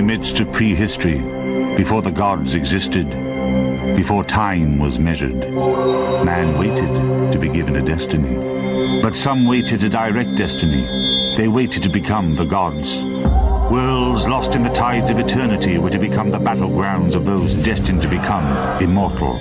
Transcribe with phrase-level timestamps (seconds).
[0.00, 1.18] In the midst of prehistory,
[1.76, 3.06] before the gods existed,
[3.96, 5.34] before time was measured,
[6.24, 9.02] man waited to be given a destiny.
[9.02, 10.86] But some waited a direct destiny.
[11.36, 13.04] They waited to become the gods.
[13.70, 18.00] Worlds lost in the tides of eternity were to become the battlegrounds of those destined
[18.00, 18.46] to become
[18.82, 19.34] immortal.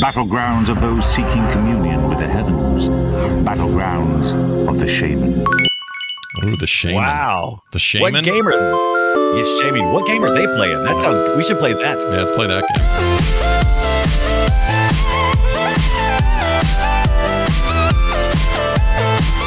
[0.00, 2.88] Battlegrounds of those seeking communion with the heavens.
[3.46, 4.32] Battlegrounds
[4.66, 5.44] of the shaman.
[6.42, 6.96] Ooh, the shaman.
[6.96, 7.60] Wow.
[7.72, 8.14] The shaman.
[8.14, 9.03] What game are
[9.34, 9.92] Yes, shaming.
[9.92, 10.84] What game are they playing?
[10.84, 11.36] That sounds.
[11.36, 11.98] We should play that.
[11.98, 12.84] Yeah, let's play that game.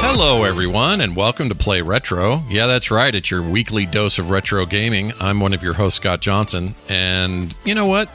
[0.02, 2.44] Hello, everyone, and welcome to Play Retro.
[2.50, 3.16] Yeah, that's right.
[3.16, 5.14] It's your weekly dose of retro gaming.
[5.22, 6.76] I'm one of your hosts, Scott Johnson.
[6.90, 8.12] And you know what?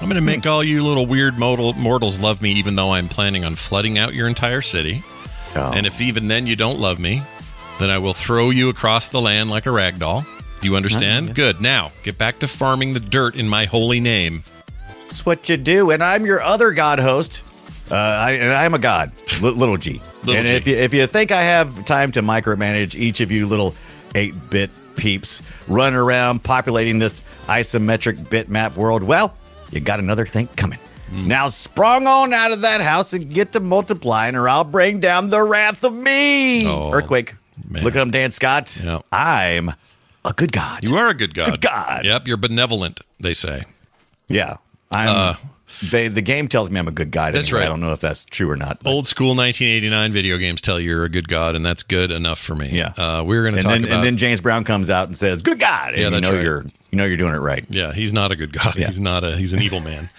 [0.00, 3.08] I'm going to make all you little weird mortal, mortals love me, even though I'm
[3.08, 5.02] planning on flooding out your entire city.
[5.56, 5.72] Oh.
[5.74, 7.22] And if even then you don't love me,
[7.80, 10.24] then I will throw you across the land like a rag doll.
[10.66, 11.36] Do you understand?
[11.36, 11.60] Good.
[11.60, 14.42] Now, get back to farming the dirt in my holy name.
[14.88, 15.92] That's what you do.
[15.92, 17.40] And I'm your other god host.
[17.88, 20.00] Uh, I, and I'm a god, li- little g.
[20.24, 20.54] Little and G.
[20.54, 23.76] if you if you think I have time to micromanage each of you little
[24.16, 29.36] eight bit peeps running around populating this isometric bitmap world, well,
[29.70, 30.80] you got another thing coming.
[31.10, 31.28] Hmm.
[31.28, 35.28] Now sprung on out of that house and get to multiplying, or I'll bring down
[35.30, 36.66] the wrath of me.
[36.66, 37.36] Oh, Earthquake.
[37.70, 37.84] man.
[37.84, 38.76] Look at him, Dan Scott.
[38.82, 38.98] Yeah.
[39.12, 39.72] I'm
[40.26, 40.88] a good god.
[40.88, 41.50] You are a good god.
[41.52, 42.04] Good God.
[42.04, 43.64] Yep, you're benevolent, they say.
[44.28, 44.56] Yeah.
[44.90, 45.08] I'm.
[45.08, 45.34] Uh,
[45.90, 47.32] they, the game tells me I'm a good guy.
[47.32, 47.60] That's anyway.
[47.60, 47.66] right.
[47.66, 48.82] I don't know if that's true or not.
[48.82, 52.10] but- Old school 1989 video games tell you you're a good god, and that's good
[52.10, 52.70] enough for me.
[52.70, 52.94] Yeah.
[52.96, 53.96] Uh, we're going to talk then, about.
[53.96, 56.42] and then James Brown comes out and says, "Good God!" And Yeah, you know right.
[56.42, 57.64] you're you know you're doing it right.
[57.68, 58.76] yeah, he's not a good god.
[58.76, 58.86] Yeah.
[58.86, 59.36] He's not a.
[59.36, 60.08] He's an evil man.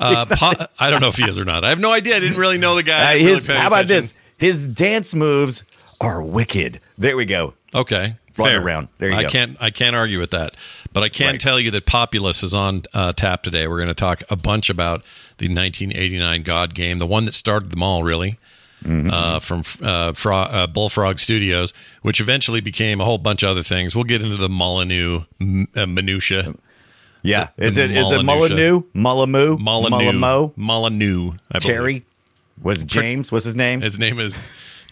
[0.00, 1.64] Uh, po- I don't know if he is or not.
[1.64, 2.14] I have no idea.
[2.14, 3.14] I didn't really know the guy.
[3.16, 4.02] Uh, didn't really how about attention.
[4.02, 4.14] this?
[4.36, 5.64] His dance moves
[6.00, 6.78] are wicked.
[6.98, 7.54] There we go.
[7.74, 8.62] Okay, Brought fair.
[8.62, 8.88] around.
[8.98, 9.28] There you I go.
[9.28, 9.56] can't.
[9.60, 10.56] I can't argue with that.
[10.92, 11.40] But I can Right.
[11.40, 13.68] tell you that Populous is on uh, tap today.
[13.68, 15.02] We're going to talk a bunch about
[15.36, 18.38] the 1989 God game, the one that started them all, really.
[18.84, 19.10] Mm-hmm.
[19.12, 21.72] Uh, from uh, Fro- uh, Bullfrog Studios,
[22.02, 23.94] which eventually became a whole bunch of other things.
[23.96, 26.54] We'll get into the Molyneux m- uh, minutia.
[27.22, 27.48] Yeah.
[27.56, 28.84] The- is the it is it Molyneux.
[28.94, 29.56] Molyneux?
[29.58, 30.52] Molyneux.
[30.56, 31.32] Molyneux.
[31.50, 31.60] Believe.
[31.60, 32.04] Cherry?
[32.62, 33.32] Was James?
[33.32, 33.80] What's his name?
[33.80, 34.38] His name is.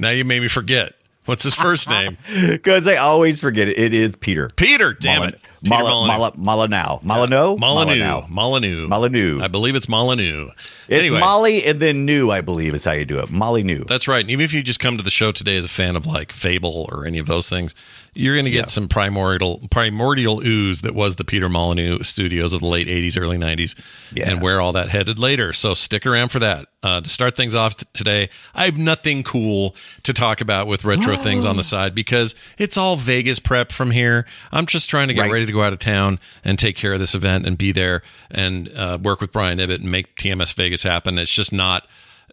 [0.01, 0.93] Now you made me forget.
[1.27, 2.17] What's his first name?
[2.57, 3.79] Because I always forget it.
[3.79, 4.49] It is Peter.
[4.57, 4.93] Peter.
[4.95, 5.41] Damn Molyn- it.
[5.63, 6.33] Peter Molyneux.
[6.37, 7.01] Molyneux.
[7.03, 7.57] Molyneux?
[7.59, 8.27] Molyneux.
[8.29, 8.89] Molyneux.
[8.89, 9.41] Molyneux.
[9.43, 10.51] I believe it's Molyneux.
[10.89, 13.31] It's anyway, Molly and then new, I believe, is how you do it.
[13.31, 13.85] Molly new.
[13.85, 14.21] that's right.
[14.21, 16.31] And even if you just come to the show today as a fan of like
[16.31, 17.75] Fable or any of those things,
[18.17, 22.61] you're going to get some primordial primordial ooze that was the Peter Molyneux studios of
[22.61, 23.75] the late 80s, early 90s,
[24.13, 24.31] Yeah.
[24.31, 25.53] and where all that headed later.
[25.53, 26.69] So stick around for that.
[26.83, 29.75] Uh, to start things off t- today, I have nothing cool
[30.05, 33.91] to talk about with retro things on the side because it's all Vegas prep from
[33.91, 34.25] here.
[34.53, 35.33] I'm just trying to get Right.
[35.33, 38.03] ready to go out of town and take care of this event and be there
[38.31, 41.19] and uh, work with Brian Ibbott and make TMS Vegas happen.
[41.19, 41.87] It's just not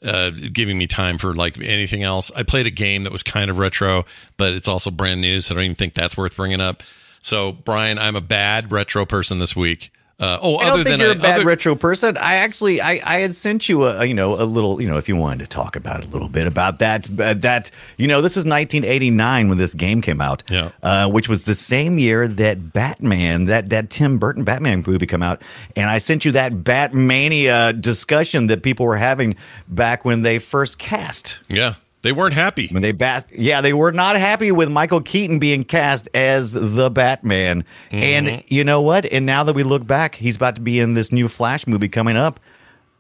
[0.04, 2.32] uh, giving me time for like anything else.
[2.36, 4.06] I played a game that was kind of retro,
[4.38, 6.84] but it's also brand new, so I don't even think that's worth bringing up.
[7.22, 9.92] So, Brian, I'm a bad retro person this week.
[10.20, 12.16] Uh, oh, I other don't think than you're a bad other- retro person.
[12.18, 15.10] I actually, I, I had sent you a, you know, a little, you know, if
[15.10, 18.22] you wanted to talk about it a little bit about that, uh, that, you know,
[18.22, 20.70] this is 1989 when this game came out, Yeah.
[20.84, 25.24] uh, which was the same year that Batman, that that Tim Burton Batman movie come
[25.24, 25.42] out,
[25.76, 29.36] and I sent you that Batmania discussion that people were having
[29.68, 31.40] back when they first cast.
[31.50, 32.68] Yeah, they weren't happy.
[32.68, 36.92] When they bat, yeah, they were not happy with Michael Keaton being cast as the
[36.92, 37.64] Batman.
[37.92, 39.06] And you know what?
[39.06, 41.90] And now that we look back, he's about to be in this new Flash movie
[41.90, 42.40] coming up.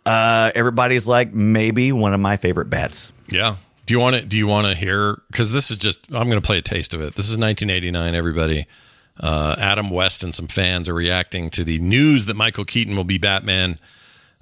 [0.05, 3.13] Uh, everybody's like, maybe one of my favorite bats.
[3.29, 3.55] Yeah.
[3.85, 4.21] Do you want to?
[4.21, 5.21] Do you want to hear?
[5.29, 6.09] Because this is just.
[6.13, 7.15] I'm going to play a taste of it.
[7.15, 8.15] This is 1989.
[8.15, 8.65] Everybody,
[9.19, 13.03] uh, Adam West and some fans are reacting to the news that Michael Keaton will
[13.03, 13.79] be Batman,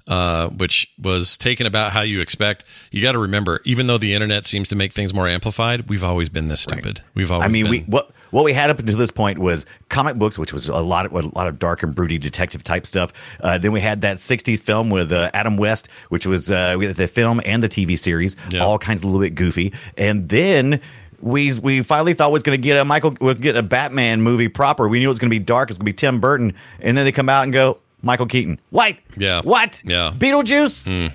[0.08, 2.64] uh, which was taken about how you expect.
[2.90, 6.04] You got to remember, even though the internet seems to make things more amplified, we've
[6.04, 7.00] always been this stupid.
[7.14, 7.44] We've always.
[7.46, 10.38] I mean, been, we what what we had up until this point was comic books,
[10.38, 13.12] which was a lot of a lot of dark and broody detective type stuff.
[13.40, 16.86] Uh, then we had that '60s film with uh, Adam West, which was uh, we
[16.86, 18.60] had the film and the TV series, Yeah.
[18.60, 19.72] all kinds of a little bit goofy.
[19.96, 20.80] And then
[21.20, 24.48] we we finally thought was going to get a Michael, we'll get a Batman movie
[24.48, 24.88] proper.
[24.88, 25.70] We knew it was going to be dark.
[25.70, 27.78] It's going to be Tim Burton, and then they come out and go.
[28.02, 28.60] Michael Keaton.
[28.70, 29.00] White.
[29.16, 29.40] Yeah.
[29.42, 29.80] What?
[29.84, 30.12] Yeah.
[30.16, 30.84] Beetlejuice.
[30.86, 31.14] Hmm.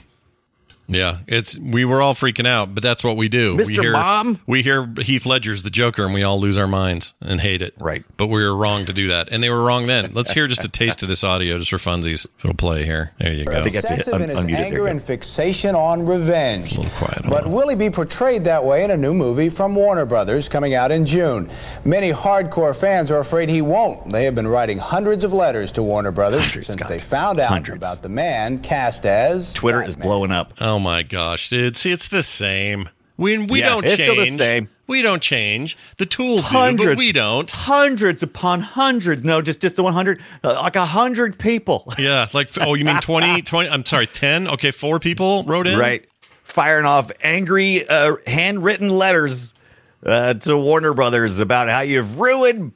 [0.90, 3.56] Yeah, it's we were all freaking out, but that's what we do.
[3.58, 3.82] We Mr.
[3.82, 4.40] hear, Mom?
[4.48, 7.74] We hear Heath Ledger's the Joker, and we all lose our minds and hate it.
[7.78, 8.06] Right.
[8.16, 10.12] But we were wrong to do that, and they were wrong then.
[10.14, 12.26] Let's hear just a taste of this audio, just for funsies.
[12.40, 13.12] It'll play here.
[13.18, 13.64] There you go.
[13.64, 14.48] think I have to hit Excessive un- in his unmute it.
[14.52, 16.74] There you anger and fixation on revenge.
[16.74, 17.50] a little quiet But that.
[17.50, 20.92] will he be portrayed that way in a new movie from Warner Brothers coming out
[20.92, 21.50] in June?
[21.84, 24.10] Many hardcore fans are afraid he won't.
[24.12, 26.90] They have been writing hundreds of letters to Warner Brothers Hundreds, since Scott.
[26.90, 27.78] they found out Hundreds.
[27.78, 30.54] about the man cast as Twitter is blowing up.
[30.62, 31.76] Oh my gosh, dude!
[31.78, 32.90] See, it's the same.
[33.18, 33.94] We we Yeah, don't change.
[34.00, 34.70] still the same.
[34.86, 35.76] We don't change.
[35.98, 37.50] The tools do, hundreds, but we don't.
[37.52, 39.24] Hundreds upon hundreds.
[39.26, 41.92] No, just just the one hundred, uh, like a hundred people.
[42.00, 44.48] Yeah, like oh, you mean 20, 20 I'm sorry, ten.
[44.48, 45.78] Okay, four people wrote in.
[45.78, 46.06] right,
[46.44, 49.54] firing off angry uh, handwritten letters
[50.06, 52.72] uh, to Warner Brothers about how you've ruined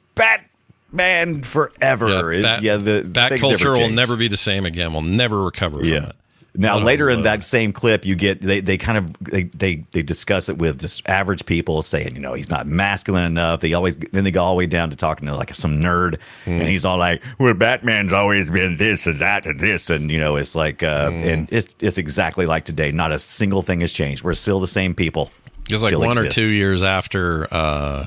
[0.90, 2.34] Batman forever.
[2.34, 4.92] Yeah, bat, yeah, the bat culture will never be the same again.
[4.92, 6.08] We'll never recover from Yeah.
[6.08, 6.16] it.
[6.54, 10.02] Now later in that same clip, you get they, they kind of they, they they
[10.02, 13.60] discuss it with just average people saying you know he's not masculine enough.
[13.62, 16.18] They always then they go all the way down to talking to like some nerd,
[16.44, 16.50] Hmm.
[16.50, 20.18] and he's all like, "Well, Batman's always been this and that and this," and you
[20.18, 21.16] know it's like, uh, Hmm.
[21.16, 22.90] and it's it's exactly like today.
[22.92, 24.22] Not a single thing has changed.
[24.22, 25.30] We're still the same people.
[25.68, 28.06] Just like one or two years after uh,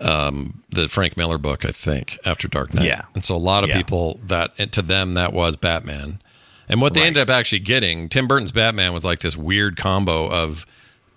[0.00, 2.86] um, the Frank Miller book, I think, after Dark Knight.
[2.86, 3.02] Yeah.
[3.14, 3.76] And so a lot of Yeah.
[3.76, 6.20] people that to them that was Batman.
[6.68, 10.30] And what they ended up actually getting, Tim Burton's Batman was like this weird combo
[10.30, 10.64] of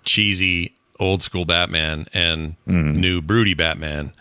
[0.04, 3.00] cheesy old school Batman and Mm-hmm.
[3.00, 4.12] new broody Batman.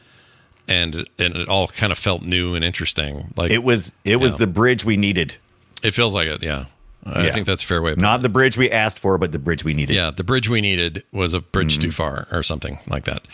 [0.69, 3.33] And and it all kind of felt new and interesting.
[3.37, 4.37] Like It was it was Yeah.
[4.39, 5.37] the bridge we needed,
[5.83, 6.65] it feels like it, yeah.
[7.05, 7.31] I Yeah.
[7.31, 9.63] think that's a fair way of not the bridge we asked for, but the bridge
[9.63, 9.95] we needed.
[9.95, 11.81] Yeah, the bridge we needed was a bridge Mm-hmm.
[11.83, 13.27] too far or something like that.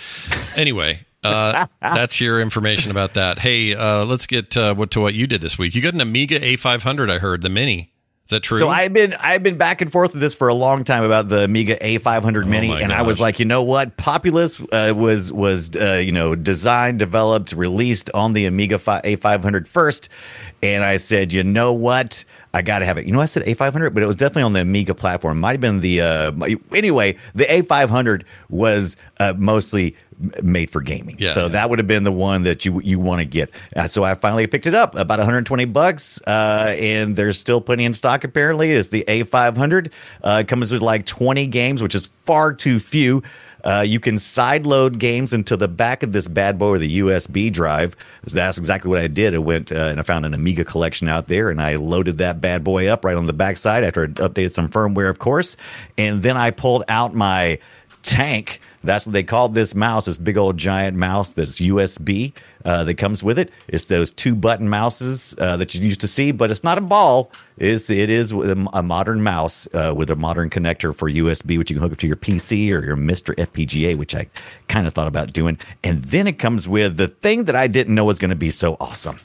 [0.56, 3.40] Anyway, uh, that's your information about that.
[3.40, 5.76] Hey, uh, let's get uh, what to what you did this week.
[5.76, 7.94] You got an Amiga A500, I heard, the mini.
[8.26, 8.58] Is that true?
[8.58, 11.28] So I've been I've been back and forth with this for a long time about
[11.28, 13.98] the Amiga A500 Mini, Oh my and I was like, you know what?
[13.98, 19.68] Populous uh, was was uh, you know designed, developed, released on the Amiga fi- A500
[19.68, 20.08] first,
[20.62, 22.24] and I said, you know what?
[22.56, 23.06] I got to have it.
[23.08, 25.40] You know, I said A500, but it was definitely on the Amiga platform.
[25.40, 26.32] Might have been the uh,
[26.74, 27.18] anyway.
[27.34, 29.96] The A500 was uh, mostly
[30.44, 31.48] made for gaming, Yeah, so yeah.
[31.50, 33.50] that would have been the one that you you want to get.
[33.76, 37.86] Uh, so I finally picked it up, about 120 bucks, uh, and there's still plenty
[37.86, 38.24] in stock.
[38.24, 39.92] Apparently, it's the A500.
[40.24, 43.24] Uh, it comes with like 20 games, which is far too few.
[43.64, 47.00] Uh, you can side load games into the back of this bad boy with a
[47.00, 47.96] USB drive.
[48.26, 49.34] That's exactly what I did.
[49.34, 52.42] I went uh, and I found an Amiga collection out there, and I loaded that
[52.42, 55.56] bad boy up right on the backside after I updated some firmware, of course.
[55.98, 57.60] And then I pulled out my
[58.04, 58.60] tank.
[58.84, 62.34] That's what they called this mouse, this big old giant mouse that's USB
[62.66, 63.50] uh, that comes with it.
[63.68, 66.82] It's those two button mouses uh, that you used to see, but it's not a
[66.82, 67.32] ball.
[67.58, 71.76] It's, it is a, modern mouse uh, with a modern connector for USB, which you
[71.76, 74.28] can hook up to your PC or your MiSTer FPGA, which I
[74.68, 75.58] kind of thought about doing.
[75.84, 78.50] And then it comes with the thing that I didn't know was going to be
[78.50, 79.20] so awesome.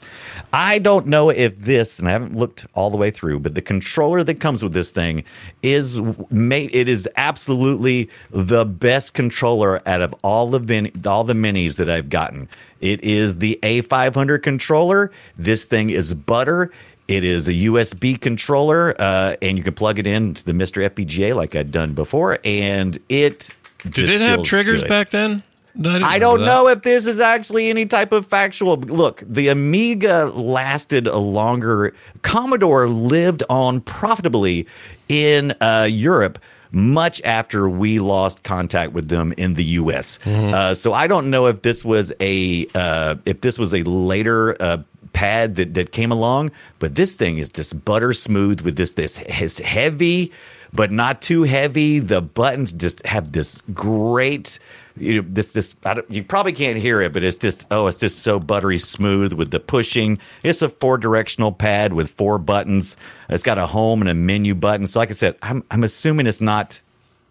[0.53, 3.61] I don't know if this, and I haven't looked all the way through, but the
[3.61, 5.23] controller that comes with this thing
[5.63, 6.73] is made.
[6.73, 11.89] It is absolutely the best controller out of all the vin- all the minis that
[11.89, 12.47] I've gotten.
[12.81, 15.11] It is the A500 controller.
[15.37, 16.71] This thing is butter.
[17.07, 21.35] It is a USB controller, uh, and you can plug it into the MiSTer FPGA
[21.35, 23.49] like I'd done before, and it
[23.89, 24.89] Did it have triggers good.
[24.89, 25.41] back then?
[25.75, 26.45] No, I don't that.
[26.45, 28.77] know if this is actually any type of factual.
[28.77, 31.93] Look, the Amiga lasted a longer.
[32.21, 34.67] Commodore lived on profitably
[35.07, 36.39] in uh, Europe
[36.71, 40.19] much after we lost contact with them in the U.S.
[40.23, 40.53] Mm-hmm.
[40.53, 44.55] Uh, so I don't know if this was a uh, if this was a later.
[44.61, 44.77] Uh,
[45.11, 49.19] pad that, that came along but this thing is just butter smooth with this this
[49.21, 50.31] is heavy
[50.71, 54.59] but not too heavy the buttons just have this great
[54.99, 57.87] you know, this this I don't, you probably can't hear it, but it's just oh,
[57.87, 60.19] it's just so buttery smooth with the pushing.
[60.43, 62.97] It's a four directional pad with four buttons.
[63.29, 64.87] It's got a home and a menu button.
[64.87, 66.79] So, like I said, I'm I'm assuming it's not.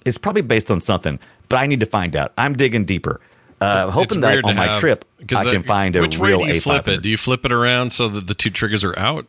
[0.05, 2.33] It's probably based on something, but I need to find out.
[2.39, 3.21] I'm digging deeper.
[3.61, 6.47] Uh, hoping that on my have- trip I can that- find a which real way
[6.49, 6.89] do you flip A500.
[6.95, 7.03] it?
[7.03, 9.27] Do you flip it around so that the two triggers are out?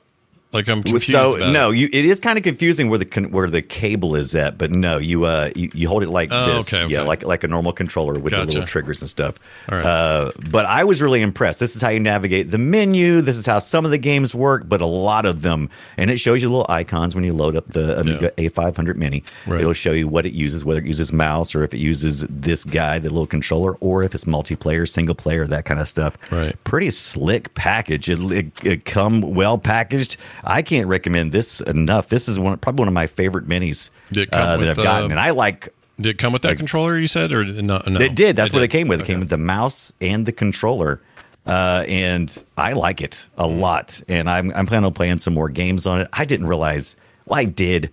[0.51, 1.11] Like I'm confused.
[1.11, 1.77] so about no, it.
[1.77, 4.71] you it is kind of confusing where the con- where the cable is at, but
[4.71, 7.07] no, you uh you, you hold it like Oh, this, okay, yeah, okay.
[7.07, 9.35] like like a normal controller with the little triggers and stuff.
[9.71, 9.85] All right.
[9.85, 11.59] Uh, but I was really impressed.
[11.59, 13.21] This is how you navigate the menu.
[13.21, 16.17] This is how some of the games work, but a lot of them, and it
[16.19, 19.23] shows you little icons when you load up the Amiga A500 Mini.
[19.45, 19.61] Right.
[19.61, 22.63] It'll show you what it uses, whether it uses mouse or if it uses this
[22.65, 26.15] guy, the little controller, or if it's multiplayer, single player, that kind of stuff.
[26.31, 26.55] Right.
[26.63, 28.09] Pretty slick package.
[28.09, 30.17] It, it, it come well packaged.
[30.43, 32.09] I can't recommend this enough.
[32.09, 35.11] This is one probably one of my favorite minis Did it uh, that I've gotten,
[35.11, 35.69] uh, and I like.
[35.97, 37.81] Did it come with that controller you said, or no?
[37.87, 38.35] no It did.
[38.35, 38.99] That's what it came with.
[38.99, 39.13] It Okay.
[39.13, 41.01] came with the mouse and the controller.
[41.45, 43.59] Uh, and I like it a Mm.
[43.59, 44.01] lot.
[44.07, 46.07] And I'm I'm planning on playing some more games on it.
[46.13, 46.95] I didn't realize.
[47.25, 47.89] Well, I did.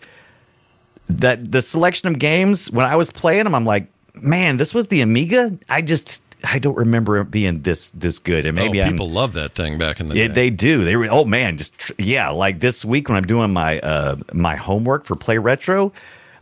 [1.08, 4.88] That the selection of games when I was playing them, I'm like, man, this was
[4.88, 5.56] the Amiga.
[5.68, 8.46] I just I don't remember it being this this good.
[8.46, 10.28] And maybe oh, people love that thing back in the day.
[10.28, 10.84] they do.
[10.84, 12.30] They re- oh man, just tr- yeah.
[12.30, 15.92] Like this week when I'm doing my uh my homework for Play Retro,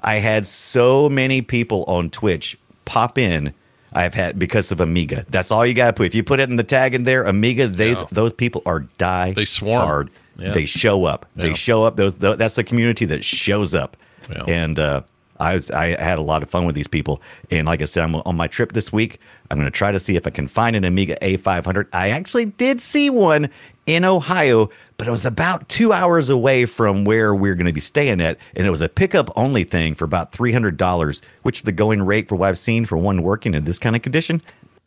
[0.02, 3.54] I had so many people on Twitch pop in.
[3.96, 5.24] I've had because of Amiga.
[5.30, 6.06] That's all you got to put.
[6.06, 9.32] If you put it in the tag in there, Amiga, they those people are die.
[9.32, 9.86] They swarm.
[9.86, 10.10] hard.
[10.36, 10.52] Yeah.
[10.52, 11.26] They show up.
[11.36, 11.42] Yeah.
[11.44, 11.94] They show up.
[11.94, 13.96] Those th- that's the community that shows up.
[14.28, 14.44] Yeah.
[14.48, 15.02] And uh,
[15.38, 17.20] I was I had a lot of fun with these people.
[17.50, 19.20] And like I said, I'm on my trip this week.
[19.50, 21.88] I'm going to try to see if I can find an Amiga A500.
[21.92, 23.50] I actually did see one
[23.86, 27.80] in Ohio, but it was about two hours away from where we're going to be
[27.80, 31.58] staying at, and it was a pickup only thing for about three hundred dollars, which
[31.58, 34.02] is the going rate for what I've seen for one working in this kind of
[34.02, 34.40] condition.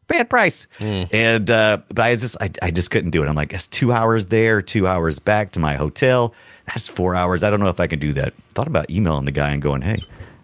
[0.07, 0.67] Bad price,
[1.11, 3.27] and uh, but I just I, I just couldn't do it.
[3.27, 6.33] I'm like, it's two hours there, two hours back to my hotel.
[6.67, 7.43] That's four hours.
[7.43, 8.33] I don't know if I can do that.
[8.49, 10.03] Thought about emailing the guy and going, hey,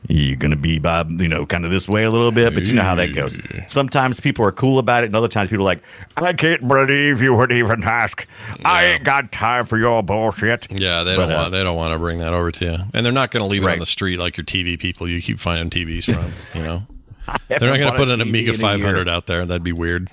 [0.10, 2.74] you gonna be by you know kind of this way a little bit, but you
[2.74, 3.40] know how that goes.
[3.68, 5.84] Sometimes people are cool about it, and other times people are like,
[6.18, 8.26] I can't believe you would even ask.
[8.66, 10.68] I ain't got time for your bullshit.
[10.72, 12.78] Yeah, they But, don't uh, want they don't want to bring that over to you,
[12.94, 15.08] and they're not going to leave it on the street like your TV people.
[15.08, 16.84] You keep finding TVs from, you know.
[17.48, 19.46] They're not going to put an Amiga 500 out there.
[19.46, 20.10] That'd be weird.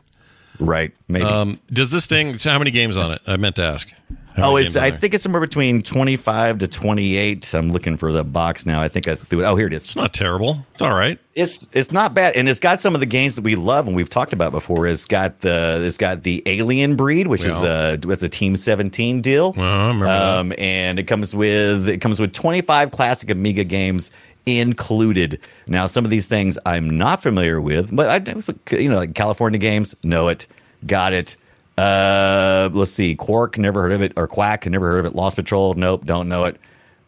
[0.60, 0.92] Right?
[1.08, 1.24] Maybe.
[1.24, 2.38] Um, does this thing?
[2.38, 3.20] So how many games on it?
[3.26, 3.92] I meant to ask.
[4.36, 4.76] How Oh, it's.
[4.76, 7.52] I think it's somewhere between twenty-five to twenty-eight.
[7.54, 8.80] I'm looking for the box now.
[8.80, 9.44] I think I threw it.
[9.44, 9.82] Oh, here it is.
[9.82, 10.64] it's not terrible.
[10.72, 11.18] It's all right.
[11.34, 13.94] It's it's not bad, and it's got some of the games that we love and
[13.96, 14.86] we've talked about before.
[14.86, 19.20] It's got the it's got the Alien Breed, which is a was a Team Seventeen
[19.20, 19.52] deal.
[19.52, 20.38] Well, I remember that.
[20.38, 24.10] um, and it comes with it comes with 25 classic Amiga games
[24.46, 25.40] included.
[25.66, 29.58] Now, some of these things I'm not familiar with, but I you know like California
[29.58, 30.46] games, know it,
[30.86, 31.36] got it.
[31.80, 35.16] Uh, let's see, Quark, never heard of it, or Quack, never heard of it.
[35.16, 36.56] Lost Patrol, nope, don't know it.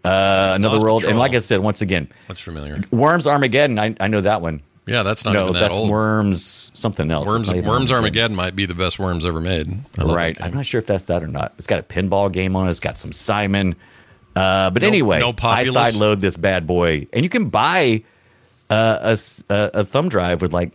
[0.04, 2.82] Uh, Another Lost World, and like I said, once again, That's familiar.
[2.90, 4.62] Worms Armageddon, I, I know that one.
[4.86, 5.90] Yeah, that's not no, even that that's old.
[5.90, 7.26] Worms something else.
[7.26, 9.78] Worms It's not even Worms Armageddon might be the best Worms ever made.
[9.98, 10.40] Right.
[10.42, 11.52] I'm not sure if that's that or not.
[11.58, 12.70] It's got a pinball game on it.
[12.70, 13.76] It's got some Simon.
[14.34, 18.02] Uh, but No- anyway, no I sideload this bad boy, and you can buy
[18.70, 20.72] uh, a, a- a thumb drive with like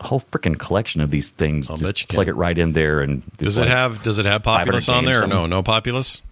[0.00, 1.70] whole freaking collection of these things.
[1.70, 2.34] I'll Just bet you plug can.
[2.34, 5.04] it right in there, and Does it like- have Does it have 500 Populous on
[5.04, 5.46] there or no?
[5.46, 6.22] No Populous.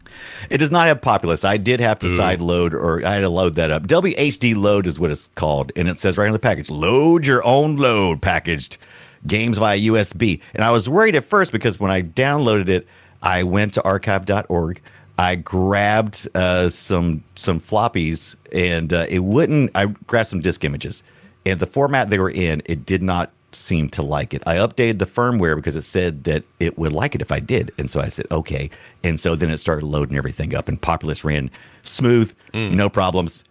[0.50, 1.44] It does not have Populous.
[1.44, 3.86] I did have to side load, or I had to load that up.
[3.86, 7.76] WHDLoad is what it's called, and it says right on the package: "Load your own
[7.76, 8.78] load packaged
[9.26, 12.86] games via USB." And I was worried at first because when I downloaded it,
[13.22, 14.80] I went to archive.org.
[15.18, 19.70] I grabbed uh, some some floppies, and uh, it wouldn't.
[19.74, 21.02] I grabbed some disk images,
[21.44, 24.42] and the format they were in, it did not seem to like it.
[24.46, 27.72] I updated the firmware because it said that it would like it if I did.
[27.78, 28.68] And so I said, okay.
[29.02, 31.50] And so then it started loading everything up and Populous ran
[31.82, 32.72] smooth, Mm.
[32.72, 33.44] no problems.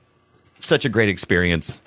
[0.60, 1.82] Such a great experience.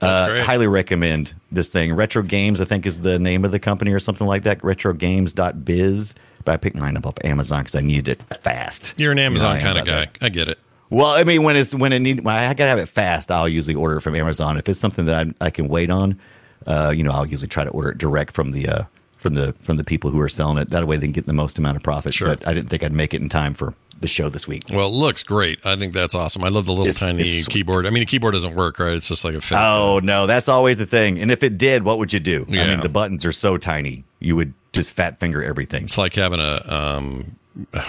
[0.00, 0.42] That's uh, great.
[0.44, 1.92] Highly recommend this thing.
[1.94, 4.58] Retro Games, I think, is the name of the company or something like that.
[4.62, 6.14] RetroGames.biz.
[6.44, 8.94] But I picked mine up off Amazon because I needed it fast.
[8.96, 10.00] You're an You know Amazon I am kind of guy.
[10.06, 10.18] that.
[10.22, 10.58] I get it.
[10.88, 13.48] Well, I mean, when it's when it need, when I gotta have it fast, I'll
[13.48, 14.56] usually order it from Amazon.
[14.56, 16.18] If it's something that I, I can wait on,
[16.66, 18.82] uh, you know, I'll usually try to order it direct from the uh,
[19.18, 20.70] from the from the people who are selling it.
[20.70, 22.14] That way, they can get the most amount of profit.
[22.14, 22.28] Sure.
[22.28, 24.62] But I didn't think I'd make it in time for the show this week.
[24.70, 25.60] Well, it looks great.
[25.66, 26.42] I think that's awesome.
[26.42, 27.86] I love the little It's- tiny it's keyboard.
[27.86, 28.94] I mean, the keyboard doesn't work, right?
[28.94, 29.58] It's just like a fake.
[29.58, 31.18] Oh no, that's always the thing.
[31.18, 32.46] And if it did, what would you do?
[32.48, 35.84] I mean, the buttons are so tiny, you would just fat finger everything.
[35.84, 37.36] It's like having a um,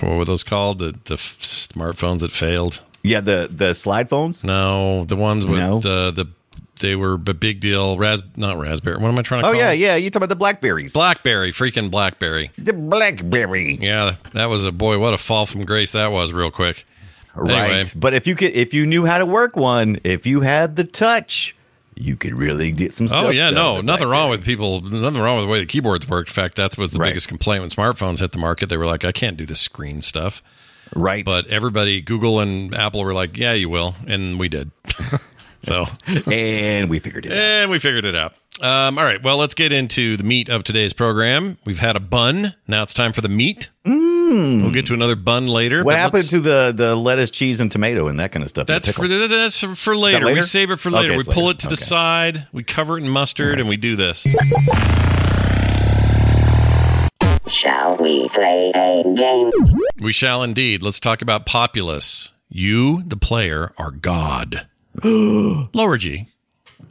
[0.02, 0.80] what were those called?
[0.80, 2.82] The the f- smartphones that failed.
[3.04, 4.44] Yeah, the the slide phones.
[4.44, 5.80] No, the ones with No?
[5.80, 6.28] the the
[6.82, 7.98] they were a big deal.
[7.98, 8.98] Ras not raspberry.
[8.98, 9.60] What am I trying to Oh call?
[9.60, 9.80] yeah, them?
[9.80, 9.96] yeah.
[9.96, 10.94] You talking about the blackberries?
[10.94, 12.52] Blackberry, freaking Blackberry.
[12.58, 13.78] the blackberry.
[13.82, 15.00] Yeah, that was a boy.
[15.00, 16.86] What a fall from grace that was, real quick.
[17.34, 17.72] Right.
[17.72, 17.90] Anyway.
[17.96, 20.84] But if you could, if you knew how to work one, if you had the
[20.84, 21.56] touch,
[21.96, 23.26] you could really get some oh, stuff.
[23.26, 24.82] Oh yeah, no, nothing wrong with people.
[24.82, 26.30] Nothing wrong with the way the keyboards worked.
[26.30, 27.10] In fact, that's was the Right.
[27.10, 28.68] biggest complaint when smartphones hit the market.
[28.68, 30.42] They were like, I can't do this screen stuff.
[30.94, 31.24] Right.
[31.24, 34.72] But everybody, Google and Apple were like, Yeah, you will, and we did.
[35.62, 35.86] so,
[36.32, 37.38] and we figured it out.
[37.38, 38.34] and we figured it out.
[38.62, 41.58] Um, all right, well, let's get into the meat of today's program.
[41.66, 42.54] We've had a bun.
[42.68, 43.70] Now it's time for the meat.
[43.84, 45.82] We'll get to another bun later.
[45.82, 45.86] Mm.
[45.86, 48.66] What happened to the the lettuce, cheese, and tomato and that kind of stuff?
[48.66, 50.20] That's for that's for, for later.
[50.26, 50.42] We later?
[50.42, 51.14] save it for later.
[51.14, 51.56] Okay, we pull later.
[51.56, 51.82] it to the Okay.
[51.84, 52.48] side.
[52.54, 54.26] We cover it in mustard, and we do this.
[57.48, 59.52] Shall we play a game?
[60.00, 60.82] We shall indeed.
[60.82, 62.32] Let's talk about Populous.
[62.50, 64.68] You, the player, are God.
[65.74, 66.28] Lower G.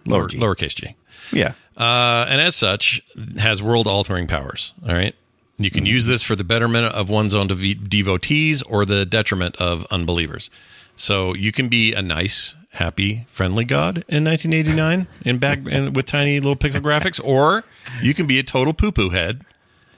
[0.07, 0.39] Lower, Lower G.
[0.39, 0.95] Lowercase g.
[1.33, 1.53] yeah.
[1.77, 3.01] Uh, and as such,
[3.39, 4.73] has world altering powers.
[4.87, 5.15] All right.
[5.59, 9.57] You can use this for the betterment of one's own dev- devotees or the detriment
[9.57, 10.51] of unbelievers.
[10.97, 16.07] So you can be a nice, happy, friendly God in 1989 in back and with
[16.07, 17.65] tiny little pixel graphics, or
[18.03, 19.43] you can be a total poo poo head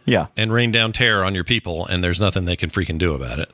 [0.05, 0.27] Yeah.
[0.37, 3.39] and rain down terror on your people, and there's nothing they can freaking do about
[3.39, 3.51] it.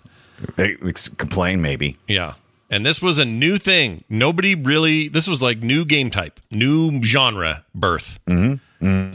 [0.56, 1.96] Hey, ex- Complain maybe.
[2.06, 2.34] Yeah.
[2.70, 4.04] And this was a new thing.
[4.10, 8.18] Nobody really, this was like new game type, new genre birth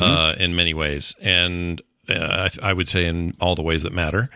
[0.01, 1.15] Uh, in many ways.
[1.22, 4.29] And uh, I, I would say in all the ways that matter.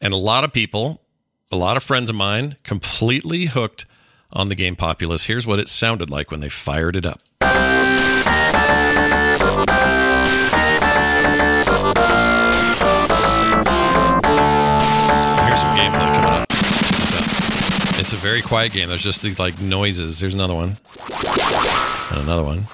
[0.00, 1.02] And a lot of people,
[1.50, 3.84] a lot of friends of mine, completely hooked
[4.32, 5.24] on the game Populous.
[5.24, 7.20] Here's what it sounded like when they fired it up.
[18.12, 18.90] It's a very quiet game.
[18.90, 20.20] There's just these like noises.
[20.20, 20.76] Here's another one.
[22.10, 22.66] And another one.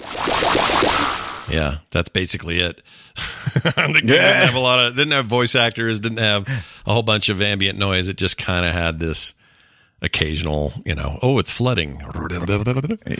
[1.49, 2.83] Yeah, that's basically it.
[3.63, 6.49] the game didn't have a lot of didn't have voice actors, didn't have
[6.87, 8.09] a whole bunch of ambient noise.
[8.09, 9.35] It just kind of had this
[10.03, 12.03] occasional, you know, oh, it's flooding.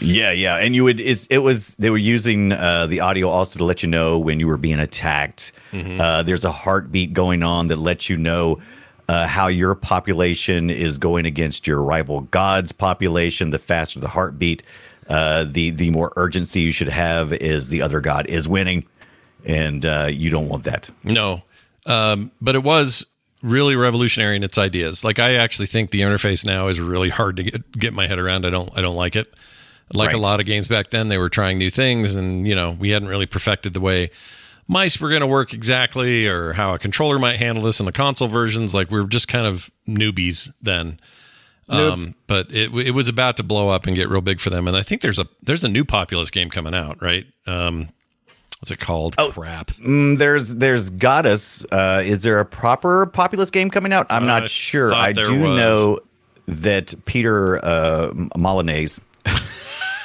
[0.03, 0.99] Yeah, yeah, and you would.
[0.99, 4.49] It was they were using uh, the audio also to let you know when you
[4.49, 5.53] were being attacked.
[6.01, 8.61] Uh, there's a heartbeat going on that lets you know
[9.09, 13.51] uh, how your population is going against your rival god's population.
[13.51, 14.63] The faster the heartbeat,
[15.09, 18.85] uh, the the more urgency you should have is the other god is winning,
[19.45, 20.91] and uh, you don't want that.
[21.05, 21.43] No,
[21.87, 23.07] um, but it was
[23.43, 25.05] really revolutionary in its ideas.
[25.05, 28.19] Like I actually think the interface now is really hard to get get my head
[28.19, 28.45] around.
[28.45, 29.33] I don't I don't like it.
[29.95, 32.77] Like a lot of games back then, they were trying new things, and you know
[32.79, 34.11] we hadn't really perfected the way
[34.69, 37.93] mice were going to work exactly, or how a controller might handle this in the
[37.93, 38.75] console versions.
[38.75, 41.01] Like we were just kind of newbies then.
[41.71, 44.67] Um, but it it was about to blow up and get real big for them,
[44.69, 47.27] and I think there's a there's a new Populous game coming out, right?
[47.47, 47.89] Um,
[48.59, 49.17] what's it called?
[49.19, 49.69] Crap.
[49.73, 51.67] Mm, there's there's Goddess.
[51.71, 54.07] Uh, is there a proper populous game coming out?
[54.09, 54.95] I'm I not sure.
[54.95, 55.59] I do was.
[55.59, 56.01] know
[56.47, 58.87] that Peter uh, Molyneux.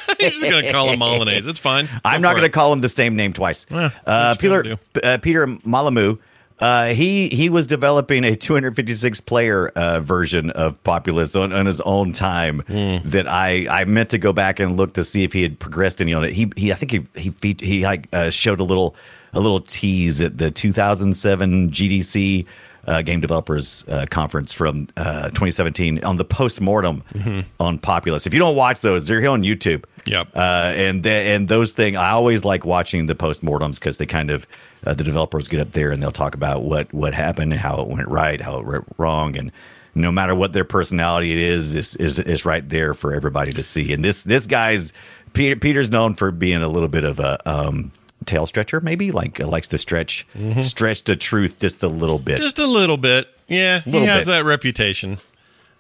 [0.19, 1.41] You're just gonna call him Molyneux.
[1.47, 1.89] It's fine.
[2.05, 3.65] I'm not going to call him the same name twice.
[3.71, 6.17] Eh, uh, gonna Peter uh, Peter Malamu.
[6.59, 11.81] Uh, he he was developing a 256 player uh, version of Populous on, on his
[11.81, 12.59] own time.
[12.67, 12.97] Hmm.
[13.09, 15.99] That I I meant to go back and look to see if he had progressed
[15.99, 16.31] any on it.
[16.31, 18.95] He he I think he he feat- he like uh, showed a little
[19.33, 22.45] a little tease at the 2007 GDC
[22.85, 27.39] uh, Game Developers uh, Conference from uh, 2017 on the post mortem Mm-hmm.
[27.59, 28.27] on Populous.
[28.27, 29.85] If you don't watch those, they're here on YouTube.
[30.05, 30.29] Yep.
[30.35, 34.31] Uh, and the, and those things, I always like watching the postmortems because they kind
[34.31, 34.45] of
[34.85, 37.87] uh, the developers get up there and they'll talk about what what happened, how it
[37.87, 39.51] went right, how it went wrong, and
[39.95, 43.63] no matter what their personality it is, is is is right there for everybody to
[43.63, 43.93] see.
[43.93, 44.91] And this this guy's
[45.33, 47.91] Peter Peter's known for being a little bit of a um,
[48.25, 50.27] tail stretcher, maybe like uh, likes to stretch
[50.61, 52.39] stretch the truth just a little bit.
[52.39, 53.27] Just a little bit.
[53.47, 54.31] Yeah, he has bit.
[54.31, 55.19] that reputation.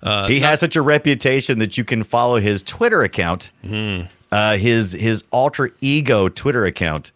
[0.03, 4.01] Uh, he has such a reputation that you can follow his Twitter account, Hmm.
[4.31, 7.11] uh, his his alter ego Twitter account,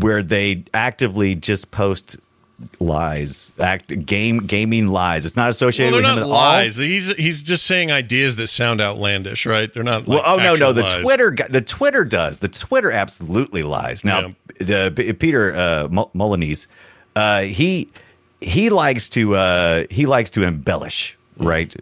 [0.00, 2.16] where they actively just post
[2.78, 5.24] lies, act game gaming lies.
[5.24, 6.76] It's not Well, associated they're with him not lies.
[6.76, 9.72] He's he's just saying ideas that sound outlandish, right?
[9.72, 10.06] They're not.
[10.06, 11.02] Like well, oh no, no, the lies.
[11.02, 12.38] Twitter the Twitter does.
[12.40, 14.04] The Twitter absolutely lies.
[14.04, 15.88] Now, the, P- Peter uh,
[17.16, 17.88] uh, he
[18.40, 21.74] he likes to uh, he likes to embellish, right?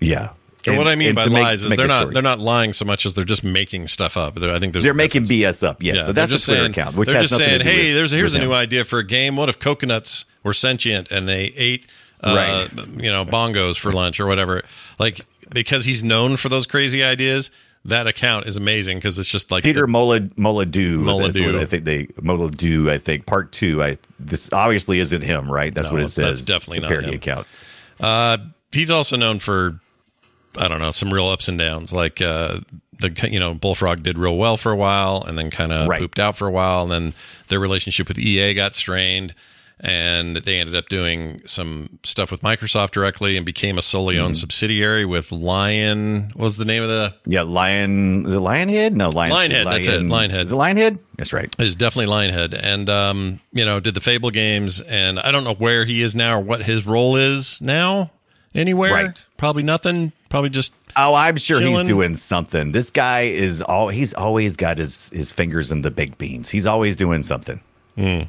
[0.00, 0.30] Yeah.
[0.68, 2.14] And what I mean by make- lies is they're not stories.
[2.14, 4.34] they're not lying so much as they're just making stuff up.
[4.34, 5.60] They're, I think They're making difference.
[5.62, 5.80] BS up.
[5.82, 8.34] Yes, Yeah, so that's just saying, account, which they're just saying, hey, with- there's here's
[8.34, 9.36] a new idea for a game.
[9.36, 11.86] What if coconuts were sentient and they ate,
[12.20, 14.62] uh, you know, bongos for lunch or whatever?
[14.98, 17.52] Like because he's known for those crazy ideas.
[17.84, 20.18] That account is amazing because it's just like Peter Mola.
[20.18, 21.60] Moladu.
[21.60, 22.90] I think they Moladu.
[22.90, 23.80] I think part two.
[23.84, 25.72] I this obviously isn't him, right?
[25.72, 26.42] That's No, what it that's says.
[26.42, 27.14] definitely It's a not parody him.
[27.14, 27.46] account.
[28.00, 28.38] Uh,
[28.72, 29.78] he's also known for,
[30.58, 31.92] I don't know, some real ups and downs.
[31.92, 32.58] Like uh,
[33.00, 35.98] the you know Bullfrog did real well for a while, and then kind of Right.
[36.00, 37.14] pooped out for a while, and then
[37.48, 39.34] their relationship with EA got strained,
[39.78, 44.34] and they ended up doing some stuff with Microsoft directly, and became a solely owned
[44.34, 44.40] Mm-hmm.
[44.40, 46.30] subsidiary with Lion.
[46.34, 47.14] What was the name of the?
[47.26, 48.24] Yeah, Lion.
[48.26, 48.92] Is it Lionhead?
[48.92, 49.32] No, Lion.
[49.32, 50.44] Lionhead, that's it, Lionhead.
[50.44, 50.98] Is it Lionhead?
[51.18, 51.54] That's right.
[51.58, 55.54] Is definitely Lionhead, and um, you know, did the Fable games, and I don't know
[55.54, 58.10] where he is now or what his role is now.
[58.54, 59.26] Anywhere, Right.
[59.36, 60.12] Probably nothing.
[60.28, 61.74] Probably just Oh, I'm sure Chilling.
[61.80, 62.72] he's doing something.
[62.72, 63.88] This guy is all.
[63.88, 66.48] He's always got his his fingers in the baked beans.
[66.48, 67.60] He's always doing something.
[67.96, 68.22] Hmm.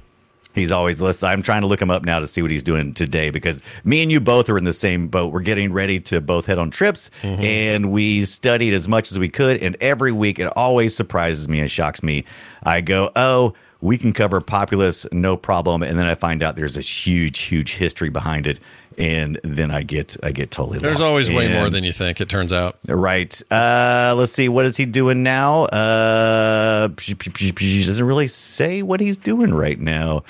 [0.54, 1.02] He's always.
[1.24, 4.02] I'm trying to look him up now to see what he's doing today because me
[4.02, 5.32] and you both are in the same boat.
[5.32, 7.42] We're getting ready to both head on trips, Mm-hmm.
[7.44, 9.62] and we studied as much as we could.
[9.64, 12.26] And every week, it always surprises me and shocks me.
[12.64, 13.54] I go, oh.
[13.80, 17.74] We can cover Populous, no problem, and then I find out there's this huge, huge
[17.76, 18.60] history behind it,
[18.98, 20.80] and then I get, I get totally.
[20.80, 21.10] There's lost.
[21.10, 22.20] always way more than you think.
[22.22, 22.78] It turns out.
[22.88, 23.40] Right.
[23.52, 24.50] Uh, let's see.
[24.50, 25.66] What is he doing now?
[25.66, 30.24] Uh, doesn't really say what he's doing right now.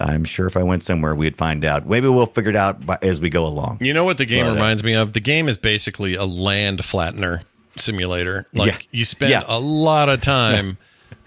[0.00, 1.86] I'm sure if I went somewhere, we'd find out.
[1.88, 3.78] Maybe we'll figure it out by, as we go along.
[3.80, 5.12] You know what the game But, uh, reminds me of?
[5.12, 7.42] The game is basically a land flattener
[7.76, 8.46] simulator.
[8.52, 8.78] Like Yeah.
[8.98, 9.42] you spend Yeah.
[9.48, 10.78] a lot of time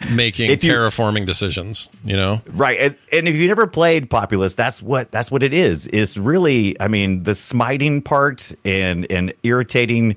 [0.10, 1.92] making you- terraforming decisions.
[2.04, 2.80] You know, Right.
[2.80, 5.88] And, and if you never played Populous, that's what that's what it is.
[5.94, 10.16] It's really, I mean, the smiting part and and irritating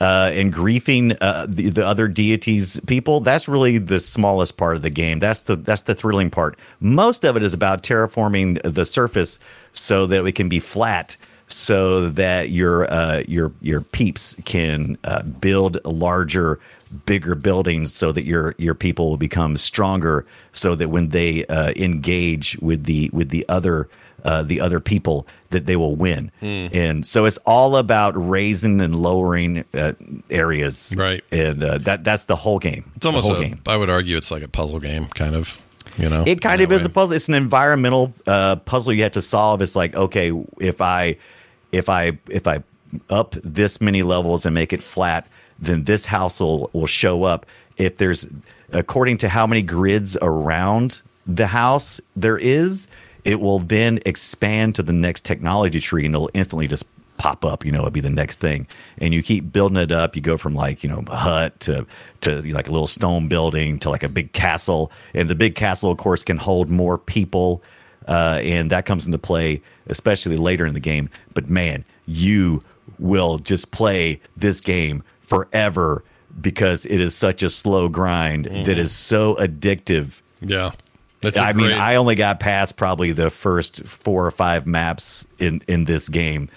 [0.00, 3.20] uh, and griefing uh, the, the other deities people.
[3.20, 5.18] That's really the smallest part of the game.
[5.18, 6.58] That's the that's the thrilling part.
[6.80, 9.38] Most of it is about terraforming the surface
[9.72, 11.16] so that it can be flat.
[11.48, 16.60] So that your uh, your your peeps can uh, build a larger,
[17.06, 20.26] bigger buildings, so that your your people will become stronger.
[20.52, 23.88] So that when they uh, engage with the with the other
[24.24, 26.30] uh, the other people, that they will win.
[26.40, 29.92] And so it's all about raising and lowering uh,
[30.30, 31.24] areas, Right.
[31.32, 32.90] And uh, that that's the whole game.
[32.96, 33.40] it's almost a.
[33.40, 33.60] game.
[33.66, 35.64] I would argue it's like a puzzle game, kind of.
[35.98, 37.16] You know, It kind in of is a puzzle.
[37.16, 39.60] It's an environmental uh, puzzle you have to solve.
[39.60, 41.16] It's like, okay, if I
[41.72, 42.62] if I if I
[43.10, 45.26] up this many levels and make it flat,
[45.60, 47.46] then this house will, will show up.
[47.76, 48.26] If there's
[48.72, 52.88] according to how many grids around the house there is,
[53.24, 56.84] it will then expand to the next technology tree and it'll instantly just
[57.18, 57.64] pop up.
[57.64, 58.66] You know it'll be the next thing.
[58.98, 60.16] And you keep building it up.
[60.16, 61.86] You go from like you know a hut to
[62.22, 64.90] to you know, like a little stone building to like a big castle.
[65.14, 67.62] And the big castle of course can hold more people
[68.08, 71.10] uh, and that comes into play especially later in the game.
[71.34, 72.62] But man you
[72.98, 76.04] will just play this game forever
[76.40, 80.70] because it is such a slow grind that is so addictive Yeah,
[81.22, 81.38] that's.
[81.38, 85.86] I mean, I only got past probably the first four or five maps in in
[85.86, 86.50] this game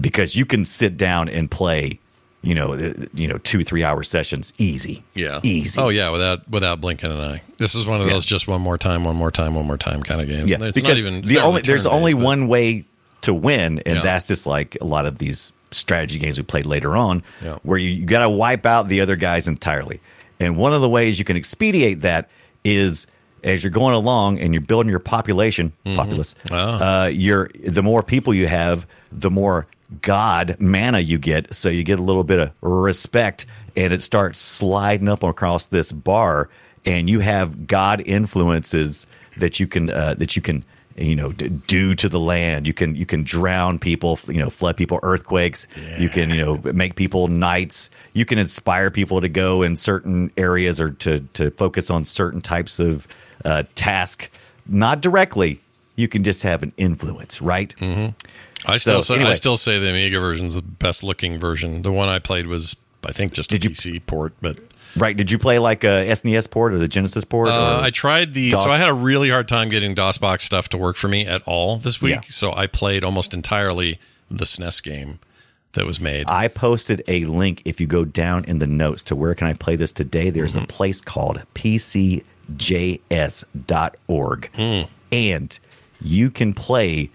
[0.00, 1.98] because you can sit down and play,
[2.42, 5.02] you know, uh, you know, two three hour sessions easy.
[5.14, 5.40] Yeah.
[5.42, 5.78] easy.
[5.80, 7.42] Oh yeah, without without blinking an eye.
[7.58, 10.02] This is one of those just one more time, one more time, one more time
[10.02, 10.50] kind of games.
[10.50, 10.56] yeah.
[10.60, 12.84] It's because not even the only there's only but- one way
[13.22, 14.02] to win, and Yeah.
[14.02, 17.58] that's just like a lot of these strategy games we played later on, Yeah.
[17.62, 20.00] where you, you got to wipe out the other guys entirely.
[20.40, 22.28] And one of the ways you can expedite that
[22.64, 23.06] is
[23.44, 26.34] as you're going along and you're building your population, populace.
[26.52, 27.02] Ah.
[27.02, 29.66] Uh, you're the more people you have, the more
[30.00, 31.52] God mana you get.
[31.52, 35.92] So you get a little bit of respect, and it starts sliding up across this
[35.92, 36.48] bar,
[36.86, 39.06] and you have God influences
[39.38, 40.64] that you can uh, that you can
[40.96, 42.66] you know d- do to the land.
[42.66, 45.66] You can you can drown people, you know, flood people, earthquakes.
[45.98, 47.90] You can you know make people knights.
[48.14, 52.40] You can inspire people to go in certain areas or to to focus on certain
[52.40, 53.06] types of
[53.44, 54.28] uh, task,
[54.66, 55.60] not directly.
[55.96, 57.74] You can just have an influence, right?
[57.78, 58.14] Mm-hmm.
[58.70, 61.82] I still So, say, I still say the Amiga version's the best looking version.
[61.82, 62.76] The one I played was
[63.06, 64.56] I think just Did a you- PC port, but
[64.96, 65.16] Right?
[65.16, 67.48] Did you play like a SNES port or the Genesis port?
[67.48, 68.50] Uh, I tried the.
[68.50, 68.62] DOS?
[68.64, 71.42] So I had a really hard time getting DOSBox stuff to work for me at
[71.46, 72.12] all this week.
[72.14, 72.20] Yeah.
[72.28, 73.98] So I played almost entirely
[74.30, 75.18] the SNES game
[75.72, 76.28] that was made.
[76.28, 79.54] I posted a link if you go down in the notes to where can I
[79.54, 80.28] play this today.
[80.28, 80.64] There's Mm-hmm.
[80.64, 82.22] a place called pcjs.org.
[84.54, 84.88] Mm.
[85.12, 85.58] And
[86.00, 87.10] you can play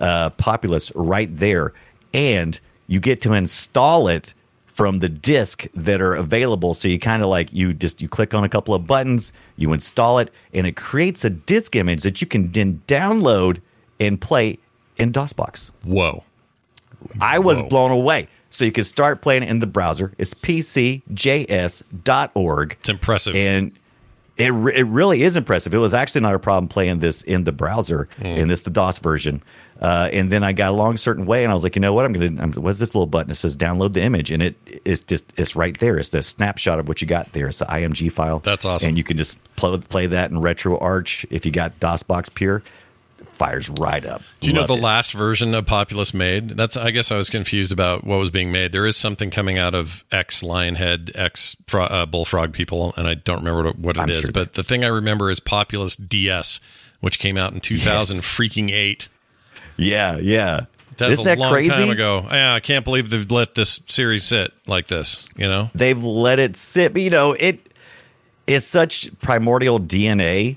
[0.00, 1.72] uh, Populous right there.
[2.14, 4.32] And you get to install it
[4.78, 6.72] from the disk that are available.
[6.72, 9.72] So you kind of like you just you click on a couple of buttons, you
[9.72, 13.60] install it, and it creates a disk image that you can then download
[13.98, 14.56] and play
[14.96, 15.72] in DOSBox.
[15.82, 16.22] Whoa.
[17.20, 17.68] I was Whoa.
[17.70, 18.28] blown away.
[18.50, 20.14] So you can start playing it in the browser.
[20.16, 21.02] It's pcjs.org.
[22.78, 23.34] It's impressive.
[23.34, 23.72] And
[24.36, 25.74] it, it really is impressive.
[25.74, 28.26] It was actually not a problem playing this in the browser, hmm.
[28.26, 29.42] in this the DOS version.
[29.80, 31.92] Uh, and then I got along a certain way, and I was like, you know
[31.92, 32.04] what?
[32.04, 32.42] I'm gonna.
[32.42, 33.30] I'm, what's this little button?
[33.30, 35.98] It says download the image, and it is just it's right there.
[35.98, 37.46] It's the snapshot of what you got there.
[37.46, 38.40] It's the IMG file.
[38.40, 38.88] That's awesome.
[38.88, 42.62] And you can just play, play that in RetroArch if you got DOSBox Pure.
[43.28, 44.22] Fires right up.
[44.40, 44.82] Do you know the it.
[44.82, 46.50] last version of Populous made?
[46.50, 48.72] That's I guess I was confused about what was being made.
[48.72, 53.14] There is something coming out of X Lionhead, X Fro- uh, Bullfrog people, and I
[53.14, 54.22] don't remember what, what it I'm is.
[54.22, 56.60] sure but the thing I remember is Populous DS,
[56.98, 59.08] which came out in 2000 freaking eight.
[59.78, 60.66] Yeah, yeah.
[60.96, 61.70] That's Isn't a that long crazy?
[61.70, 62.26] time ago.
[62.28, 65.28] Yeah, I can't believe they've let this series sit like this.
[65.36, 66.92] You know, they've let it sit.
[66.92, 67.60] But you know, it
[68.48, 70.56] is such primordial DNA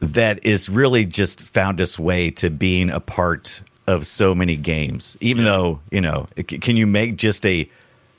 [0.00, 5.16] that is really just found its way to being a part of so many games.
[5.20, 7.68] Even though you know, c- can you make just a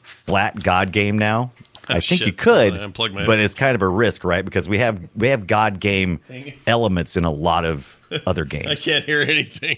[0.03, 1.51] flat God game now?
[1.89, 2.27] Oh, I think shit.
[2.27, 4.43] you could, Hold on, unplug my- but it's kind of a risk, right?
[4.43, 6.19] Because we have we have God game
[6.67, 7.95] elements in a lot of
[8.27, 8.67] other games.
[8.67, 9.77] I can't hear anything.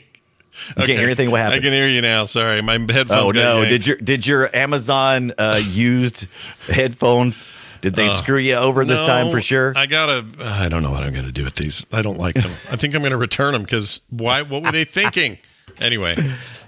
[0.69, 1.31] You can't hear anything?
[1.31, 1.61] What happened?
[1.61, 2.25] I can hear you now.
[2.25, 3.11] Sorry, my headphones.
[3.11, 3.65] Oh got no!
[3.65, 6.27] Did your did your Amazon uh, used
[6.67, 7.45] headphones?
[7.81, 9.73] Did they screw you over this time Uh, for sure?
[9.75, 10.25] I gotta.
[10.39, 11.85] I don't know what I'm gonna do with these.
[11.91, 12.51] I don't like them.
[12.71, 14.41] I think I'm gonna return them because why?
[14.43, 15.37] What were they thinking?
[15.81, 16.15] Anyway,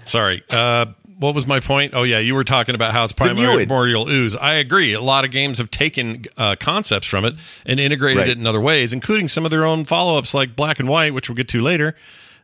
[0.04, 0.42] sorry.
[0.50, 0.86] Uh,
[1.18, 1.94] what was my point?
[1.94, 4.36] Oh yeah, you were talking about how it's primordial ooze.
[4.36, 4.92] I agree.
[4.92, 8.28] A lot of games have taken uh, concepts from it and integrated Right.
[8.28, 11.14] it in other ways, including some of their own follow ups like Black and White,
[11.14, 11.96] which we'll get to later.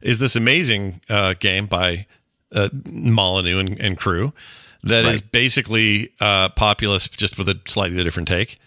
[0.03, 2.07] Is this amazing uh, game by
[2.55, 4.33] uh, Molyneux and, and crew
[4.85, 5.33] that is Right.
[5.33, 8.59] basically uh, populous, just with a slightly different take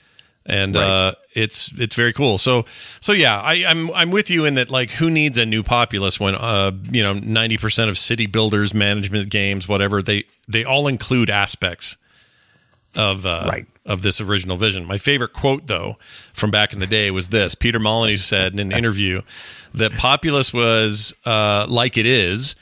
[0.48, 2.38] and uh, it's it's very cool.
[2.38, 2.66] So
[3.00, 4.70] so yeah, I, I'm I'm with you in that.
[4.70, 8.72] Like, who needs a new populace when uh you know ninety percent of city builders,
[8.72, 11.98] management games, whatever they they all include aspects
[12.96, 13.66] of uh, Right.
[13.88, 14.86] of this original vision.
[14.86, 15.98] My favorite quote though
[16.32, 19.22] from back in the day was this: Peter Molyneux said in an interview
[19.78, 22.56] that populace was uh, like it is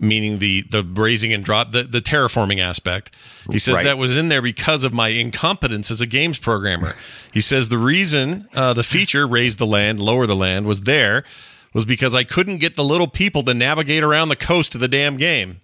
[0.00, 3.10] meaning the the raising and drop the, the terraforming aspect.
[3.50, 3.84] He says Right.
[3.84, 6.96] that was in there because of my incompetence as a games programmer.
[7.32, 11.24] He says the reason uh, the feature raise the land lower the land was there
[11.72, 14.88] was because i couldn't get the little people to navigate around the coast of the
[14.88, 15.60] damn game.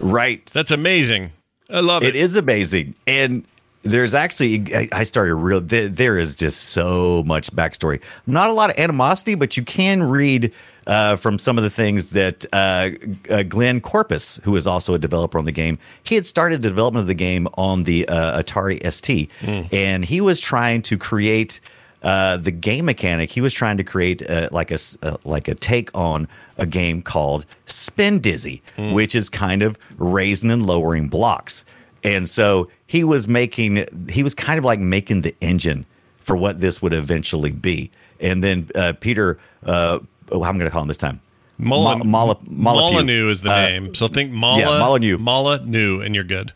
[0.00, 0.44] Right.
[0.46, 1.32] that's amazing.
[1.70, 2.16] I love it, It.
[2.16, 3.44] is amazing, and
[3.86, 5.60] there's actually I- I started real.
[5.60, 8.00] There, there is just so much backstory.
[8.26, 10.52] Not a lot of animosity, but you can read
[10.86, 12.90] uh, from some of the things that uh,
[13.28, 16.68] uh, Glenn Corpes, who is also a developer on the game, he had started the
[16.68, 19.30] development of the game on the uh, Atari ST,
[19.72, 21.60] and he was trying to create.
[22.02, 25.54] Uh, the game mechanic he was trying to create uh, like a uh, like a
[25.56, 28.60] take on a game called Spindizzy,
[28.92, 31.64] which is kind of raising and lowering blocks.
[32.04, 35.84] And so he was making, he was kind of like making the engine
[36.20, 37.90] for what this would eventually be.
[38.20, 39.98] And then uh, Peter, uh,
[40.32, 41.20] oh, I'm going to call him this time.
[41.58, 42.92] Mo- Mola- Molyneux.
[42.92, 45.16] Molyneux is the Uh, name so think Mala, yeah, Molyneux.
[45.18, 46.52] Molyneux and you're good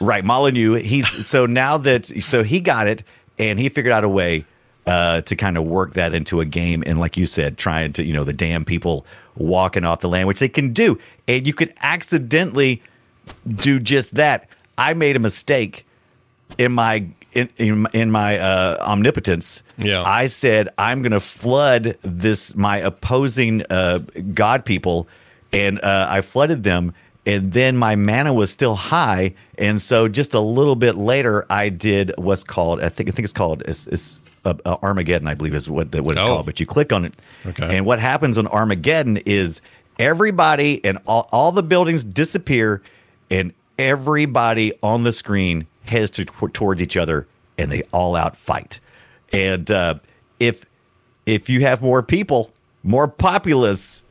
[0.00, 0.74] Right, Molyneux.
[0.74, 3.02] He's so now that so he got it
[3.38, 4.44] and he figured out a way
[4.86, 6.82] uh, to kind of work that into a game.
[6.86, 9.06] And like you said, trying to you know the damn people
[9.36, 12.82] walking off the land, which they can do, and you could accidentally
[13.56, 14.46] do just that.
[14.78, 15.86] I made a mistake
[16.58, 19.62] in my in in, in my uh, omnipotence.
[19.78, 20.02] Yeah.
[20.04, 23.98] I said I'm going to flood this my opposing uh,
[24.34, 25.08] god people,
[25.52, 26.94] and uh, I flooded them.
[27.26, 31.70] And then my mana was still high, and so just a little bit later, I
[31.70, 35.32] did what's called I think I think it's called it's, it's uh, uh, Armageddon, I
[35.32, 36.26] believe is what the, what it's Oh.
[36.34, 36.44] called.
[36.46, 37.14] But you click on it,
[37.46, 37.78] Okay.
[37.78, 39.62] and what happens on Armageddon is
[39.98, 42.82] everybody and all, all the buildings disappear,
[43.30, 47.26] and everybody on the screen heads to, towards each other,
[47.58, 48.80] and they all out fight.
[49.32, 49.96] And uh,
[50.40, 50.64] if
[51.26, 52.50] if you have more people,
[52.82, 54.02] more populace,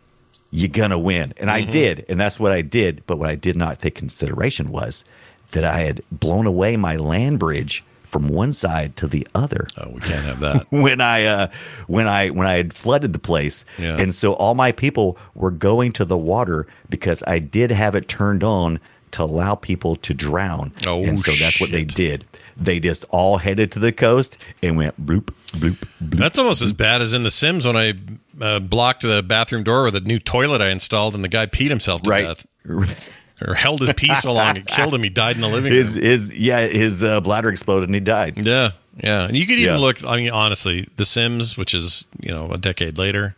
[0.52, 1.34] you're gonna win.
[1.38, 3.04] And I did, and that's what I did.
[3.08, 5.04] But what I did not take consideration was
[5.52, 9.66] that I had blown away my land bridge from one side to the other.
[9.80, 10.66] Oh, we can't have that.
[10.72, 11.48] when I uh,
[11.88, 13.98] when I when I had flooded the place, Yeah.
[13.98, 18.08] and so all my people were going to the water because I did have it
[18.08, 18.80] turned on
[19.14, 20.72] to allow people to drown.
[20.86, 22.26] Oh, and so that's what they did.
[22.56, 26.20] They just all headed to the coast and went bloop bloop bloop.
[26.20, 27.94] That's almost as bad as in The Sims when I
[28.42, 31.70] uh, blocked the bathroom door with a new toilet I installed and the guy peed
[31.70, 32.26] himself to Right.
[32.26, 32.46] death.
[33.46, 35.04] Or held his pee so long it killed him.
[35.04, 36.06] He died in the living His room.
[36.06, 38.38] his yeah his uh, bladder exploded and he died.
[38.38, 38.70] Yeah,
[39.04, 39.26] yeah.
[39.26, 39.82] And you could even Yeah.
[39.82, 40.06] look.
[40.06, 43.36] I mean, honestly, The Sims, which is you know a decade later,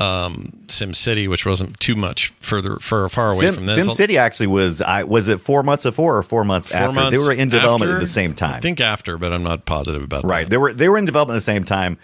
[0.00, 3.84] um, Sim City, which wasn't too much further far far away Sim, from this.
[3.84, 6.92] Sim City actually was I was it four months before or four months Four after
[6.92, 7.98] months they were in development after?
[7.98, 8.54] at the same time.
[8.54, 10.44] I think after, but I'm not positive about Right.
[10.44, 10.50] that.
[10.50, 11.98] They were they were in development at the same time.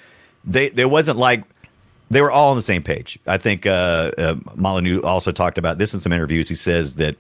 [0.45, 1.43] They there wasn't like
[2.11, 3.19] they were all on the same page.
[3.27, 6.49] I think uh, uh, Molyneux also talked about this in some interviews.
[6.49, 7.17] He says that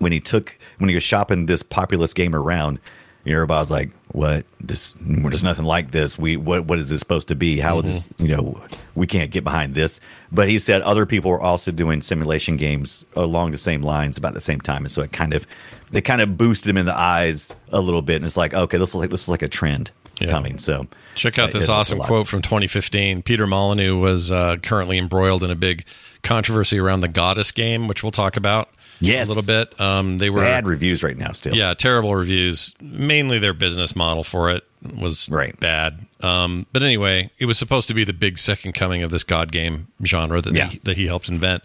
[0.00, 2.78] when he took when he was shopping this populous game around,
[3.24, 4.44] you know, everybody was like, "What?
[4.60, 4.94] This?
[5.00, 6.18] There's nothing like this.
[6.18, 6.64] We what?
[6.64, 7.60] What is this supposed to be?
[7.60, 8.08] How is this?
[8.18, 8.60] You know,
[8.94, 13.04] we can't get behind this." But he said other people were also doing simulation games
[13.14, 15.46] along the same lines about the same time, and so it kind of
[15.90, 18.78] they kind of boosted him in the eyes a little bit, and it's like, okay,
[18.78, 19.90] this is like this is like a trend
[20.28, 20.58] coming.
[20.58, 22.06] So Check out this awesome it's a lot.
[22.06, 23.22] quote from 2015.
[23.22, 25.84] Peter Molyneux was uh, currently embroiled in a big
[26.22, 28.68] controversy around the Godus game, which we'll talk about
[29.06, 29.26] Yes.
[29.26, 29.78] a little bit.
[29.80, 31.54] Um, they were Bad reviews right now, still.
[31.54, 32.74] Yeah, terrible reviews.
[32.80, 34.64] Mainly their business model for it
[35.00, 35.58] was Right.
[35.60, 36.06] bad.
[36.22, 39.52] Um, but anyway, it was supposed to be the big second coming of this God
[39.52, 40.68] game genre that Yeah.
[40.68, 41.62] he, that he helped invent.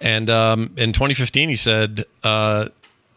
[0.00, 2.66] And um, in 2015, he said uh,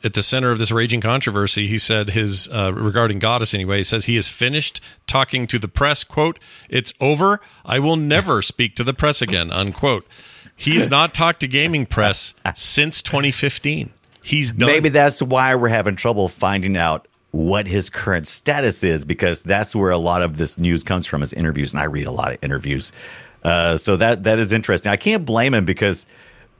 [0.03, 3.77] at the center of this raging controversy, he said his uh, regarding Godus anyway.
[3.79, 6.03] He says he has finished talking to the press.
[6.03, 6.37] "Quote:
[6.69, 7.41] It's over.
[7.65, 10.07] I will never speak to the press again." Unquote.
[10.57, 13.93] He's not talked to gaming press since 2015.
[14.23, 14.67] He's done.
[14.67, 19.75] Maybe that's why we're having trouble finding out what his current status is because that's
[19.75, 22.31] where a lot of this news comes from is interviews, and I read a lot
[22.33, 22.91] of interviews.
[23.43, 24.91] Uh, so that that is interesting.
[24.91, 26.05] I can't blame him because,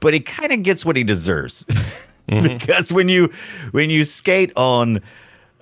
[0.00, 1.66] but he kind of gets what he deserves
[2.26, 3.32] because when you
[3.72, 5.02] when you skate on,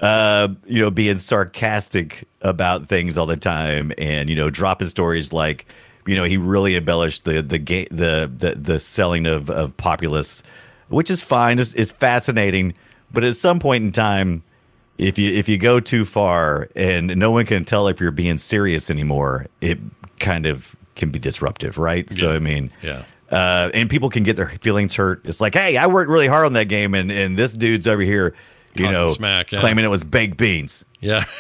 [0.01, 5.33] uh, you know, being sarcastic about things all the time and you know dropping stories
[5.33, 5.67] like,
[6.07, 10.43] you know, he really embellished the the ga- the the the selling of of Populous
[10.89, 12.73] which is fine, is is fascinating.
[13.13, 14.43] But at some point in time,
[14.99, 18.39] if you if you go too far and no one can tell if you're being
[18.39, 19.79] serious anymore, it
[20.21, 22.11] kind of can be disruptive, right?
[22.13, 23.03] So I mean, Yeah.
[23.31, 25.21] uh, and people can get their feelings hurt.
[25.25, 28.03] It's like, hey, I worked really hard on that game, and and this dude's over
[28.03, 28.35] here,
[28.81, 29.61] you Talking know, smack, yeah.
[29.61, 30.85] claiming it was baked beans.
[31.01, 31.23] Yeah.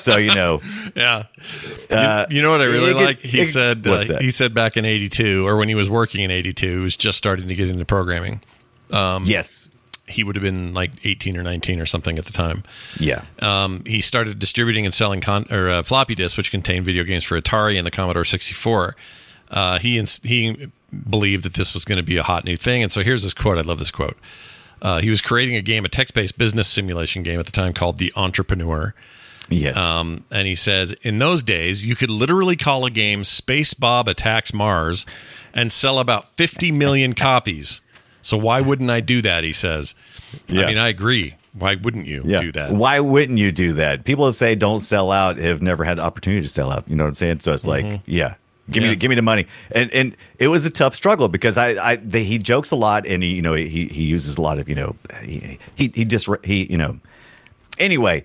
[0.00, 0.60] So you know,
[0.96, 1.24] Yeah.
[1.90, 3.18] Uh, you, you know what I really it like?
[3.20, 6.30] He it- said uh, he said back in 82 or when he was working in
[6.30, 8.42] 82, he was just starting to get into programming.
[8.90, 9.70] Um, yes,
[10.06, 12.62] He would have been like 18 or 19 or something at the time.
[13.00, 17.02] yeah, Um, he started distributing and selling con- or uh, floppy disks, which contained video
[17.04, 18.96] games for Atari and the Commodore 64.
[19.50, 20.68] Uh, he ins- he
[21.08, 23.32] believed that this was going to be a hot new thing, and so here's this
[23.34, 23.56] quote.
[23.56, 24.18] I love this quote.
[24.84, 27.96] Uh, he was creating a game, a text-based business simulation game at the time called
[27.96, 28.94] The Entrepreneur.
[29.48, 33.72] yes, Um, and he says, in those days, you could literally call a game Space
[33.72, 35.06] Bob Attacks Mars
[35.54, 37.80] and sell about 50 million copies.
[38.20, 39.42] So why wouldn't I do that?
[39.42, 39.94] He says.
[40.48, 40.62] Yeah.
[40.62, 41.34] I mean, I agree.
[41.54, 42.40] Why wouldn't you yeah.
[42.40, 42.72] do that?
[42.72, 44.04] Why wouldn't you do that?
[44.04, 46.84] People that say don't sell out have never had the opportunity to sell out.
[46.88, 47.40] You know what I'm saying?
[47.40, 48.34] So it's like, yeah.
[48.70, 48.94] Give me, Yeah.
[48.94, 51.96] the, give me the money, and and it was a tough struggle because I, I,
[51.96, 54.74] he jokes a lot, and he, you know, he he uses a lot of, you
[54.74, 56.98] know, he he he dis, he, you know,
[57.78, 58.24] anyway,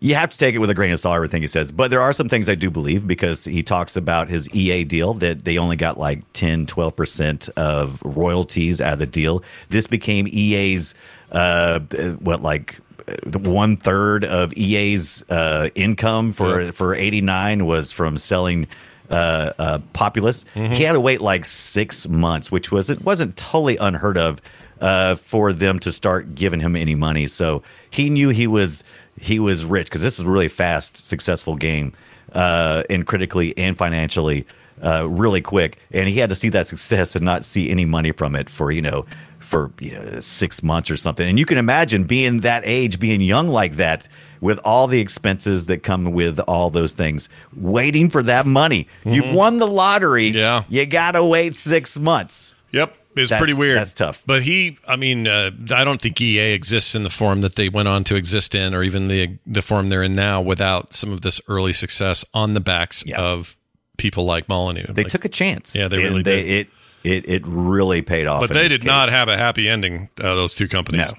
[0.00, 1.70] you have to take it with a grain of salt everything he says.
[1.70, 5.14] But there are some things i do believe because he talks about his ea deal
[5.14, 9.42] that they only got like 10 12% of royalties out of the deal.
[9.68, 10.94] This became ea's
[11.32, 11.78] uh
[12.20, 18.66] what like uh, one third of ea's uh income for for 89 was from selling
[19.10, 20.44] uh, uh, Populous.
[20.54, 24.40] He had to wait like six months, which was it wasn't totally unheard of
[24.80, 27.26] uh, for them to start giving him any money.
[27.26, 28.84] So he knew he was
[29.20, 31.92] he was rich because this is a really fast, successful game,
[32.32, 34.46] uh, and critically and financially,
[34.82, 35.78] uh, really quick.
[35.90, 38.70] And he had to see that success and not see any money from it for
[38.70, 39.06] you know
[39.40, 41.28] for you know six months or something.
[41.28, 44.06] And you can imagine being that age, being young like that.
[44.40, 48.86] With all the expenses that come with all those things, waiting for that money.
[49.04, 50.28] You've won the lottery.
[50.28, 50.62] Yeah.
[50.68, 52.54] You got to wait six months.
[52.72, 52.94] Yep.
[53.16, 53.78] It's That's- pretty weird.
[53.78, 54.22] that's tough.
[54.26, 57.68] But he, I mean, uh, I don't think EA exists in the form that they
[57.68, 61.10] went on to exist in, or even the the form they're in now, without some
[61.12, 63.20] of this early success on the backs Yeah.
[63.20, 63.56] of
[63.96, 64.84] people like Molyneux.
[64.92, 65.74] They Like- took a chance.
[65.74, 66.48] Yeah, they really they, did.
[66.48, 66.68] It,
[67.02, 68.40] it, it really paid off.
[68.40, 70.10] but they did not have a happy ending.
[70.20, 71.12] Uh, those two companies.
[71.12, 71.18] No.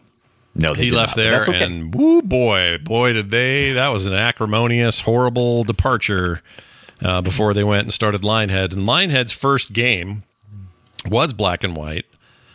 [0.56, 1.64] No, he left not, there, okay.
[1.64, 3.72] and woo boy, boy, did they!
[3.74, 6.42] That was an acrimonious, horrible departure.
[7.02, 10.24] Uh, before they went and started Lionhead, and Lionhead's first game
[11.10, 12.06] was black and white.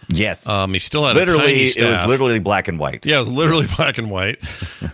[0.09, 3.07] yes, Um, he still had a literally, it was literally black and white.
[3.07, 4.37] Yeah, it was literally black and white.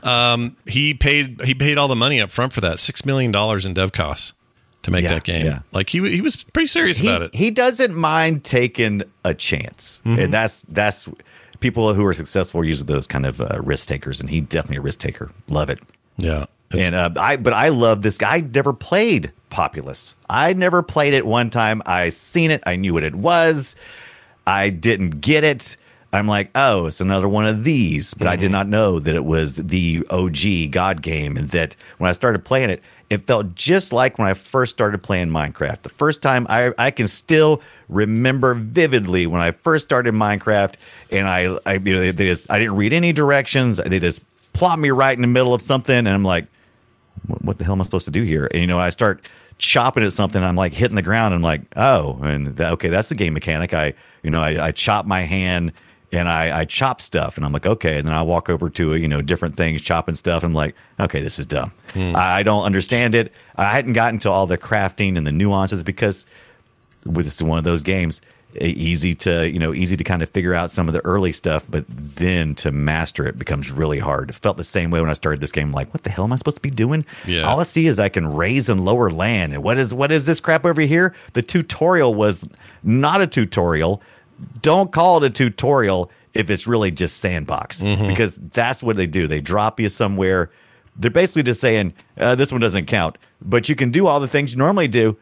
[0.05, 3.67] Um, he paid he paid all the money up front for that six million dollars
[3.67, 4.35] in dev costs
[4.83, 5.47] to make Yeah, that game.
[5.47, 5.61] yeah.
[5.73, 7.35] Like he he was pretty serious he, about it.
[7.35, 10.21] he doesn't mind taking a chance, Mm-hmm.
[10.21, 11.09] and that's that's
[11.61, 14.79] people who are successful are usually those kind of uh, risk takers, and he definitely
[14.79, 15.31] a risk taker.
[15.49, 15.79] Love it.
[16.17, 18.37] yeah, and uh, I, but I love this guy.
[18.37, 20.17] I never played Populous.
[20.29, 21.83] I never played it one time.
[21.87, 22.63] I seen it.
[22.67, 23.75] I knew what it was.
[24.47, 25.77] I didn't get it.
[26.13, 28.15] I'm like, oh, it's another one of these.
[28.15, 28.41] But I Mm-hmm.
[28.43, 32.45] did not know that it was the OG God game, and that when I started
[32.45, 35.83] playing it, it felt just like when I first started playing Minecraft.
[35.83, 40.75] The first time I, I can still remember vividly when I first started Minecraft,
[41.11, 43.79] and I, I, you know, they just, I didn't read any directions.
[43.85, 46.47] They just plopped me right in the middle of something, and I'm like,
[47.27, 48.49] what, what the hell am I supposed to do here?
[48.53, 50.43] And you know, I start chopping at something.
[50.43, 51.35] I'm like hitting the ground.
[51.35, 53.75] And I'm like, oh, and that, okay, that's the game mechanic.
[53.75, 55.73] I, you know, I, I chop my hand
[56.13, 57.99] and I, I chop stuff, and I'm like, okay.
[57.99, 60.43] And then I walk over to you know different things, chopping stuff.
[60.43, 61.73] I'm like, okay, this is dumb.
[61.93, 62.15] Hmm.
[62.17, 63.33] I, I don't understand it.
[63.57, 66.27] I hadn't gotten to all the crafting and the nuances because
[67.05, 68.21] this is one of those games
[68.61, 71.65] easy to you know easy to kind of figure out some of the early stuff
[71.71, 75.13] but then to master it becomes really hard it felt the same way when i
[75.13, 77.43] started this game like what the hell am i supposed to be doing Yeah.
[77.43, 80.27] all i see is i can raise and lower land and what is what is
[80.27, 82.45] this crap over here the tutorial was
[82.83, 84.03] not a tutorial
[84.63, 89.27] don't call it a tutorial if it's really just sandbox because that's what they do.
[89.27, 90.51] They drop you somewhere.
[90.97, 94.29] They're basically just saying uh, this one doesn't count but you can do all the
[94.29, 95.17] things you normally do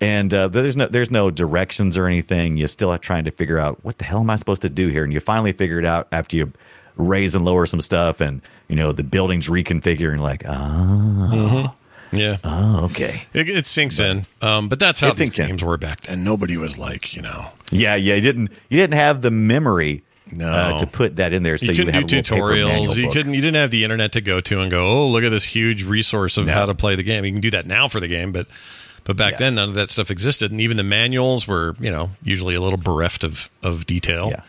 [0.00, 2.56] and uh, there's no there's no directions or anything.
[2.56, 5.04] You're still trying to figure out what the hell am I supposed to do here,
[5.04, 6.50] and you finally figure it out after you
[6.96, 11.74] raise and lower some stuff, and you know the buildings reconfigure, and like, oh,
[12.12, 14.26] yeah, oh, okay, it, it sinks in.
[14.42, 15.46] Um, but that's how these sinks in.
[15.48, 16.24] games were back then.
[16.24, 18.14] Nobody was like, you know, yeah, yeah.
[18.14, 20.02] You didn't you didn't have the memory
[20.32, 20.50] No.
[20.50, 22.48] uh, to put that in there, so you you, couldn't would do have a little
[22.48, 22.96] paper manual tutorials.
[22.96, 23.34] You couldn't.
[23.34, 25.84] You didn't have the internet to go to and go, oh, look at this huge
[25.84, 27.24] resource of how to play the game.
[27.24, 28.46] You can do that now for the game, but
[29.04, 32.10] but back then none of that stuff existed, and even the manuals were, you know,
[32.22, 34.30] usually a little bereft of of detail.
[34.30, 34.42] Yeah.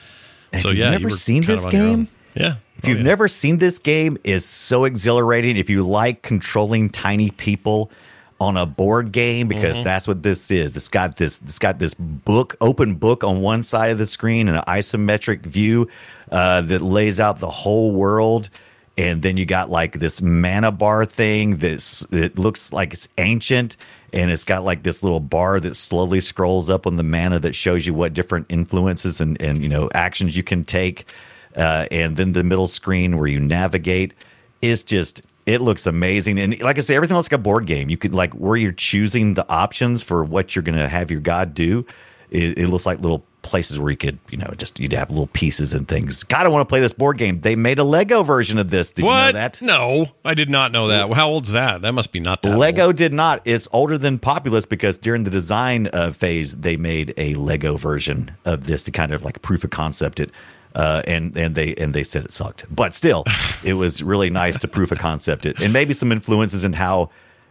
[0.51, 1.95] And So if you've never you were seen kind this on your own.
[1.95, 2.07] game?
[2.36, 2.53] yeah.
[2.82, 5.56] If you've never seen this game, is so exhilarating.
[5.58, 7.92] If you like controlling tiny people
[8.40, 9.84] on a board game, because Mm-hmm.
[9.84, 10.76] that's what this is.
[10.76, 11.42] It's got this.
[11.44, 15.42] It's got this book, open book on one side of the screen, and an isometric
[15.42, 15.88] view
[16.32, 18.50] uh, that lays out the whole world.
[18.98, 23.78] And then you got like this mana bar thing that's it looks like it's ancient,
[24.12, 27.54] and it's got like this little bar that slowly scrolls up on the mana that
[27.54, 31.06] shows you what different influences and and you know actions you can take
[31.56, 34.14] uh, and then the middle screen where you navigate
[34.62, 37.89] is just it looks amazing and like i say everything looks like a board game
[37.89, 41.20] you could like where you're choosing the options for what you're going to have your
[41.20, 41.86] god do
[42.30, 45.26] it, it looks like little places where you could you know just you'd have little
[45.28, 48.22] pieces and things god i want to play this board game they made a lego
[48.22, 49.28] version of this did what?
[49.28, 51.12] you know that No, I did not know that.
[51.12, 51.82] How old's that?
[51.82, 52.56] That must be not that.
[52.56, 52.95] Lego old.
[52.97, 53.41] did not.
[53.45, 58.32] It's older than Populous because during the design uh, phase, they made a Lego version
[58.45, 60.32] of this to kind of like proof of concept it,
[60.76, 63.24] uh, and and they and they said it sucked, but still,
[63.64, 67.10] it was really nice to proof a concept it, and maybe some influences in how,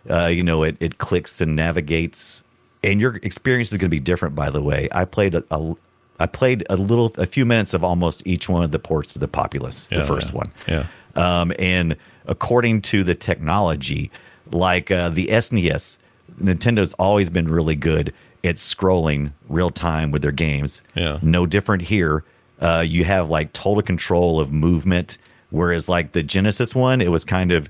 [0.09, 2.43] uh, you know, it it clicks and navigates,
[2.83, 4.35] and your experience is going to be different.
[4.35, 5.75] By the way, I played a, a
[6.19, 9.19] I played a little, a few minutes of almost each one of the ports for
[9.19, 10.53] the Populous, Yeah, the first yeah, one.
[10.69, 10.87] yeah.
[11.17, 11.97] Um, and
[12.27, 14.11] according to the technology,
[14.53, 15.97] like uh, the SNES,
[16.41, 18.13] Nintendo's always been really good
[18.45, 20.83] at scrolling real time with their games.
[20.95, 21.19] Yeah.
[21.23, 22.23] No different here.
[22.61, 25.19] Uh, you have like total control of movement,
[25.51, 27.69] whereas like the Genesis one, it was kind of,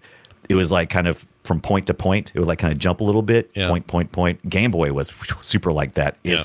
[0.49, 2.33] it was like kind of from point to point.
[2.35, 3.69] It would like kind of jump a little bit, Yeah.
[3.69, 4.49] point, point, point.
[4.51, 5.13] Game Boy was
[5.43, 6.17] super like that.
[6.25, 6.43] Yeah.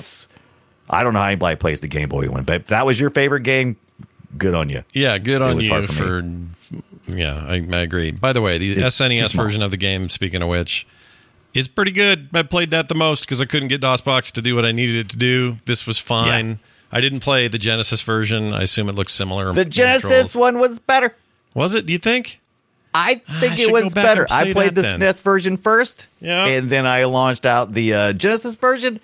[0.88, 3.10] I don't know how anybody plays the Game Boy one, but if that was your
[3.10, 3.76] favorite game,
[4.38, 4.84] good on you.
[4.92, 5.92] Yeah, good on you for.
[5.92, 6.22] for
[7.08, 8.12] yeah, I, I agree.
[8.12, 10.86] By the way, the It's SNES version of the game, speaking of which,
[11.54, 12.28] is pretty good.
[12.34, 14.96] I played that the most because I couldn't get DOSBox to do what I needed
[14.96, 15.58] it to do.
[15.66, 16.60] This was fine.
[16.92, 18.52] I didn't play the Genesis version.
[18.52, 19.52] I assume it looks similar.
[19.52, 20.36] The Genesis controls.
[20.36, 21.14] one was better.
[21.54, 21.86] was it?
[21.86, 22.40] Do you think?
[22.94, 24.26] I think should it was better.
[24.30, 25.00] I played the then.
[25.00, 26.46] SNES version first, Yeah.
[26.46, 29.00] and then I launched out the uh, Genesis version.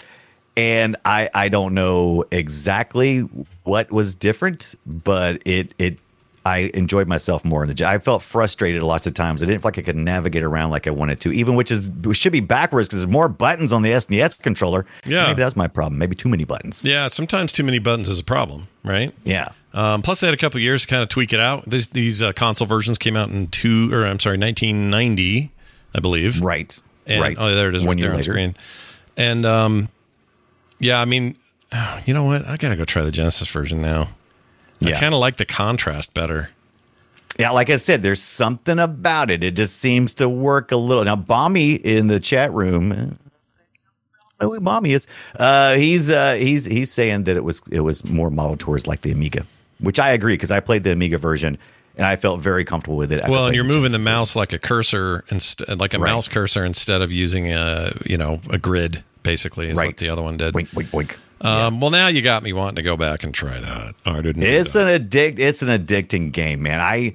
[0.57, 3.21] And I I don't know exactly
[3.65, 5.99] what was different, but it it
[6.45, 7.75] I enjoyed myself more in the.
[7.75, 9.43] Gen- I felt frustrated lots of times.
[9.43, 11.91] I didn't feel like I could navigate around like I wanted to, even which is
[12.13, 14.85] should be backwards because there's more buttons on the SNES controller.
[15.07, 15.27] Yeah.
[15.27, 15.99] maybe that's my problem.
[15.99, 16.83] Maybe too many buttons.
[16.85, 19.15] Yeah, sometimes too many buttons is a problem, right?
[19.25, 21.65] Yeah, Um, plus, they had a couple of years to kind of tweak it out.
[21.65, 25.51] These, these uh, console versions came out in two, or I'm sorry, 1990,
[25.95, 26.41] I believe.
[26.43, 26.77] Right.
[27.07, 27.37] And, right.
[27.39, 28.33] Oh, there it is, One right there on later.
[28.33, 28.57] screen.
[29.17, 29.89] And um,
[30.81, 31.37] yeah, I mean,
[32.05, 32.47] you know what?
[32.49, 34.09] I gotta go try the Genesis version now.
[34.87, 36.51] I kind of like the contrast better.
[37.39, 39.43] Yeah, like I said, there's something about it.
[39.43, 41.03] It just seems to work a little.
[41.05, 42.97] Now, Bommy in the chat room, uh,
[44.39, 45.07] I know who Bommy is.
[45.39, 49.01] Uh, he's uh, he's he's saying that it was it was more modeled towards like
[49.01, 49.47] the Amiga,
[49.81, 51.57] which I agree because I played the Amiga version
[51.97, 53.21] and I felt very comfortable with it.
[53.21, 56.11] after Well, and you're moving the mouse like a cursor instead, like a Right.
[56.11, 59.05] mouse cursor instead of using a you know a grid.
[59.23, 60.53] Basically, is what the other one did.
[60.53, 61.15] Boink, boink, boink.
[61.45, 63.95] Um, Well, now you got me wanting to go back and try that.
[64.07, 64.43] I didn't.
[64.43, 65.39] It's an addict.
[65.39, 66.81] It's an addicting game, man.
[66.81, 67.15] I,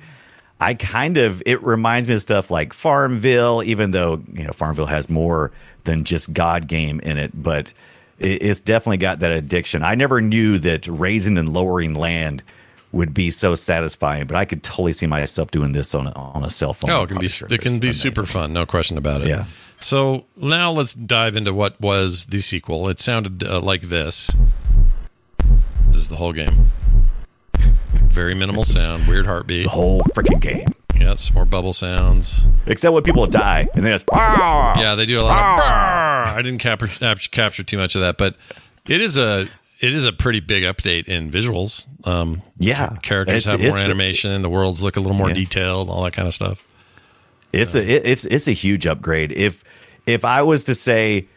[0.59, 1.41] I kind of.
[1.45, 5.51] It reminds me of stuff like Farmville, even though you know Farmville has more
[5.85, 7.71] than just God game in it, but
[8.19, 9.83] it, it's definitely got that addiction.
[9.83, 12.43] I never knew that raising and lowering land
[12.91, 16.43] would be so satisfying, but I could totally see myself doing this on a, on
[16.43, 16.89] a cell phone.
[16.91, 19.27] Oh, it can be it can be super fun, no question about it.
[19.27, 19.45] Yeah.
[19.79, 22.89] So now let's dive into what was the sequel.
[22.89, 24.35] It sounded uh, like this.
[25.87, 26.71] This is the whole game.
[28.09, 29.65] Very minimal sound, weird heartbeat.
[29.65, 32.47] The whole freaking game, Yep, some more bubble sounds.
[32.65, 35.65] except when people die, and then it's Yeah, they do a lot of.
[36.35, 36.87] I didn't capture
[37.29, 38.35] capture too much of that, but
[38.89, 39.47] it is a
[39.79, 41.85] it is a pretty big update in visuals.
[42.07, 42.95] Um, Yeah.
[43.03, 44.41] characters It's- have more animation.
[44.41, 45.35] The worlds look a little more Yeah.
[45.35, 45.87] detailed.
[45.89, 46.57] All that kind of stuff.
[47.57, 49.31] It's a it, it's it's a huge upgrade.
[49.31, 49.63] If
[50.05, 51.27] if I was to say,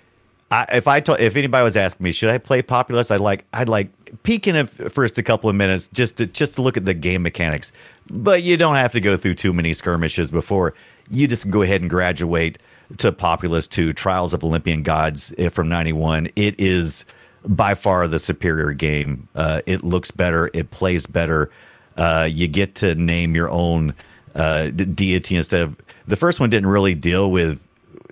[0.50, 3.10] I, if I told if anybody was asking me, should I play Populous?
[3.10, 3.88] I'd like I'd like
[4.22, 6.94] peek in it first a couple of minutes just to just to look at the
[6.94, 7.72] game mechanics.
[8.10, 10.74] But you don't have to go through too many skirmishes before
[11.10, 12.58] you just go ahead and graduate
[12.98, 16.28] to Populous 2 Trials of Olympian Gods eh, from '91.
[16.36, 17.04] It is
[17.46, 19.28] by far the superior game.
[19.34, 20.50] Uh, it looks better.
[20.52, 21.50] It plays better.
[21.96, 23.94] Uh, you get to name your own
[24.40, 25.76] uh, deity instead of
[26.06, 26.50] the first one.
[26.50, 27.60] Didn't really deal with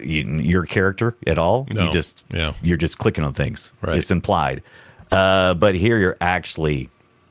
[0.01, 1.67] your character at all.
[1.73, 1.87] No.
[1.87, 2.53] You just Yeah.
[2.63, 3.73] you're just clicking on things.
[3.83, 3.97] Right.
[3.99, 4.63] It's implied.
[5.11, 6.89] Uh, but here you're actually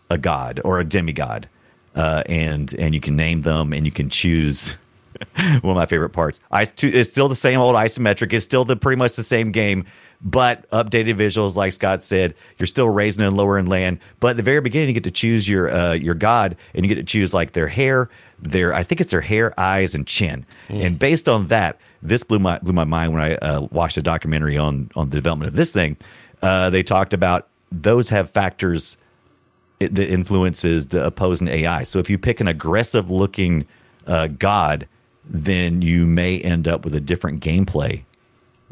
[0.09, 1.47] a god or a demigod,
[1.95, 4.75] uh, and and you can name them and you can choose.
[5.61, 6.39] One of my favorite parts.
[6.51, 8.31] I, it's still the same old isometric.
[8.33, 9.83] It's still the pretty much the same game,
[10.21, 11.55] but updated visuals.
[11.55, 13.97] Like Scott said, you're still raising and lowering land.
[14.19, 16.89] But at the very beginning, you get to choose your uh, your god, and you
[16.93, 18.09] get to choose like their hair,
[18.39, 20.45] their I think it's their hair, eyes, and chin.
[20.69, 24.01] And based on that, this blew my blew my mind when I uh, watched a
[24.01, 25.97] documentary on on the development of this thing.
[26.41, 28.95] Uh, they talked about those have factors
[29.79, 31.83] that influences the opposing AI.
[31.83, 33.65] So if you pick an aggressive looking
[34.07, 34.87] uh, god,
[35.25, 38.01] then you may end up with a different gameplay.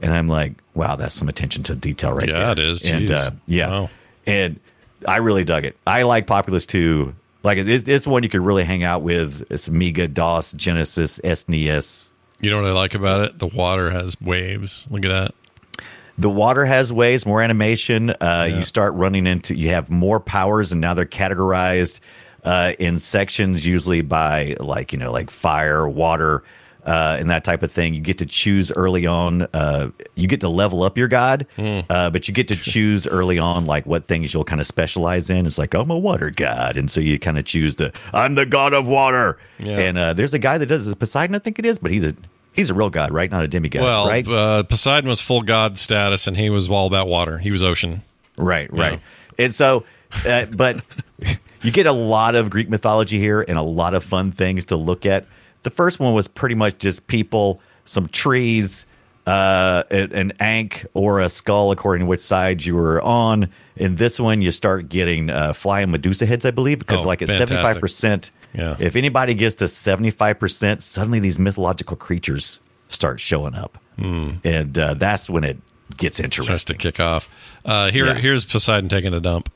[0.02, 2.38] And I'm like, wow, that's some attention to detail right there.
[2.38, 2.90] Yeah, it is.
[2.90, 3.28] And Jeez.
[3.28, 3.90] uh, yeah, Wow.
[4.26, 4.60] and
[5.08, 5.78] I really dug it.
[5.88, 7.14] I like Populous 2.
[7.46, 9.46] Like this, this one you could really hang out with.
[9.52, 12.10] It's Amiga, DOS, Genesis, SNES.
[12.42, 13.38] You know what I like about it?
[13.38, 14.88] The water has waves.
[14.90, 15.86] Look at that.
[16.18, 18.10] The water has waves, more animation.
[18.10, 18.16] Uh,
[18.50, 18.60] Yeah.
[18.60, 22.00] You start running into, you have more powers, and now they're categorized
[22.44, 26.44] uh, in sections, usually by like you know, like fire, water,
[26.86, 27.94] uh, and that type of thing.
[27.94, 29.44] You get to choose early on.
[29.54, 31.80] Uh, you get to level up your god, Hmm.
[31.90, 35.30] uh, but you get to choose early on like what things you'll kind of specialize
[35.30, 35.46] in.
[35.46, 38.46] It's like I'm a water god, and so you kind of choose the I'm the
[38.46, 39.38] god of water.
[39.60, 39.80] Yeah.
[39.80, 42.14] And uh, there's a guy that does Poseidon, I think it is, but he's a
[42.54, 43.30] he's a real god, right?
[43.32, 44.28] Not a demigod, well, right?
[44.28, 47.38] uh, Poseidon was full god status, and he was all about water.
[47.40, 48.02] He was ocean.
[48.38, 49.00] Right, right.
[49.40, 49.86] And so,
[50.28, 50.84] uh, but
[51.62, 54.76] you get a lot of Greek mythology here and a lot of fun things to
[54.76, 55.26] look at.
[55.66, 58.86] The first one was pretty much just people, some trees,
[59.26, 63.50] uh, an, an ankh or a skull, according to which side you were on.
[63.76, 67.24] In this one, you start getting uh, flying Medusa heads, I believe, because Oh, like
[67.24, 68.30] at seventy five percent.
[68.54, 72.60] If anybody gets to seventy five percent, suddenly these mythological creatures
[72.90, 75.58] start showing up, and uh, that's when it
[75.98, 76.46] gets interesting.
[76.56, 77.28] Starts to kick off.
[77.66, 78.14] Uh, here, Yeah.
[78.14, 79.50] here's Poseidon taking a dump.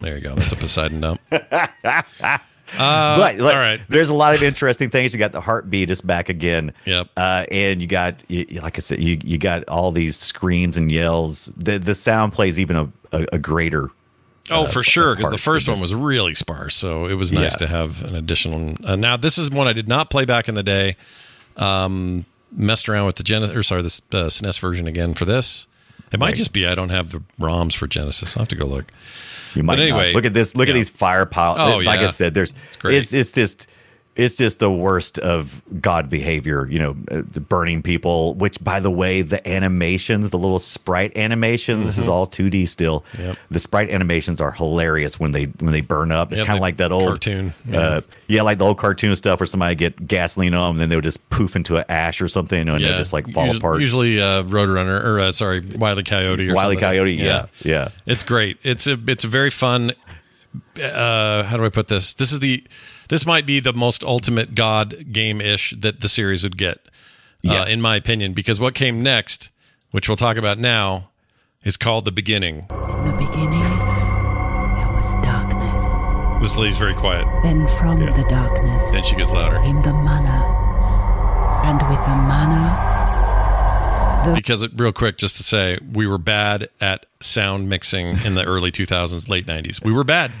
[0.00, 0.34] There you go.
[0.34, 1.20] That's a Poseidon dump.
[2.78, 3.80] Uh, but like, all right.
[3.88, 5.12] there's a lot of interesting things.
[5.12, 6.72] You got the heartbeat is back again.
[6.86, 7.08] Yep.
[7.16, 10.90] Uh, and you got, you, like I said, you you got all these screams and
[10.90, 11.50] yells.
[11.56, 13.90] The the sound plays even a a, a greater.
[14.52, 17.66] Oh, for sure, because the first one was really sparse, so it was nice Yeah.
[17.66, 18.74] to have an additional.
[18.84, 20.96] Uh, now, this is one I did not play back in the day.
[21.56, 25.66] Um, messed around with the Genesis, or sorry, the uh, SNES version again for this.
[26.12, 26.34] It might Right.
[26.36, 28.36] just be I don't have the ROMs for Genesis.
[28.36, 28.90] I'll have to go look.
[29.54, 30.16] You might But anyway, not.
[30.16, 30.54] look at this.
[30.56, 31.58] Look at these fire piles.
[31.60, 32.08] Oh, like yeah.
[32.08, 32.96] I said, there's great.
[32.96, 33.66] it's it's just
[34.20, 38.90] it's just the worst of God behavior, you know, uh, burning people, which by the
[38.90, 42.10] way, the animations, the little sprite animations, this is Mhm.
[42.12, 43.04] all 2D still.
[43.18, 43.36] Yep.
[43.50, 46.32] The sprite animations are hilarious when they when they burn up.
[46.32, 48.00] It's Yep, kind of like that old cartoon, Uh, yeah.
[48.28, 50.96] yeah, like the old cartoon stuff where somebody get gasoline on them and then they
[50.96, 53.80] would just poof into an ash or something and they just like fall Usu- apart.
[53.80, 56.02] Usually, uh, Roadrunner or uh, sorry, Wile E.
[56.02, 56.74] Coyote or Wile E.
[56.74, 56.88] something.
[56.88, 57.88] Coyote, yeah, yeah.
[58.06, 58.58] It's great.
[58.62, 59.92] It's a it's a very fun.
[60.82, 62.14] Uh, how do I put this?
[62.14, 62.64] This is the
[63.10, 66.78] this might be the most ultimate God game ish that the series would get,
[67.42, 67.62] Yeah.
[67.62, 68.32] uh, in my opinion.
[68.32, 69.50] Because what came next,
[69.90, 71.10] which we'll talk about now,
[71.62, 72.66] is called the beginning.
[72.70, 76.42] In the beginning, there was darkness.
[76.42, 77.26] This lady's very quiet.
[77.42, 80.56] Then from the darkness Then she gets louder came the mana.
[81.66, 82.88] And with the mana,
[84.24, 88.34] the because it, real quick, just to say, we were bad at sound mixing in
[88.34, 89.82] the early 2000s, late 90s.
[89.84, 90.32] We were bad.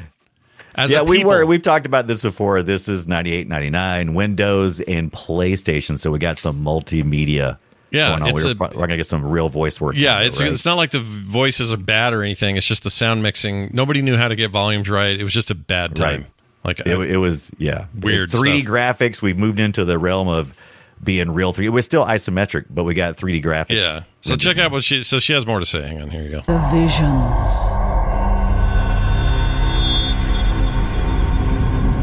[0.74, 1.44] As yeah, we were.
[1.46, 2.62] We've talked about this before.
[2.62, 5.98] This is 98, 99, Windows and PlayStation.
[5.98, 7.58] So we got some multimedia.
[7.90, 8.28] Yeah, going on.
[8.28, 9.96] it's we a- were, we're gonna get some real voice work.
[9.96, 10.52] Yeah, into it, it's right?
[10.52, 12.56] it's not like the voices are bad or anything.
[12.56, 13.70] It's just the sound mixing.
[13.72, 15.18] Nobody knew how to get volumes right.
[15.18, 16.20] It was just a bad time.
[16.20, 16.30] Right.
[16.62, 19.20] Like it, it was yeah Weird 3D graphics.
[19.22, 20.54] We moved into the realm of
[21.02, 21.64] being real 3D.
[21.64, 23.70] It was still isometric, but we got 3D graphics.
[23.70, 24.02] yeah.
[24.20, 25.02] So check out what she.
[25.02, 25.82] So she has more to say.
[25.82, 26.10] Hang on.
[26.10, 26.40] Here you go.
[26.42, 27.79] the visions.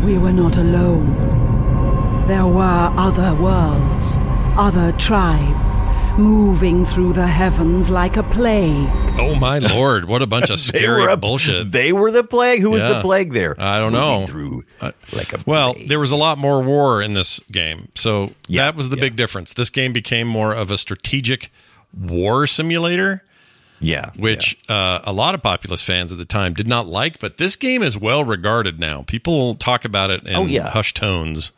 [0.07, 1.05] We were not alone.
[2.27, 4.07] There were other worlds,
[4.57, 8.89] other tribes, moving through the heavens like a plague.
[9.19, 10.05] Oh my lord!
[10.05, 11.71] What a bunch of scary were a- bullshit.
[11.73, 12.61] They were the plague.
[12.61, 13.55] Who was the plague there?
[13.59, 14.25] I don't Moving know.
[14.27, 15.89] Through Uh, like a Well, plague.
[15.89, 19.01] there was a lot more war in this game, so Yeah, that was the yeah.
[19.01, 19.53] big difference.
[19.53, 21.51] This game became more of a strategic
[21.93, 23.23] war simulator.
[23.79, 27.19] Yeah, which uh, a lot of Populous fans at the time did not like.
[27.19, 29.03] But this game is well regarded now.
[29.05, 30.69] People talk about it in Oh, yeah.
[30.69, 31.51] hushed tones.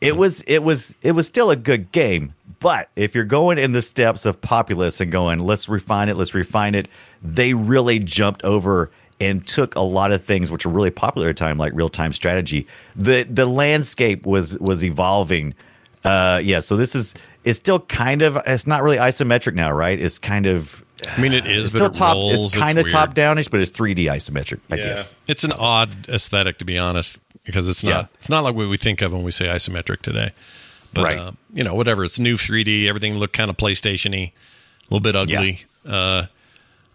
[0.00, 3.72] it was it was it was still a good game but if you're going in
[3.72, 6.88] the steps of Populous and going let's refine it let's refine it
[7.22, 8.90] they really jumped over
[9.20, 12.12] and took a lot of things which were really popular at the time like real-time
[12.12, 15.54] strategy the the landscape was was evolving
[16.04, 19.98] uh yeah so this is it's still kind of it's not really isometric now right
[20.00, 22.54] it's kind of I mean, it is, it's but still it top, rolls.
[22.54, 26.58] It's kind of top downish, but it's 3d isometric i guess It's an odd aesthetic,
[26.58, 27.90] to be honest, because it's not.
[27.90, 28.06] Yeah.
[28.14, 30.30] It's not like what we think of when we say isometric today.
[30.92, 31.18] But Right.
[31.18, 32.04] uh, you know, whatever.
[32.04, 32.88] It's new 3D.
[32.88, 35.60] Everything looked kind of PlayStation-y, a little bit ugly.
[35.86, 36.26] Uh,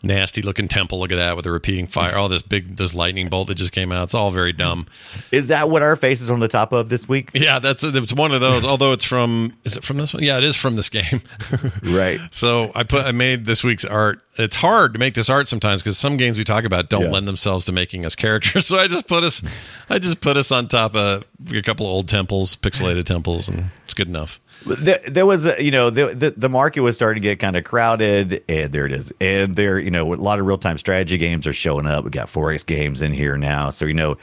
[0.01, 0.99] nasty looking temple.
[0.99, 2.15] Look at that with the repeating fire.
[2.17, 4.03] Oh, this big this lightning bolt that just came out.
[4.03, 4.87] It's all very dumb.
[5.31, 8.13] is that what our face is on the top of this week Yeah, that's it's
[8.13, 8.63] one of those.
[8.65, 10.23] Although it's from is it from this one?
[10.23, 11.21] Yeah, it is from this game.
[11.83, 14.21] right So I put I made this week's art.
[14.37, 17.09] It's hard to make this art sometimes because some games we talk about don't Yeah.
[17.11, 18.65] lend themselves to making us characters.
[18.69, 19.41] So I just put us
[19.89, 23.71] I just put us on top of a couple of old temples, pixelated temples, and
[23.85, 24.39] it's good enough.
[24.65, 27.55] There, there was a, you know the, the the market was starting to get kind
[27.55, 29.11] of crowded and there it is.
[29.21, 32.03] And there you know a lot of real-time strategy games are showing up.
[32.03, 33.69] We got 4X games in here now.
[33.69, 34.17] So you know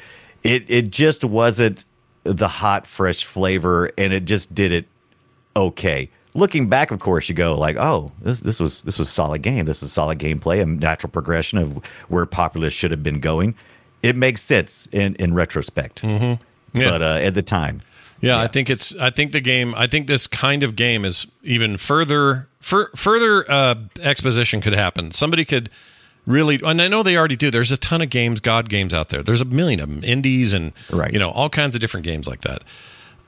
[0.44, 1.84] it it just wasn't
[2.24, 4.86] the hot fresh flavor and it just did it
[5.54, 6.10] okay.
[6.34, 9.64] Looking back of course you go like oh this this was this was solid game.
[9.64, 11.78] This is solid gameplay a natural progression of
[12.08, 13.54] where Populous should have been going.
[14.02, 16.04] It makes sense in in retrospect.
[16.74, 16.90] Yeah.
[16.90, 17.80] but uh, at the time
[18.20, 18.96] Yeah, I think it's.
[18.96, 19.74] I think the game.
[19.76, 22.48] I think this kind of game is even further.
[22.60, 25.10] Fur, further uh, exposition could happen.
[25.12, 25.70] Somebody could
[26.26, 27.50] really, and I know they already do.
[27.50, 29.22] There's a ton of games, God games out there.
[29.22, 31.12] There's a million of them, indies and Right.
[31.12, 32.62] you know all kinds of different games like that.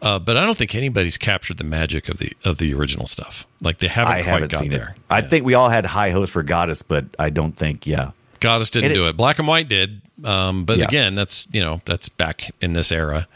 [0.00, 3.46] Uh, but I don't think anybody's captured the magic of the of the original stuff.
[3.60, 4.94] Like they haven't I quite haven't got there.
[4.96, 5.02] it.
[5.10, 7.86] I think we all had high hopes for Godus, but I don't think.
[7.86, 8.10] Yeah,
[8.40, 9.16] Godus didn't it- do it.
[9.16, 10.00] Black and White did.
[10.24, 10.84] Um, but Yeah.
[10.86, 13.28] again, that's you know that's back in this era,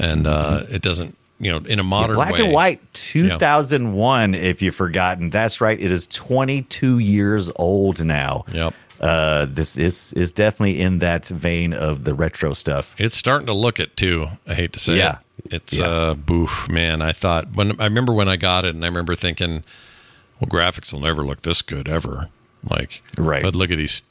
[0.00, 2.40] and uh, it doesn't you know in a modern Black way.
[2.44, 4.34] and White, two thousand one.
[4.34, 5.78] If you've forgotten, that's right.
[5.80, 8.44] It is twenty two years old now.
[8.52, 8.74] Yep.
[9.00, 12.94] Uh, this is is definitely in that vein of the retro stuff.
[12.98, 14.26] It's starting to look it too.
[14.46, 15.18] I hate to say Yeah.
[15.44, 15.54] it.
[15.54, 15.86] It's Yeah.
[15.86, 17.00] uh boof, man.
[17.00, 19.64] I thought when I remember when I got it and I remember thinking,
[20.38, 22.28] well, graphics will never look this good ever.
[22.62, 23.42] Like Right.
[23.42, 24.02] But look at these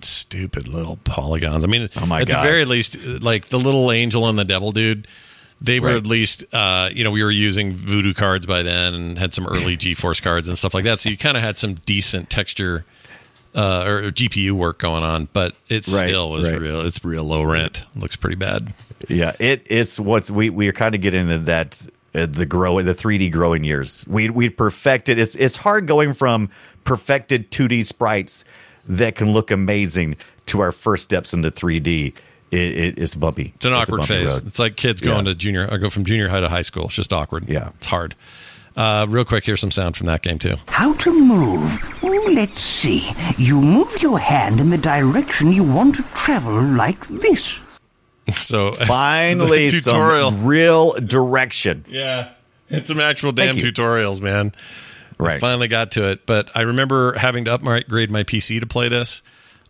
[0.00, 1.62] stupid little polygons.
[1.62, 2.38] I mean, Oh my at God.
[2.38, 5.06] the very least, like the little angel and the devil dude,
[5.60, 5.96] they were Right.
[5.96, 9.46] at least, uh, you know, we were using voodoo cards by then and had some
[9.46, 10.98] early GeForce cards and stuff like that.
[10.98, 12.84] So you kind of had some decent texture
[13.54, 16.60] uh, or GPU work going on, but it Right, still was right.
[16.60, 16.80] real.
[16.82, 17.84] It's real low rent.
[17.96, 18.72] Looks pretty bad.
[19.08, 22.80] Yeah, it it's what's we we are kind of getting into that uh, the grow
[22.82, 24.04] the 3D growing years.
[24.06, 25.18] We we perfected.
[25.18, 26.50] It's it's hard going from
[26.84, 28.44] perfected 2D sprites
[28.86, 32.12] that can look amazing to our first steps into 3D.
[32.50, 33.52] It, it it's bumpy.
[33.56, 34.34] It's an a awkward bumpy phase.
[34.34, 34.46] road.
[34.48, 35.32] It's like kids going Yeah.
[35.32, 36.84] to junior, or go from junior high to high school.
[36.86, 37.48] It's just awkward.
[37.48, 37.70] Yeah.
[37.76, 38.14] it's hard.
[38.76, 40.54] Uh, real quick, here's some sound from that game too.
[40.68, 41.78] How to move?
[42.02, 43.10] Oh, let's see.
[43.36, 47.58] You move your hand in the direction you want to travel, like this.
[48.36, 50.30] So Finally, tutorial.
[50.32, 51.86] some real direction.
[51.88, 52.28] Yeah,
[52.68, 54.52] it's some actual damn tutorials, man.
[55.18, 55.40] I Right.
[55.40, 59.22] finally got to it, but I remember having to upgrade my PC to play this.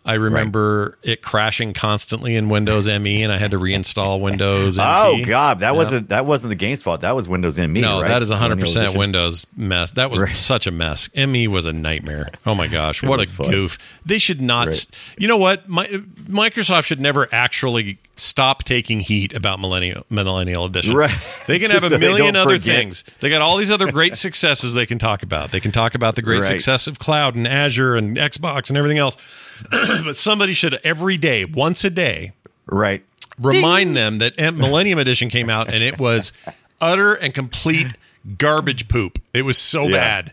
[0.08, 4.78] I remember it crashing constantly in Windows ME, and I had to reinstall Windows.
[4.80, 5.76] Oh God, that Yeah.
[5.76, 7.02] wasn't that wasn't the game's fault.
[7.02, 7.80] That was Windows ME.
[7.82, 8.08] No, right?
[8.08, 9.90] that is 100% Windows mess.
[9.92, 10.34] That was Right.
[10.34, 11.10] such a mess.
[11.14, 12.30] ME was a nightmare.
[12.46, 13.50] Oh my gosh, what a fun.
[13.50, 13.78] goof.
[14.06, 14.68] They should not.
[14.68, 14.86] Right.
[15.18, 15.68] You know what?
[15.68, 20.96] My, Microsoft should never actually stop taking heat about Millennial Millennial Edition.
[20.96, 21.14] Right.
[21.46, 22.76] They can have a they million other forget.
[22.76, 23.04] things.
[23.20, 25.52] They got all these other great successes they can talk about.
[25.52, 26.46] They can talk about the great Right.
[26.48, 29.16] success of cloud and Azure and Xbox and everything else.
[30.04, 32.32] but somebody should every day, once a day,
[32.66, 33.02] Right.
[33.40, 36.32] remind them that Millennium Edition came out and it was
[36.80, 37.94] utter and complete
[38.36, 39.18] garbage poop.
[39.32, 39.96] It was so Yeah.
[39.96, 40.32] bad.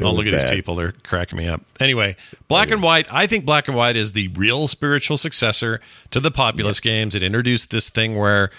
[0.00, 0.74] Oh, was look at these people.
[0.74, 1.62] They're cracking me up.
[1.78, 2.16] Anyway,
[2.48, 5.80] Black and White, I think Black and White is the real spiritual successor
[6.10, 7.14] to the Populous games.
[7.14, 8.50] It introduced this thing where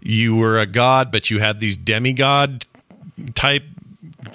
[0.00, 2.66] you were a god, but you had these demigod
[3.34, 3.64] type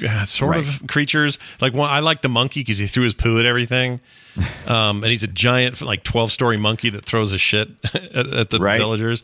[0.08, 1.40] uh, sort of creatures.
[1.62, 4.00] Like one, I like the monkey because he threw his poo at everything.
[4.68, 8.50] Um, and he's a giant, like twelve story monkey that throws a shit at, at
[8.52, 8.78] the Right.
[8.78, 9.22] villagers,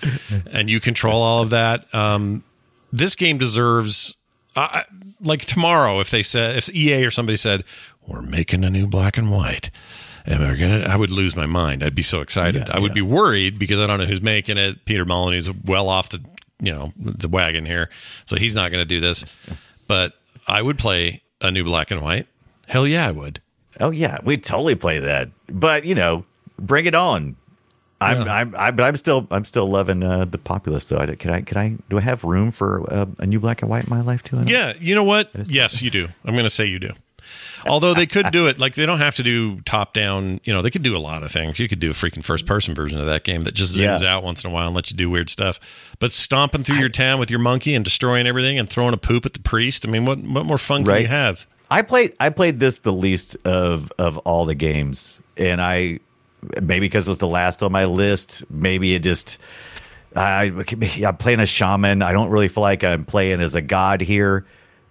[0.52, 1.94] and you control all of that.
[1.94, 2.44] Um,
[2.92, 4.18] this game deserves,
[4.58, 4.82] uh,
[5.22, 7.64] like tomorrow, if they said, if EA or somebody said,
[8.06, 9.70] "We're making a new Black and White."
[10.26, 10.80] And we're gonna.
[10.82, 11.82] I would lose my mind.
[11.82, 12.70] I'd be so excited.
[12.70, 14.84] I would be worried because I don't know who's making it.
[14.84, 16.20] Peter Molyneux's well off the,
[16.60, 17.90] you know, the wagon here,
[18.26, 19.24] so he's not going to do this.
[19.88, 20.14] But
[20.48, 22.28] I would play a new Black and White.
[22.68, 23.40] Hell yeah, I would.
[23.80, 25.30] Oh yeah, we'd totally play that.
[25.50, 26.26] But you know,
[26.60, 27.36] bring it on.
[28.02, 30.86] I'm, I'm, I'm, but I'm still, I'm still loving uh, the Populous.
[30.86, 33.62] So, I, can I, can I, do I have room for uh, a new black
[33.62, 34.44] and white in my life too?
[34.46, 35.32] Yeah, you know what?
[35.46, 36.10] Yes, you do.
[36.26, 36.92] I'm going to say you do.
[37.68, 40.40] Although they could do it, like they don't have to do top down.
[40.44, 41.60] You know, they could do a lot of things.
[41.60, 44.16] You could do a freaking first person version of that game that just zooms Yeah.
[44.16, 45.96] out once in a while and lets you do weird stuff.
[46.00, 49.26] But stomping through your town with your monkey and destroying everything and throwing a poop
[49.26, 49.88] at the priest.
[49.88, 51.48] I mean, what what more fun can you have?
[51.72, 56.00] I played, I played this the least of of all the games, and I
[56.62, 58.44] maybe because it was the last on my list.
[58.52, 59.38] Maybe it just.
[60.18, 60.44] I,
[61.06, 62.02] I'm playing a shaman.
[62.02, 64.46] I don't really feel like I'm playing as a god here.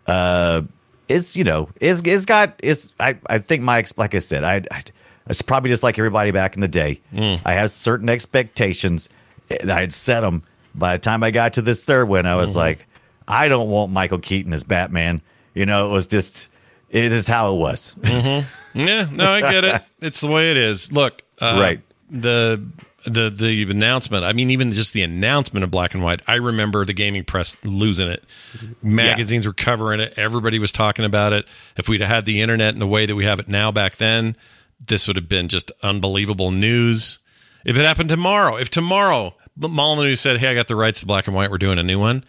[0.06, 0.62] Uh,
[1.08, 2.92] it's you know, it's it's got it's.
[3.00, 4.84] I I think my like I said, I, I
[5.28, 7.00] it's probably just like everybody back in the day.
[7.12, 7.40] Mm.
[7.44, 9.08] I had certain expectations,
[9.50, 10.42] and I had set them.
[10.74, 12.58] By the time I got to this third one, I was mm-hmm.
[12.58, 12.86] like,
[13.28, 15.22] I don't want Michael Keaton as Batman.
[15.54, 16.48] You know, it was just
[16.90, 17.94] it is how it was.
[18.00, 18.78] Mm-hmm.
[18.78, 19.82] Yeah, no, I get it.
[20.00, 20.92] It's the way it is.
[20.92, 21.80] Look, uh, Right.
[22.10, 22.62] The
[23.06, 24.24] the the announcement.
[24.24, 26.22] I mean, even just the announcement of Black and White.
[26.26, 28.24] I remember the gaming press losing it.
[28.56, 28.94] Mm-hmm.
[28.94, 30.14] Magazines were covering it.
[30.16, 31.46] Everybody was talking about it.
[31.76, 34.36] If we'd had the internet in the way that we have it now back then,
[34.84, 37.18] this would have been just unbelievable news.
[37.64, 41.26] If it happened tomorrow, if tomorrow Molyneux said, "Hey, I got the rights to Black
[41.26, 41.50] and White.
[41.50, 42.24] We're doing a new one,"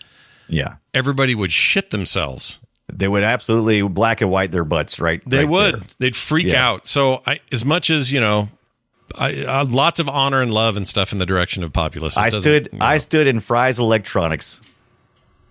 [0.47, 2.59] Yeah, everybody would shit themselves.
[2.93, 4.99] they would absolutely black and white their butts.
[4.99, 5.73] Right, They right would.
[5.73, 5.82] there.
[5.97, 6.65] They'd freak Yeah.
[6.67, 6.88] out.
[6.88, 8.49] So, I, as much as you know,
[9.18, 12.18] I, I lots of honor and love and stuff in the direction of Populous.
[12.18, 12.70] It I stood.
[12.72, 12.86] you know.
[12.86, 14.61] I stood in Fry's Electronics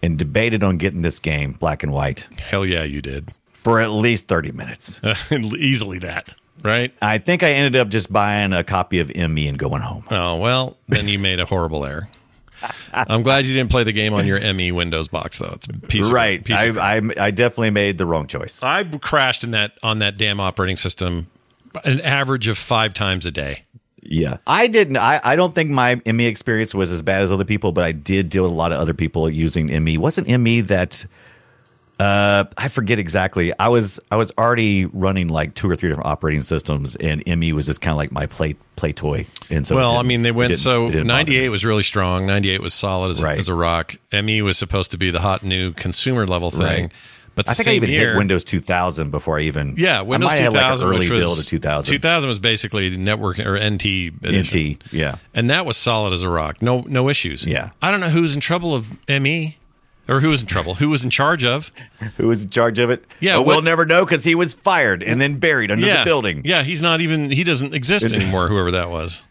[0.02, 3.30] and debated on getting this game black and white Hell yeah, you did.
[3.62, 5.00] for at least thirty minutes.
[5.32, 6.92] Easily that, right?
[7.00, 10.04] I think I ended up just buying a copy of ME and going home.
[10.10, 12.08] Oh well, then you made a horrible error.
[12.94, 15.50] I'm glad you didn't play the game on your ME Windows box though.
[15.52, 18.62] It's a piece of- right, piece of I, I I definitely made the wrong choice.
[18.62, 21.28] I crashed in that on that damn operating system
[21.84, 23.62] an average of five times a day.
[24.02, 24.98] Yeah, I didn't.
[24.98, 27.92] I, I don't think my ME experience was as bad as other people, but I
[27.92, 29.96] did deal with a lot of other people using ME.
[29.96, 31.06] Wasn't ME that?
[32.00, 33.56] Uh, I forget exactly.
[33.60, 37.52] I was I was already running like two or three different operating systems, and ME
[37.52, 39.26] was just kind of like my play play toy.
[39.48, 41.36] And so, well, I mean, they went so it didn't bother me.
[41.36, 42.26] 98 was really strong.
[42.26, 43.38] 98 was solid as, Right.
[43.38, 43.94] as a rock.
[44.12, 46.82] ME was supposed to be the hot new consumer level thing.
[46.86, 46.92] Right.
[47.34, 49.74] But I think I even year, hit Windows 2000 before I even.
[49.76, 51.92] Yeah, Windows might 2000, had like early which was build of 2000.
[51.94, 53.84] 2000 was basically network or NT
[54.22, 54.72] edition.
[54.72, 55.16] NT, yeah.
[55.34, 56.62] and that was solid as a rock.
[56.62, 57.46] No, no issues.
[57.46, 57.70] Yeah.
[57.82, 59.56] I don't know who's in trouble of ME,
[60.08, 60.74] or who was in trouble.
[60.76, 61.72] Who was in charge of?
[62.18, 63.04] Who was in charge of it?
[63.20, 65.98] Yeah, But we'll what- never know because he was fired and then buried under yeah,
[65.98, 66.42] the building.
[66.44, 67.30] Yeah, he's not even.
[67.30, 68.48] He doesn't exist anymore.
[68.48, 69.26] Whoever that was.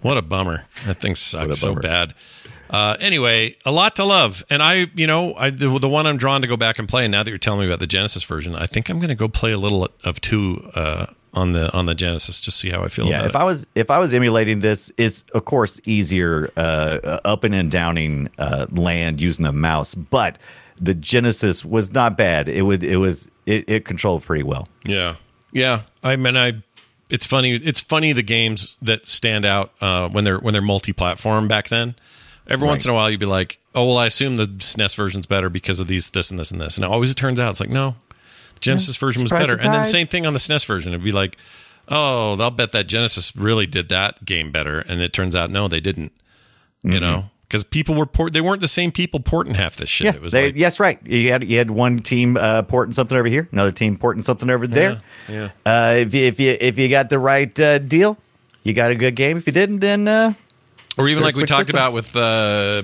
[0.00, 0.64] What a bummer.
[0.86, 2.14] That thing sucks so bad.
[2.70, 6.16] Uh, anyway, a lot to love, and I, you know, I the, the one I'm
[6.16, 7.04] drawn to go back and play.
[7.04, 9.14] And now that you're telling me about the Genesis version, I think I'm going to
[9.16, 12.40] go play a little of two uh, on the on the Genesis.
[12.40, 13.38] Just see how I feel yeah, about if it.
[13.38, 18.30] I was if I was emulating this, is of course easier uh, upping and downing
[18.38, 20.38] uh, land using a mouse, but
[20.80, 22.48] the Genesis was not bad.
[22.48, 24.68] It would it was it, it controlled pretty well.
[24.84, 25.16] Yeah,
[25.52, 25.82] yeah.
[26.02, 26.62] I mean, I.
[27.12, 27.56] It's funny.
[27.56, 31.48] It's funny the games that stand out uh, when they're when they're multi-platform.
[31.48, 31.96] Back then,
[32.50, 35.26] every once in a while, you'd be like, "Oh, well, I assume the SNES version's
[35.26, 37.60] better because of these, this, and this, and this." And always it turns out it's
[37.60, 37.94] like, no,
[38.54, 39.58] the Genesis version was Surprise, better.
[39.60, 40.92] And then same thing on the SNES version.
[40.92, 41.36] It'd be like,
[41.88, 45.68] "Oh, they'll bet that Genesis really did that game better," and it turns out no,
[45.68, 46.12] they didn't.
[46.82, 47.00] You Mhm.
[47.00, 48.32] know, because people were port.
[48.32, 50.06] They weren't the same people porting half this shit.
[50.06, 50.98] Yeah, it was they, like, yes, right.
[51.04, 54.48] You had you had one team uh, porting something over here, another team porting something
[54.48, 55.00] over there.
[55.28, 55.50] yeah.
[55.66, 58.16] Uh, if you if you if you got the right uh, deal,
[58.62, 59.36] you got a good game.
[59.36, 60.32] If you didn't, then uh,
[61.00, 61.74] Or even like we talked systems.
[61.74, 62.82] about with uh,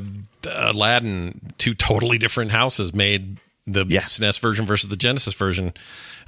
[0.70, 5.72] Aladdin, two totally different houses made the SNES version versus the Genesis version,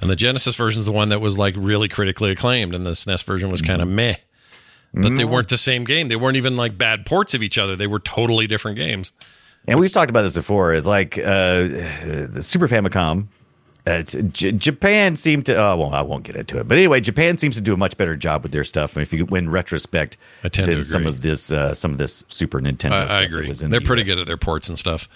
[0.01, 2.91] and the Genesis version is the one that was like really critically acclaimed, and the
[2.91, 4.15] SNES version was kind of meh.
[4.93, 5.29] But they Mm.
[5.29, 6.07] weren't the same game.
[6.07, 7.75] They weren't even like bad ports of each other.
[7.75, 9.13] They were totally different games.
[9.67, 10.73] And we've talked about this before.
[10.73, 11.23] It's like uh,
[12.31, 13.27] the Super Famicom.
[13.87, 15.55] Uh, it's, J- Japan seemed to.
[15.55, 16.67] Oh, well, I won't get into it.
[16.67, 18.95] But anyway, Japan seems to do a much better job with their stuff.
[18.95, 21.97] And if you, in retrospect, I tend to than some of this, uh, some of
[21.97, 22.91] this Super Nintendo.
[22.91, 23.47] I, stuff I agree.
[23.49, 24.07] was in They're the pretty US.
[24.09, 25.07] good at their ports and stuff.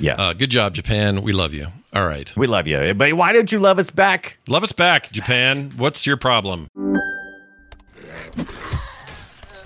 [0.00, 0.14] Yeah.
[0.14, 1.22] Uh, good job, Japan.
[1.22, 1.66] We love you.
[1.94, 2.32] All right.
[2.36, 4.38] We love you, but why don't you love us back?
[4.48, 5.72] Love us back, Japan.
[5.76, 6.68] What's your problem?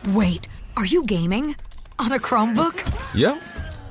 [0.08, 1.54] Wait, are you gaming?
[1.98, 3.14] On a Chromebook?
[3.14, 3.40] Yep.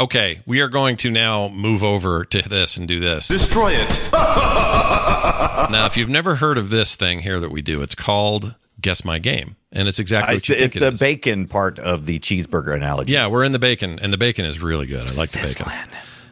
[0.00, 3.28] Okay, we are going to now move over to this and do this.
[3.28, 4.08] Destroy it.
[4.12, 9.04] now, if you've never heard of this thing here that we do, it's called Guess
[9.04, 9.56] My Game.
[9.70, 11.00] And it's exactly what it's you it's think it the is.
[11.00, 13.12] bacon part of the cheeseburger analogy.
[13.12, 15.06] Yeah, we're in the bacon, and the bacon is really good.
[15.06, 15.70] I like the bacon.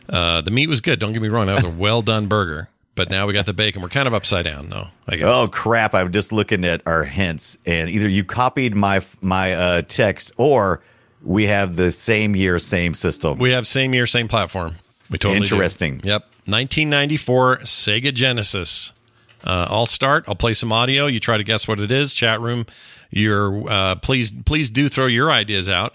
[0.08, 0.98] Uh, the meat was good.
[0.98, 2.70] Don't get me wrong; that was a well done burger.
[2.94, 3.82] But now we got the bacon.
[3.82, 4.88] We're kind of upside down, though.
[5.06, 5.28] I guess.
[5.28, 5.94] Oh crap!
[5.94, 10.80] I'm just looking at our hints, and either you copied my my uh, text, or
[11.22, 13.38] we have the same year, same system.
[13.38, 14.76] We have same year, same platform.
[15.10, 15.54] We totally do.
[15.54, 16.00] Interesting.
[16.04, 18.92] Yep, 1994 Sega Genesis.
[19.44, 20.24] Uh, I'll start.
[20.28, 21.06] I'll play some audio.
[21.06, 22.14] You try to guess what it is.
[22.14, 22.66] Chat room.
[23.10, 25.94] You're uh, please please do throw your ideas out,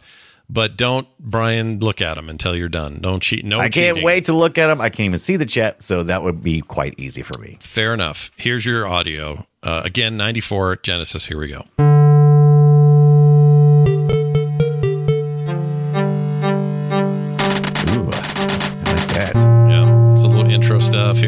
[0.49, 2.99] but don't Brian look at them until you're done.
[3.01, 3.45] Don't cheat.
[3.45, 4.03] No, I can't cheating.
[4.03, 4.82] wait to look at them.
[4.82, 7.57] I can't even see the chat, so that would be quite easy for me.
[7.59, 8.32] Fair enough.
[8.38, 9.45] Here's your audio.
[9.61, 11.28] Uh, again, 94 Genesis.
[11.28, 12.12] Here we go.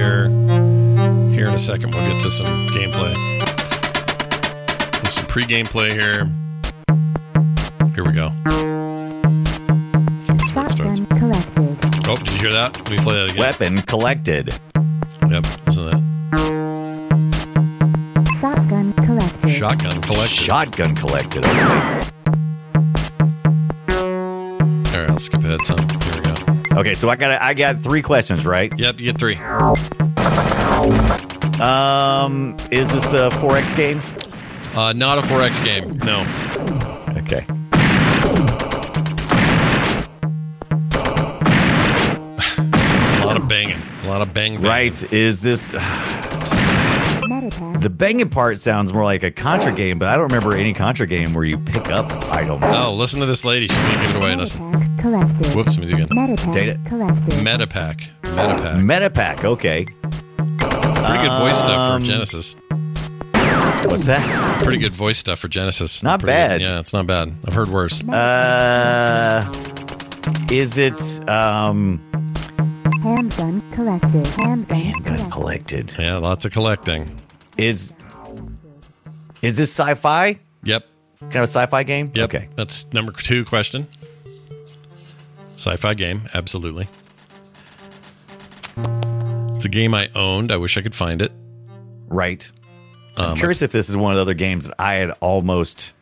[0.06, 0.30] Here.
[1.30, 3.14] Here in a second, we'll get to some gameplay.
[5.02, 6.30] There's some pre-gameplay here.
[7.94, 8.32] Here we go.
[8.46, 8.50] I
[10.26, 11.00] think this where it starts.
[12.08, 12.78] Oh, did you hear that?
[12.78, 13.40] Let me play that again.
[13.40, 14.54] Weapon collected.
[15.28, 16.04] Yep, listen to
[18.40, 19.50] Shotgun collected.
[19.50, 20.30] Shotgun collected.
[20.30, 21.46] Shotgun collected.
[21.46, 21.52] All
[25.02, 26.05] right, I'll skip ahead some.
[26.76, 26.90] Here we go.
[26.90, 28.74] Okay, so I got I got three questions, right?
[28.78, 29.36] Yep, you get three.
[31.62, 34.02] Um, is this a 4X game?
[34.76, 35.98] Uh, not a 4X game.
[36.00, 36.22] No.
[37.22, 37.46] Okay.
[43.22, 43.80] A lot of banging.
[44.04, 44.64] A lot of bang bang.
[44.64, 45.14] Right?
[45.14, 45.74] Is this
[47.50, 51.06] the banging part sounds more like a Contra game, but I don't remember any Contra
[51.08, 52.62] game where you pick up items.
[52.66, 53.68] Oh, listen to this lady.
[53.68, 54.36] She's going to give it away.
[54.36, 54.98] Listen.
[54.98, 55.56] Collected.
[55.56, 56.18] Whoops, let me do it again.
[56.18, 56.80] Metapack Data.
[56.88, 57.34] collected.
[57.34, 58.10] Metapack.
[58.24, 59.10] Metapack.
[59.10, 59.44] Metapack.
[59.44, 59.86] Okay.
[59.86, 62.56] Pretty good voice stuff Um, for Genesis.
[63.86, 64.62] What's that?
[64.64, 66.02] Pretty good voice stuff for Genesis.
[66.02, 66.60] Not Pretty bad.
[66.60, 66.66] good.
[66.68, 67.36] Yeah, it's not bad.
[67.48, 68.04] I've heard worse.
[68.08, 69.46] Uh,
[70.52, 72.02] is it um
[73.04, 74.26] Handgun collected.
[74.26, 75.94] Handgun handgun collected?
[76.00, 77.16] Yeah, lots of collecting.
[77.58, 77.94] Is
[79.42, 80.38] is this sci-fi?
[80.64, 80.86] Yep.
[81.22, 82.12] Kind of a sci-fi game?
[82.14, 82.34] Yep.
[82.34, 82.50] Okay.
[82.56, 83.88] That's number two question.
[85.56, 86.88] Sci-fi game, absolutely.
[89.56, 90.52] It's a game I owned.
[90.52, 91.32] I wish I could find it.
[92.08, 92.50] Right.
[93.18, 95.94] I'm Um, curious if this is one of the other games that I had almost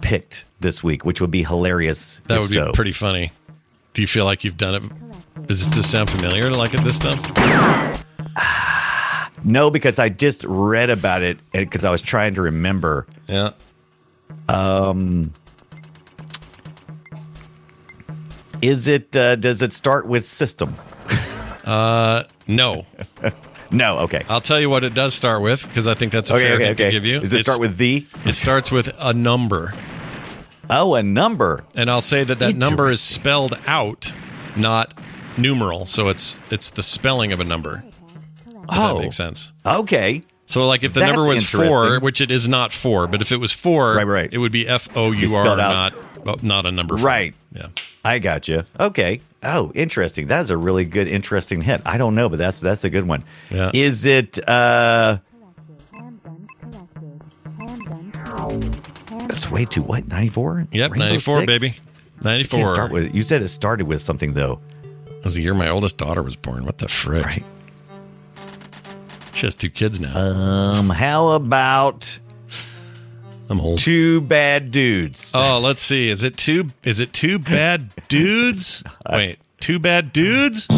[0.00, 2.22] picked this week, which would be hilarious.
[2.26, 2.72] That would be so.
[2.72, 3.32] pretty funny.
[3.92, 5.46] Do you feel like you've done it?
[5.46, 6.50] Does this sound familiar?
[6.50, 7.20] Like it this stuff?
[9.42, 13.06] No, because I just read about it because I was trying to remember.
[13.28, 13.50] Yeah.
[14.48, 15.32] Um,
[18.62, 19.14] Is it?
[19.14, 20.74] Uh, does it start with system?
[21.64, 22.84] Uh, no.
[23.70, 24.00] no.
[24.00, 24.22] Okay.
[24.28, 26.54] I'll tell you what it does start with because I think that's a Okay, fair
[26.56, 26.90] okay, hint to okay.
[26.90, 27.20] give you.
[27.20, 28.06] Does it start with the?
[28.26, 29.72] It starts with a number.
[30.68, 31.64] Oh, a number.
[31.74, 34.14] And I'll say that that number is spelled out,
[34.56, 34.92] not
[35.38, 35.86] numeral.
[35.86, 37.82] So it's it's the spelling of a number.
[38.68, 38.94] Oh.
[38.94, 39.52] that makes sense.
[39.64, 40.22] Okay.
[40.46, 43.32] So like if the That's number was four, which it is not four, but if
[43.32, 44.28] it was four, right, right.
[44.30, 45.94] it would be F O U R, not
[46.24, 46.96] well, not a number.
[46.98, 47.06] four.
[47.06, 47.34] Right.
[47.52, 47.68] Yeah.
[48.04, 48.64] I got you.
[48.78, 49.20] Okay.
[49.42, 50.26] Oh, interesting.
[50.26, 51.82] That's a really good, interesting hint.
[51.86, 53.24] I don't know, but that's that's a good one.
[53.50, 53.70] Yeah.
[53.72, 54.38] Is it?
[54.46, 55.18] uh
[59.10, 60.06] That's way too what?
[60.06, 60.66] Ninety four.
[60.70, 61.72] Yep, 94, baby.
[62.22, 62.74] 94.
[62.74, 64.60] Start with, you said it started with something though.
[65.06, 66.64] It was the year my oldest daughter was born.
[66.66, 67.24] What the frick?
[67.24, 67.44] Right.
[69.34, 70.16] She has two kids now.
[70.16, 72.18] Um, how about?
[73.50, 73.78] I'm old.
[73.78, 75.32] Two bad dudes.
[75.34, 76.08] Oh, let's see.
[76.08, 76.70] Is it two?
[76.82, 78.82] Is it two bad dudes?
[79.10, 80.68] Wait, two bad dudes?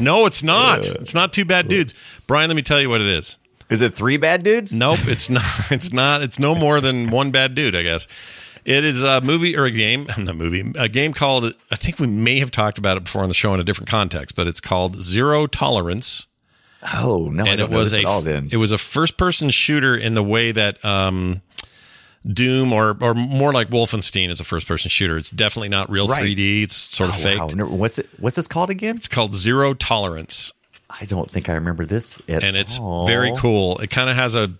[0.00, 0.86] No, it's not.
[0.86, 1.94] It's not two bad dudes.
[2.26, 3.36] Brian, let me tell you what it is.
[3.68, 4.72] Is it three bad dudes?
[4.72, 5.44] Nope, it's not.
[5.70, 6.22] It's not.
[6.22, 8.08] It's no more than one bad dude, I guess.
[8.64, 11.54] It is a movie or a game, I'm not a movie, a game called.
[11.70, 13.88] I think we may have talked about it before on the show in a different
[13.88, 16.26] context, but it's called Zero Tolerance.
[16.82, 17.44] Oh no!
[17.44, 18.20] And it was a all.
[18.22, 21.42] Then it was a first person shooter in the way that um,
[22.26, 25.16] Doom or or more like Wolfenstein is a first person shooter.
[25.16, 26.22] It's definitely not real Right.
[26.22, 26.62] 3D.
[26.64, 27.38] It's sort of Oh, fake.
[27.38, 27.66] wow.
[27.66, 28.08] What's it?
[28.18, 28.94] What's this called again?
[28.94, 30.52] It's called Zero Tolerance,
[30.88, 32.20] I don't think I remember this.
[32.28, 33.06] At and it's all.
[33.06, 33.78] very cool.
[33.78, 34.52] It kind of has a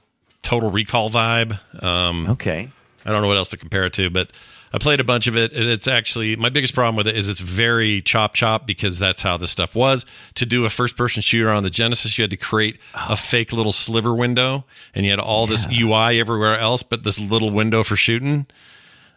[0.43, 1.59] Total Recall vibe.
[1.83, 2.69] Um, okay.
[3.05, 4.31] I don't know what else to compare it to, but
[4.73, 5.53] I played a bunch of it.
[5.53, 9.23] and It's actually my biggest problem with it is it's very chop chop because that's
[9.23, 10.07] how this stuff was.
[10.35, 13.53] To do a first person shooter on the Genesis, you had to create a fake
[13.53, 14.65] little sliver window,
[14.95, 18.47] and you had all this UI everywhere else, but this little window for shooting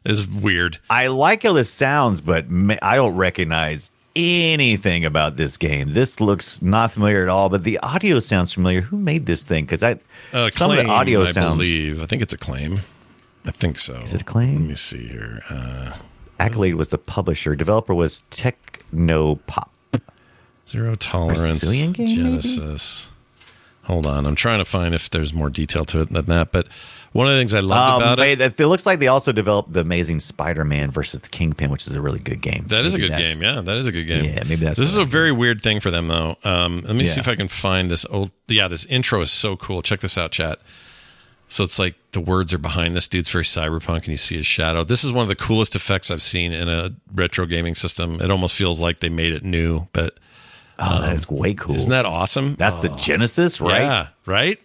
[0.06, 0.80] is weird.
[0.90, 2.46] I like how this sounds, but
[2.82, 5.94] I don't recognize anything about this game.
[5.94, 8.82] This looks not familiar at all, but the audio sounds familiar.
[8.82, 9.66] Who made this thing?
[9.66, 9.98] Because I
[10.32, 11.58] Uh, some of the audio I sounds.
[11.58, 12.02] believe.
[12.02, 12.82] I think it's Acclaim.
[13.46, 13.96] I think so.
[14.02, 14.56] Is it Acclaim?
[14.62, 15.42] Let me see here.
[15.50, 15.96] Uh,
[16.40, 17.56] Accolade was the publisher.
[17.56, 19.70] Developer was Technopop.
[20.68, 21.70] Zero tolerance.
[21.70, 22.16] Game, maybe?
[22.16, 23.12] Genesis.
[23.84, 26.54] Hold on, I'm trying to find if there's more detail to it than that.
[26.54, 26.68] But
[27.12, 29.34] one of the things I loved Um, about it, it, it looks like they also
[29.34, 32.64] developed the Amazing Spider-Man versus the Kingpin, which is a really good game.
[32.68, 33.42] that is a good game.
[33.42, 34.24] Yeah, that is a good game.
[34.24, 36.38] Yeah, maybe that's This is a very weird thing for them, though.
[36.46, 38.32] Um, let me see if I can find this old.
[38.48, 39.82] Yeah, this intro is so cool.
[39.82, 40.60] Check this out, chat.
[41.48, 44.46] So it's like the words are behind this dude's very cyberpunk, and you see his
[44.48, 44.84] shadow.
[44.84, 48.20] This is one of the coolest effects I've seen in a retro gaming system.
[48.22, 50.14] It almost feels like they made it new, but
[50.80, 51.76] Oh, that is way cool.
[51.76, 52.56] Isn't that awesome?
[52.56, 52.98] That's the Oh.
[52.98, 53.82] Genesis, right?
[53.82, 54.60] Yeah, right.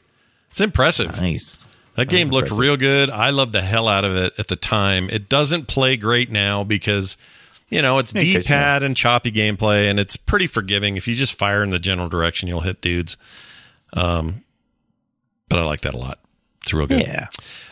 [0.50, 1.20] It's impressive.
[1.20, 1.66] Nice.
[1.96, 2.58] That game looked impressive.
[2.58, 3.10] real good.
[3.10, 5.10] I loved the hell out of it at the time.
[5.10, 7.18] It doesn't play great now because,
[7.68, 10.96] you know, it's Yeah, 'cause, D pad and choppy gameplay, and it's pretty forgiving.
[10.96, 13.18] If you just fire in the general direction, you'll hit dudes.
[13.92, 14.44] Um,
[15.50, 16.17] but I like that a lot.
[16.68, 17.00] It's real good.
[17.00, 17.28] Yeah.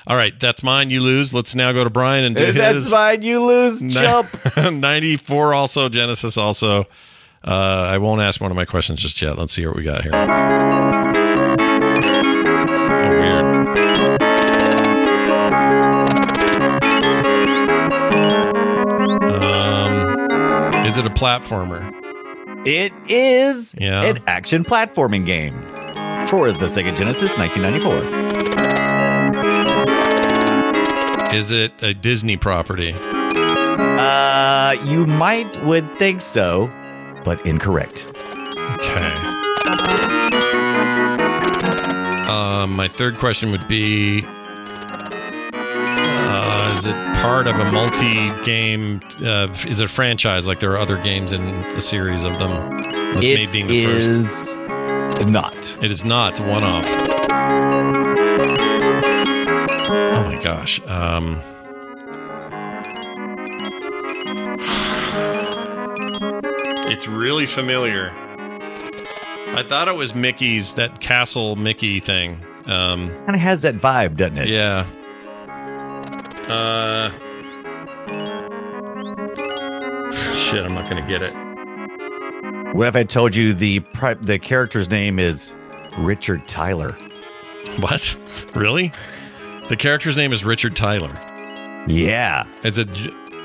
[0.07, 0.88] All right, that's mine.
[0.88, 1.34] You lose.
[1.34, 2.90] Let's now go to Brian and do That's his.
[2.90, 3.20] fine.
[3.20, 3.78] You lose.
[3.82, 4.26] Jump.
[4.57, 6.86] 94 also, Genesis also.
[7.47, 9.36] Uh, I won't ask one of my questions just yet.
[9.36, 10.12] Let's see what we got here.
[12.99, 14.97] Oh, weird.
[19.47, 21.92] Um, is it a platformer?
[22.66, 24.03] It is Yeah.
[24.05, 25.55] an action platforming game
[26.28, 28.25] for the Sega Genesis 1994.
[31.32, 32.94] Is it a Disney property?
[32.94, 36.70] Uh, you might would think so,
[37.24, 38.08] but incorrect.
[38.14, 39.12] Okay.
[42.28, 44.24] Um, my third question would be:
[45.52, 49.00] uh, Is it part of a multi-game?
[49.22, 50.46] Uh, is it a franchise?
[50.46, 51.42] Like there are other games in
[51.74, 53.14] a series of them.
[53.16, 54.08] This may being the first.
[54.10, 54.56] is
[55.26, 55.76] not.
[55.82, 56.30] It is not.
[56.32, 56.86] It's a one-off.
[60.47, 60.80] My gosh.
[60.86, 61.42] Um,
[66.88, 68.11] it's really familiar.
[69.55, 72.40] I thought it was Mickey's that castle Mickey thing.
[72.66, 74.49] Um, Kind of has that vibe, doesn't it?
[74.49, 74.86] yeah.
[76.49, 77.11] Uh.
[80.34, 81.34] Shit, I'm not gonna get it.
[82.76, 85.55] What if I told you the pri- the character's name is
[85.99, 86.92] Richard Tyler?
[87.80, 88.16] What?
[88.55, 88.92] Really?
[89.68, 91.10] The character's name is Richard Tyler.
[91.88, 92.44] Yeah.
[92.62, 92.88] Is it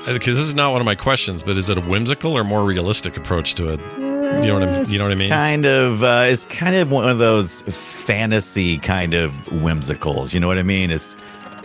[0.06, 2.64] because this is not one of my questions, but is it a whimsical or more
[2.64, 3.80] realistic approach to it?
[3.98, 5.28] You know what I'm, you know what I mean?
[5.28, 6.02] Kind of.
[6.02, 10.32] Uh, it's kind of one of those fantasy kind of whimsicals.
[10.32, 10.90] You know what I mean?
[10.90, 11.16] It's,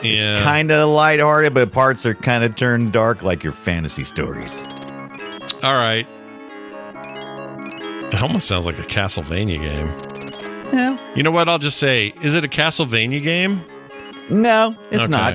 [0.02, 0.44] Yeah.
[0.44, 4.64] kind of lighthearted, but parts are kind of turned dark, like your fantasy stories.
[5.64, 6.08] All right.
[8.14, 9.88] It almost sounds like a Castlevania game.
[10.74, 10.98] Yeah.
[11.16, 11.48] You know what?
[11.50, 13.64] I'll just say, is it a Castlevania game?
[14.30, 15.12] No, it's Okay.
[15.12, 15.34] not.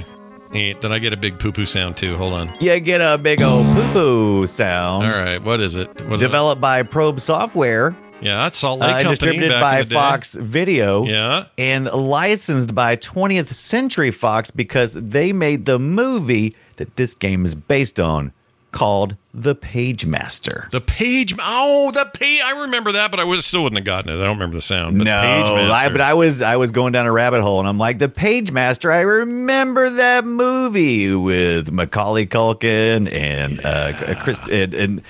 [0.54, 2.14] Eh, Then I get a big poo poo sound too.
[2.16, 2.52] Hold on.
[2.60, 5.06] You get a big old poo poo sound.
[5.06, 5.42] All right.
[5.42, 5.88] What is it?
[6.08, 7.96] What Developed by Probe Software.
[8.20, 9.14] Yeah, that's Salt Lake uh, Company.
[9.14, 9.94] distributed back by in the day.
[9.94, 11.04] Fox Video.
[11.04, 11.44] Yeah.
[11.58, 17.54] And licensed by 20th Century Fox because they made the movie that this game is
[17.56, 18.32] based on
[18.72, 20.70] called The Pagemaster.
[20.70, 21.34] The page.
[21.38, 22.40] Oh, the page.
[22.44, 24.20] I remember that, but I was, still wouldn't have gotten it.
[24.20, 25.00] I don't remember the sound.
[25.00, 27.78] The no, I, but I was I was going down a rabbit hole, and I'm
[27.78, 28.92] like, the Pagemaster.
[28.92, 35.02] I remember that movie with Macaulay Culkin and uh, Chris and, and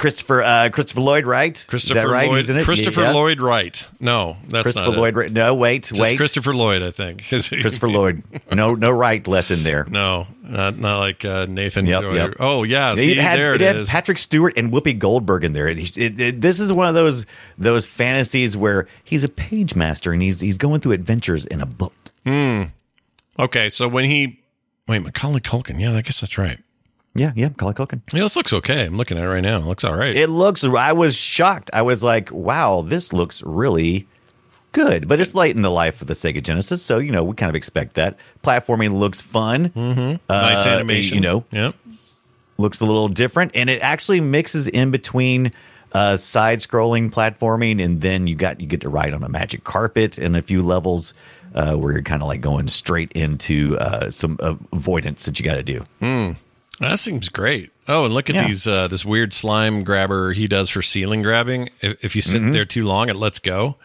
[0.00, 1.64] Christopher uh, Christopher Lloyd Wright.
[1.68, 2.28] Christopher right?
[2.28, 2.36] Lloyd.
[2.38, 2.64] He's in it?
[2.64, 3.12] Christopher Yeah.
[3.12, 3.86] Lloyd Wright.
[4.00, 4.90] No, that's Christopher.
[4.90, 5.14] Lloyd.
[5.14, 5.30] Wright.
[5.30, 6.16] No, wait, Just wait.
[6.16, 7.22] Christopher Lloyd, I think.
[7.28, 8.22] Christopher Lloyd.
[8.50, 9.86] No, no right left in there.
[9.88, 11.86] No, not not like uh, Nathan.
[11.86, 12.34] Yep, yep.
[12.40, 13.90] Oh yeah, see it had, there it it is.
[13.90, 15.68] Patrick Stewart and Whoopi Goldberg in there.
[15.68, 17.26] It- this is one of those
[17.58, 21.66] those fantasies where he's a page master and he's he's going through adventures in a
[21.66, 21.92] book.
[22.24, 22.62] Hmm.
[23.38, 24.40] Okay, so when he
[24.88, 25.78] wait, Macaulay Culkin.
[25.78, 26.58] Yeah, I guess that's right.
[27.14, 28.00] Yeah, yeah, Macaulay Culkin.
[28.12, 28.86] Yeah, this looks okay.
[28.86, 29.56] I'm looking at it right now.
[29.56, 30.16] It looks all right.
[30.16, 30.62] It looks.
[30.62, 31.68] I was shocked.
[31.72, 34.06] I was like, "Wow, this looks really
[34.72, 37.34] good." But it's late in the life of the Sega Genesis, so you know we
[37.34, 38.16] kind of expect that.
[38.44, 39.70] Platforming looks fun.
[39.70, 40.16] Mm-hmm.
[40.28, 41.16] Nice Uh, animation.
[41.16, 41.74] You know, Yep.
[42.58, 45.50] looks a little different, and it actually mixes in between
[45.92, 50.16] uh, side-scrolling platforming, and then you got you get to ride on a magic carpet
[50.16, 51.12] in a few levels
[51.56, 54.38] uh, where you're kind of like going straight into uh, some
[54.72, 55.82] avoidance that you got to do.
[55.98, 56.30] Hmm.
[56.80, 57.70] That seems great.
[57.88, 58.46] Oh, and look at Yeah.
[58.46, 61.68] these uh, this weird slime grabber he does for ceiling grabbing.
[61.80, 62.52] If, if you sit Mhm.
[62.52, 63.76] there too long, it lets go.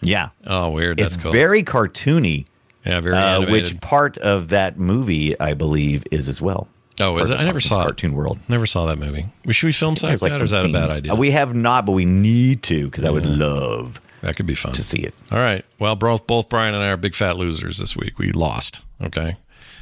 [0.00, 0.28] Yeah.
[0.46, 0.98] Oh, weird.
[0.98, 1.32] That's it's cool.
[1.32, 2.46] very cartoony.
[2.84, 6.68] yeah, very uh, which part of that movie I believe is as well.
[7.00, 7.38] oh, is it?
[7.40, 7.84] I never saw it.
[7.84, 8.38] Cartoon World.
[8.48, 9.26] Never saw that movie.
[9.44, 11.14] We should we film something like that, or is that some a bad idea?
[11.14, 14.72] We have not, but we need to because I would love that could be fun
[14.74, 15.14] to see it.
[15.32, 15.64] All right.
[15.78, 18.18] Well, both both Brian and I are big fat losers this week.
[18.18, 18.82] We lost.
[19.02, 19.34] Okay,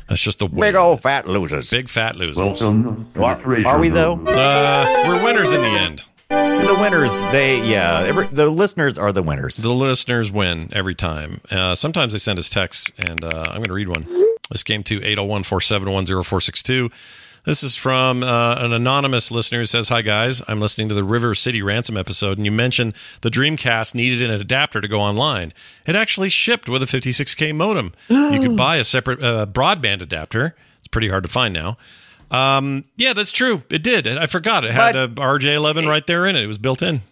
[0.08, 0.68] that's just the way.
[0.68, 1.70] Big old fat losers.
[1.70, 2.62] big fat losers.
[2.62, 4.14] Are, are we though?
[4.26, 6.04] Uh, we're winners in the end.
[6.28, 9.56] The winners, they yeah, every, the listeners are the winners.
[9.58, 11.40] The listeners win every time.
[11.50, 14.06] Uh, sometimes they send us texts, and uh, I'm going to read one.
[14.50, 16.90] This came to 801 471 0462.
[17.44, 20.42] This is from uh, an anonymous listener who says, Hi, guys.
[20.48, 24.30] I'm listening to the River City Ransom episode, and you mentioned the Dreamcast needed an
[24.40, 25.52] adapter to go online.
[25.84, 27.92] It actually shipped with a 56K modem.
[28.08, 30.56] you could buy a separate uh, broadband adapter.
[30.78, 31.76] It's pretty hard to find now.
[32.30, 33.62] Um, yeah, that's true.
[33.68, 34.08] It did.
[34.08, 34.64] I forgot.
[34.64, 36.44] It had a RJ11 right there in it.
[36.44, 37.02] It was built in.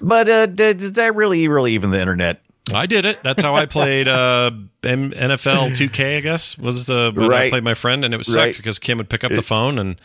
[0.00, 2.40] But uh, does that really, really even the internet?
[2.74, 3.22] I did it.
[3.22, 4.50] That's how I played uh,
[4.82, 6.18] M- NFL 2K.
[6.18, 8.46] I guess was the when I played my friend, and it was Right.
[8.54, 10.00] sucked because Kim would pick up the phone and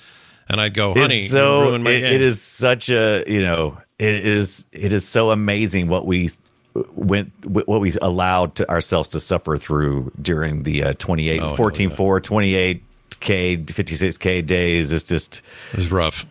[0.50, 3.24] and I'd go, It's "Honey, so you ruined my it- game." it is such a
[3.28, 6.30] you know it is it is so amazing what we
[6.96, 11.90] went what we allowed to ourselves to suffer through during the uh, 28 Oh, 14
[11.90, 11.96] yeah.
[11.96, 12.84] 4 28
[13.20, 15.42] k 56k days it's just
[15.72, 16.26] It was rough.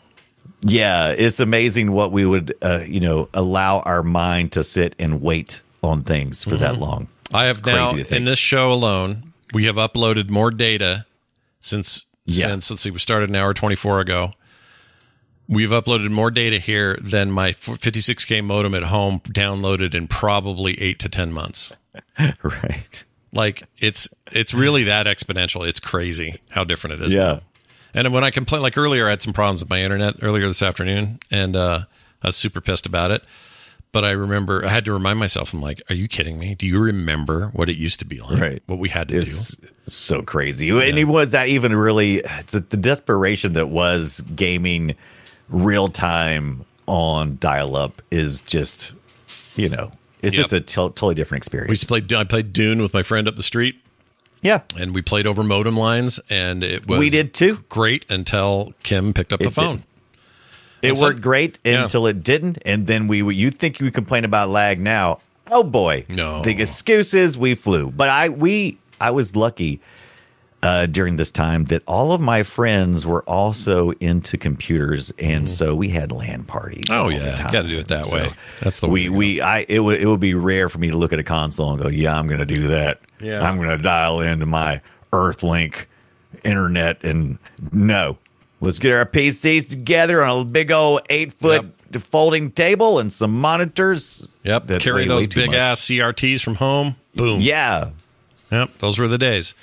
[0.62, 5.20] yeah it's amazing what we would uh, you know allow our mind to sit and
[5.20, 9.76] wait on things for that long I have now in this show alone, we have
[9.76, 11.06] uploaded more data
[11.60, 12.46] since Yeah.
[12.48, 14.32] since let's see, we started an hour 24 ago.
[15.48, 20.98] We've uploaded more data here than my 56k modem at home downloaded in probably eight
[21.00, 21.72] to ten months.
[22.42, 25.66] right Like it's it's really that exponential.
[25.68, 27.14] It's crazy how different it is.
[27.14, 27.20] Yeah.
[27.20, 27.40] now.
[27.92, 30.62] And when I complain, like earlier, I had some problems with my internet earlier this
[30.62, 31.80] afternoon, and uh,
[32.22, 33.22] I was super pissed about it.
[33.92, 35.52] But I remember I had to remind myself.
[35.52, 36.54] I'm like, "Are you kidding me?
[36.54, 38.38] Do you remember what it used to be like?
[38.38, 38.62] Right.
[38.66, 39.20] What we had to do?
[39.20, 44.94] it's so crazy and it was that even really it's the desperation that was gaming
[45.48, 48.92] real time on dial up is just
[49.56, 49.90] you know
[50.22, 50.42] it's Yep.
[50.44, 52.16] just a totally different experience We used to play.
[52.16, 53.80] I played Dune with my friend up the street,
[54.42, 58.72] yeah and we played over modem lines, and it was we did too great until
[58.84, 59.78] Kim picked up the phone.
[59.78, 59.84] did.
[60.82, 61.82] It some- worked great Yeah.
[61.84, 65.20] until it didn't and then we you'd think you complain about lag now
[65.50, 66.42] oh boy No.
[66.42, 69.80] the excuses we flew but i we i was lucky
[70.62, 75.74] uh, during this time that all of my friends were also into computers, and so
[75.74, 76.84] we had LAN parties.
[76.90, 77.00] Mm-hmm.
[77.00, 78.28] Oh yeah, got to do it that So way.
[78.60, 79.16] That's the we way.
[79.16, 81.72] we I it would it would be rare for me to look at a console
[81.72, 83.00] and go, yeah, I'm going to do that.
[83.20, 83.40] Yeah.
[83.40, 84.82] I'm going to dial into my
[85.14, 85.86] EarthLink
[86.44, 87.38] internet, and
[87.72, 88.18] no,
[88.60, 91.66] let's get our PCs together on a big old eight foot
[92.00, 94.26] folding table and some monitors.
[94.44, 94.68] Yep.
[94.80, 95.56] Carry those big much.
[95.56, 96.96] ass CRTs from home.
[97.16, 97.40] Boom.
[97.40, 97.90] Yeah.
[98.52, 98.78] Yep.
[98.78, 99.54] Those were the days.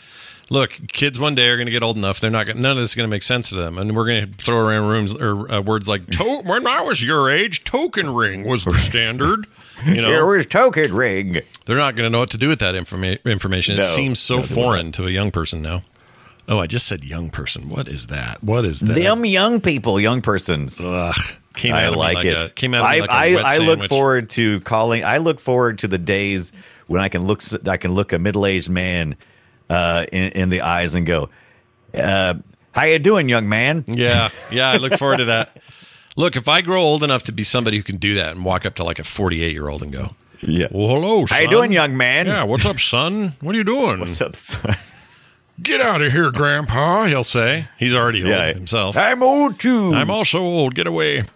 [0.50, 2.22] Look, kids one day are going to get old enough.
[2.22, 2.46] They're not.
[2.48, 4.34] Gonna, none of this is going to make sense to them, and we're going to
[4.44, 8.46] throw around rooms or uh, words like to- "when I was your age, token ring
[8.46, 9.46] was the standard."
[9.86, 11.42] You know, Here was token ring.
[11.66, 13.76] they're not going to know what to do with that informa- information.
[13.76, 13.84] It No.
[13.84, 15.84] seems so foreign to a young person now.
[16.48, 17.70] Oh, I just said young person.
[17.70, 18.42] What is that?
[18.44, 18.94] What is that?
[18.94, 20.80] Them young people, young persons.
[20.82, 21.14] Ugh,
[21.54, 22.52] came I out of like, like it.
[22.52, 25.04] a- came out I, like a I, I look forward to calling.
[25.04, 26.54] I look forward to the days
[26.88, 27.42] when I can look.
[27.68, 29.16] I can look a middle aged man
[29.70, 31.30] uh, in, in the eyes and go,
[31.94, 32.36] uh,
[32.72, 35.58] "How you doing, young man?" Yeah, yeah, I look forward to that.
[36.16, 38.66] Look, if I grow old enough to be somebody who can do that and walk
[38.66, 40.68] up to like a 48 year old and go, Yeah.
[40.72, 42.26] Well, hello, How you doing, young man?
[42.26, 43.34] Yeah, what's up, son?
[43.40, 44.00] What are you doing?
[44.00, 44.76] What's up, son?
[45.62, 47.68] Get out of here, Grandpa, he'll say.
[47.80, 48.54] He's already old Yeah.
[48.54, 48.96] himself.
[48.96, 49.92] I'm old too.
[49.94, 50.76] I'm also old.
[50.76, 51.24] Get away.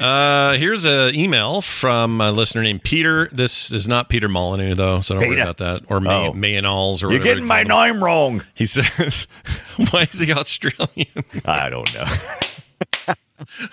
[0.00, 3.28] Uh, here's an email from a listener named Peter.
[3.32, 5.82] This is not Peter Molyneux, though, so don't worry about that.
[5.88, 6.32] Or May, Oh.
[6.32, 8.42] Mayonals or You're getting my name wrong.
[8.54, 9.26] He says,
[9.90, 11.08] Why is he Australian?
[11.44, 12.06] I don't know.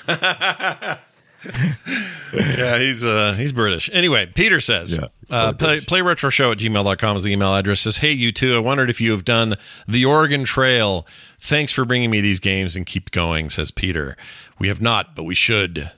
[2.33, 3.89] yeah, he's uh he's British.
[3.93, 4.99] Anyway, Peter says,
[5.29, 7.81] uh, play, play retro show at gmail.com is the email address.
[7.81, 9.55] Says, Hey, you two, I wondered if you have done
[9.87, 11.05] the Oregon Trail.
[11.39, 14.17] Thanks for bringing me these games and keep going, says Peter.
[14.59, 15.91] We have not, but we should.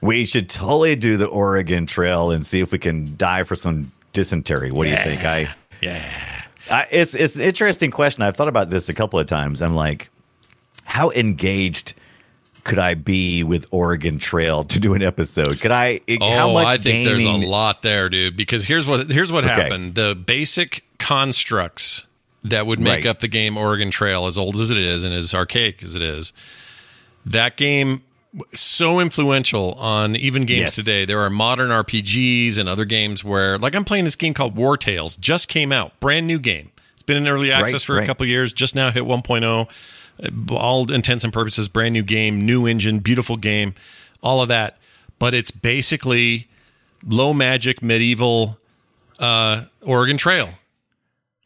[0.00, 3.92] We should totally do the Oregon Trail and see if we can die for some
[4.12, 4.70] dysentery.
[4.70, 5.24] What do you think?
[5.24, 6.44] I yeah.
[6.70, 8.22] I, it's it's an interesting question.
[8.22, 9.60] I've thought about this a couple of times.
[9.60, 10.08] I'm like,
[10.84, 11.94] how engaged
[12.64, 15.60] could I be with Oregon Trail to do an episode?
[15.60, 16.00] Could I?
[16.20, 18.36] Oh, how much I think there's a lot there, dude.
[18.36, 19.52] Because here's what here's what Okay.
[19.54, 22.06] happened: the basic constructs
[22.44, 23.06] that would make Right.
[23.06, 26.02] up the game Oregon Trail, as old as it is and as archaic as it
[26.02, 26.32] is,
[27.26, 28.02] that game
[28.54, 30.74] so influential on even games Yes.
[30.76, 31.04] today.
[31.04, 35.18] There are modern RPGs and other games where, like, I'm playing this game called Wartales,
[35.18, 36.70] just came out, brand new game.
[36.94, 38.06] It's been in early access Right, for a right.
[38.06, 39.68] couple years, just now hit 1.0.
[40.50, 43.74] All intents and purposes, brand new game, new engine, beautiful game,
[44.22, 44.76] all of that.
[45.18, 46.48] But it's basically
[47.06, 48.58] low magic medieval
[49.18, 50.50] uh, Oregon Trail.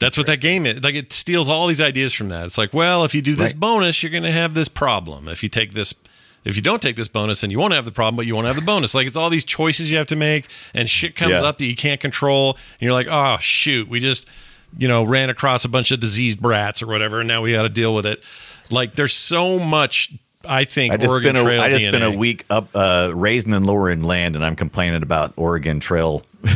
[0.01, 0.83] That's what that game is.
[0.83, 2.45] Like it steals all these ideas from that.
[2.47, 3.61] It's like, well, if you do this Right.
[3.61, 5.29] bonus, you're going to have this problem.
[5.29, 5.95] If you take this,
[6.45, 8.47] if you don't take this bonus, then you won't have the problem, but you won't
[8.49, 8.95] have the bonus.
[8.95, 11.47] Like it's all these choices you have to make, and shit comes Yeah.
[11.49, 14.27] up that you can't control, and you're like, oh shoot, we just,
[14.77, 17.63] you know, ran across a bunch of diseased brats or whatever, and now we got
[17.63, 18.23] to deal with it.
[18.71, 20.13] Like there's so much.
[20.47, 21.89] I think I just Oregon a, Trail I just DNA.
[21.89, 26.23] spent a week up uh, raising and lowering land, and I'm complaining about Oregon Trail.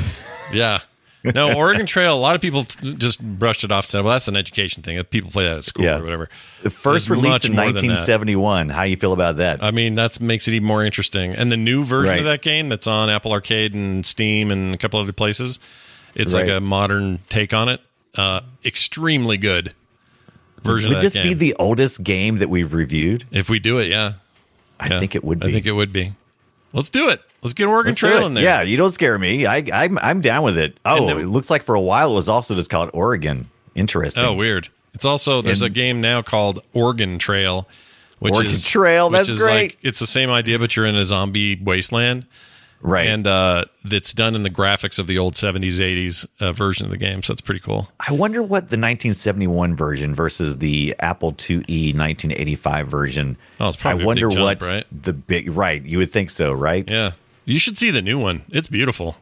[0.52, 0.78] Yeah.
[1.24, 2.14] No, Oregon Trail.
[2.14, 5.02] A lot of people just brushed it off and said, "Well, that's an education thing.
[5.04, 5.98] People play that at school Yeah.
[5.98, 6.30] or whatever."
[6.62, 7.82] The first It's released in more than that.
[7.82, 8.70] 1971.
[8.70, 9.62] How you feel about that?
[9.62, 11.34] I mean, that makes it even more interesting.
[11.34, 12.18] And the new version Right.
[12.20, 15.60] of that game that's on Apple Arcade and Steam and a couple other places,
[16.14, 17.80] it's like a modern take on it.
[18.16, 19.74] Uh, extremely good
[20.62, 23.24] version Would of this that be the oldest game that we've reviewed?
[23.30, 24.12] if we do it, yeah,
[24.80, 24.98] I Yeah.
[25.00, 25.48] think it would be.
[25.48, 26.12] I think it would be.
[26.72, 27.20] Let's do it.
[27.42, 28.44] Let's get Oregon Let's Trail in there.
[28.44, 29.46] Yeah, you don't scare me.
[29.46, 30.76] I, I'm I'm down with it.
[30.84, 33.48] Oh, then- it looks like for a while it was also just called Oregon.
[33.74, 34.24] Interesting.
[34.24, 34.68] Oh, weird.
[34.94, 37.68] It's also there's a game now called Organ Trail,
[38.18, 39.54] which Oregon is Trail, which that's is great.
[39.54, 42.26] like it's the same idea, but you're in a zombie wasteland,
[42.80, 43.08] Right.
[43.08, 46.90] and uh, it's done in the graphics of the old 70s, 80s uh, version of
[46.90, 47.22] the game.
[47.22, 47.90] So it's pretty cool.
[47.98, 53.36] I wonder what the 1971 version versus the Apple IIe 1985 version.
[53.58, 54.86] Oh, it's probably I wonder what's right?
[54.92, 55.82] the big right.
[55.82, 56.88] You would think so, right?
[56.88, 57.12] Yeah,
[57.44, 58.42] you should see the new one.
[58.50, 59.16] It's beautiful.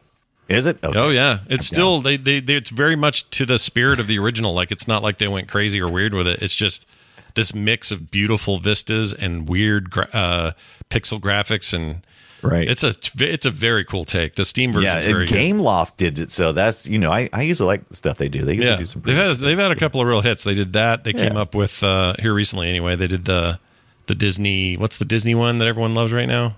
[0.49, 0.81] Is it?
[0.83, 0.97] Okay.
[0.97, 4.17] Oh yeah, it's still they, they they it's very much to the spirit of the
[4.17, 4.53] original.
[4.53, 6.41] Like it's not like they went crazy or weird with it.
[6.41, 6.87] It's just
[7.33, 10.51] this mix of beautiful vistas and weird uh,
[10.89, 12.01] pixel graphics and
[12.43, 12.69] Right.
[12.69, 14.35] It's a it's a very cool take.
[14.35, 15.37] The Steam version yeah, is very and good.
[15.39, 18.45] Gameloft did it, so that's you know I, I usually like the stuff they do.
[18.45, 20.43] They usually Yeah, do some they've pretty had they've had a couple of real hits.
[20.43, 21.03] They did that.
[21.03, 22.95] They came up with uh, here recently anyway.
[22.95, 23.59] They did the
[24.05, 24.75] the Disney.
[24.77, 26.57] What's the Disney one that everyone loves right now?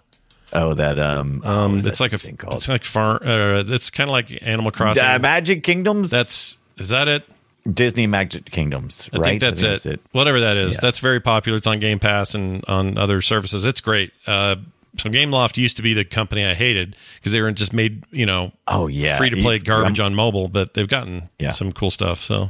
[0.51, 2.55] Oh, that um, Um, it's that like a thing called?
[2.55, 3.23] it's like far.
[3.23, 5.03] Uh, it's kind of like Animal Crossing.
[5.03, 6.09] Uh, Magic Kingdoms.
[6.09, 7.23] That's is that it?
[7.71, 9.09] Disney Magic Kingdoms.
[9.13, 9.23] I right?
[9.25, 10.01] think that's that's it.
[10.11, 10.79] Whatever that is, Yeah.
[10.81, 11.57] that's very popular.
[11.57, 13.65] It's on Game Pass and on other services.
[13.65, 14.11] It's great.
[14.25, 14.55] Uh,
[14.99, 18.25] so Gameloft used to be the company I hated because they were just made you
[18.25, 21.49] know Oh yeah, free to play garbage on mobile, but they've gotten Yeah.
[21.51, 22.19] some cool stuff.
[22.19, 22.49] So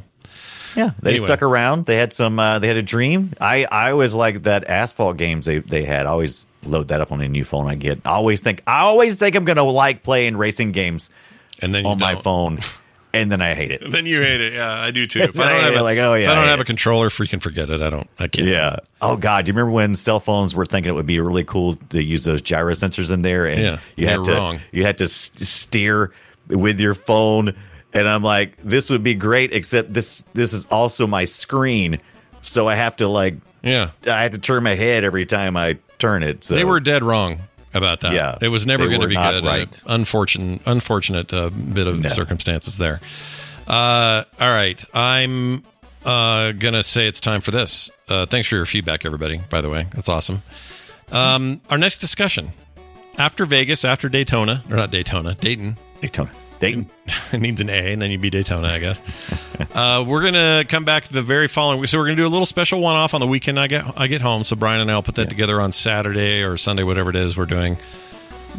[0.75, 1.25] Yeah, they Anyway.
[1.25, 1.85] stuck around.
[1.87, 2.37] They had some.
[2.39, 3.33] Uh, they had a dream.
[3.41, 6.05] I I always like that asphalt games they they had.
[6.05, 7.99] I always load that up on a new phone I get.
[8.05, 11.09] I always think I always think I'm gonna like playing racing games
[11.61, 12.59] and then on my phone,
[13.13, 13.89] and then I hate it.
[13.91, 14.53] Then you hate it.
[14.53, 15.21] Yeah, I do too.
[15.21, 17.09] If I don't have a, like, oh, if yeah, I don't I have a controller,
[17.09, 17.81] freaking forget it.
[17.81, 18.09] I don't.
[18.19, 18.47] I can't.
[18.47, 18.77] Yeah.
[19.01, 21.75] Oh God, do you remember when cell phones were thinking it would be really cool
[21.89, 24.59] to use those gyro sensors in there, and Yeah, you had to wrong.
[24.71, 26.11] you had to steer
[26.47, 27.55] with your phone
[27.93, 31.99] And I'm like, this would be great, except this this is also my screen,
[32.41, 35.79] so I have to like, yeah, I have to turn my head every time I
[35.97, 36.43] turn it.
[36.43, 37.41] So They were dead wrong
[37.73, 38.13] about that.
[38.13, 39.45] Yeah, it was never going to be good.
[39.45, 39.81] right.
[39.85, 42.99] Unfortunate, unfortunate uh, bit of circumstances there.
[43.67, 45.63] Uh, all right, I'm
[46.05, 47.91] uh, gonna say it's time for this.
[48.07, 49.39] Uh, thanks for your feedback, everybody.
[49.49, 50.41] By the way, that's awesome.
[51.11, 52.51] Um, our next discussion
[53.17, 55.77] after Vegas, after Daytona, or not Daytona, Dayton.
[55.99, 56.31] Daytona.
[56.59, 56.89] Dayton.
[57.33, 59.01] it needs an A, and then you'd be Daytona, I guess.
[59.73, 61.85] uh, we're gonna come back the very following.
[61.85, 63.59] So we're gonna do a little special one-off on the weekend.
[63.59, 64.43] I get I get home.
[64.43, 67.37] So Brian and I will put that together on Saturday or Sunday, whatever it is
[67.37, 67.77] we're doing.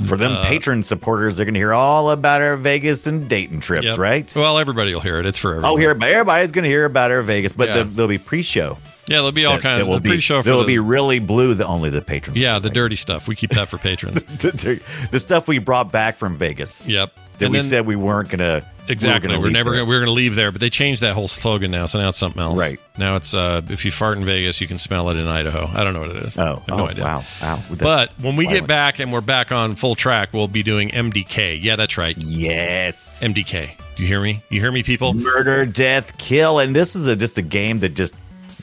[0.06, 3.60] For them Uh, patron supporters, they're going to hear all about our Vegas and Dayton
[3.60, 3.98] trips, Yep.
[3.98, 4.32] right?
[4.36, 5.27] Well, everybody will hear it.
[5.27, 5.72] It's for everyone.
[5.72, 7.82] Oh, here, everybody's going to hear about our Vegas, but Yeah.
[7.86, 8.78] there'll be pre-show.
[9.11, 10.41] Yeah, there'll be all That- kinds of will be- pre-show.
[10.41, 11.55] For That'll the, be really blue.
[11.55, 12.39] The only the patrons.
[12.39, 13.27] yeah, the dirty stuff.
[13.27, 14.23] We keep that for patrons.
[14.23, 14.81] the,
[15.11, 16.87] the stuff we brought back from Vegas.
[16.87, 17.12] Yep.
[17.39, 18.65] That And we then- said we weren't going to.
[18.89, 19.37] Exactly.
[19.37, 21.87] We're, never gonna, we're going to leave there, but they changed that whole slogan now,
[21.87, 22.59] so now it's something else.
[22.59, 22.81] Right.
[22.99, 25.70] Now it's uh, if you fart in Vegas, you can smell it in Idaho.
[25.73, 26.37] I don't know what it is.
[26.37, 27.05] Oh, have no oh, idea.
[27.05, 27.62] wow, wow.
[27.69, 30.89] That's But when we get back and we're back on full track, we'll be doing
[30.89, 31.62] MDK.
[31.62, 32.16] Yeah, that's right.
[32.19, 33.23] Yes.
[33.23, 33.77] MDK.
[33.95, 34.43] Do you hear me?
[34.49, 35.15] You hear me, people?
[35.15, 38.15] Murder, death, kill, and this is a, just a game that just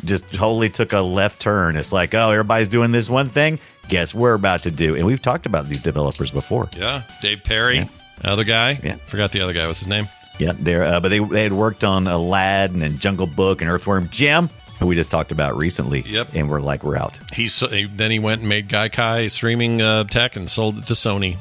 [0.06, 1.76] just totally took a left turn.
[1.76, 3.60] It's like, oh, everybody's doing this one thing.
[3.90, 6.70] Guess we're about to do, and we've talked about these developers before.
[6.76, 7.04] Yeah.
[7.22, 7.90] Dave Perry,
[8.24, 8.80] other guy.
[8.84, 8.98] Yeah.
[9.06, 9.66] Forgot the other guy.
[9.68, 10.08] What's his name?
[10.40, 14.10] Yeah, they're uh, but they they had worked on Aladdin and Jungle Book and Earthworm
[14.10, 14.50] Jim,
[14.80, 16.02] who we just talked about recently.
[16.02, 16.30] Yep.
[16.36, 17.20] and we're like, we're out.
[17.34, 21.38] He's then he went and made Gaikai streaming uh, tech and sold it to Sony.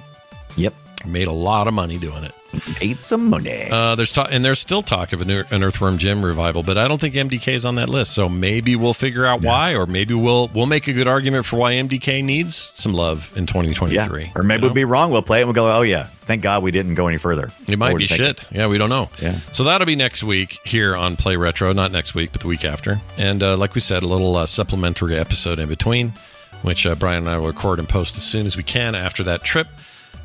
[0.57, 0.73] Yep,
[1.05, 2.33] made a lot of money doing it.
[2.81, 3.69] Made some money.
[3.71, 6.79] Uh, there's talk, and there's still talk of an, Ear- an Earthworm Jim revival, but
[6.79, 8.15] I don't think MDK is on that list.
[8.15, 11.57] So maybe we'll figure out why, or maybe we'll we'll make a good argument for
[11.57, 14.23] why MDK needs some love in 2023.
[14.25, 15.11] Yeah, or maybe we'll be wrong.
[15.11, 17.51] We'll play it and we'll go, oh yeah, thank God we didn't go any further.
[17.69, 18.21] It might be you think?
[18.21, 18.47] shit.
[18.51, 19.11] Yeah, we don't know.
[19.21, 19.39] Yeah.
[19.53, 21.73] So that'll be next week here on Play Retro.
[21.75, 23.03] Not next week, but the week after.
[23.19, 26.15] And uh, like we said, a little uh, supplementary episode in between,
[26.63, 29.23] which uh, Brian and I will record and post as soon as we can after
[29.25, 29.69] that trip.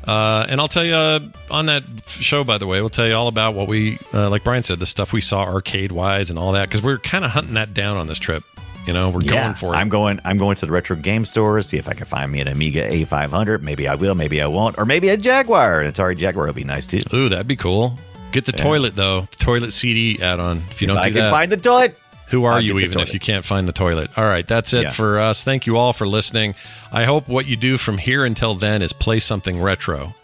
[0.06, 1.20] Uh, and I'll tell you uh,
[1.50, 4.44] on that show, by the way, we'll tell you all about what we, uh, like
[4.44, 7.30] Brian said, the stuff we saw arcade wise and all that, because we're kind of
[7.30, 8.42] hunting that down on this trip.
[8.86, 9.76] You know, we're Yeah, going for it.
[9.78, 10.18] I'm going.
[10.24, 12.88] I'm going to the retro game store see if I can find me an Amiga
[12.90, 13.62] A500.
[13.62, 14.16] Maybe I will.
[14.16, 14.76] Maybe I won't.
[14.76, 15.82] Or maybe a Jaguar.
[15.82, 16.98] An Atari Jaguar would be nice too.
[17.14, 17.96] Ooh, that'd be cool.
[18.32, 18.64] Get the Yeah.
[18.64, 20.64] toilet though, the toilet CD add-on.
[20.70, 21.96] If you don't If I do can that, find the toilet.
[22.32, 24.10] Who are I'll you even if you can't find the toilet?
[24.16, 24.90] All right, that's it Yeah.
[24.90, 25.44] for us.
[25.44, 26.54] Thank you all for listening.
[26.90, 30.14] I hope what you do from here until then is play something retro.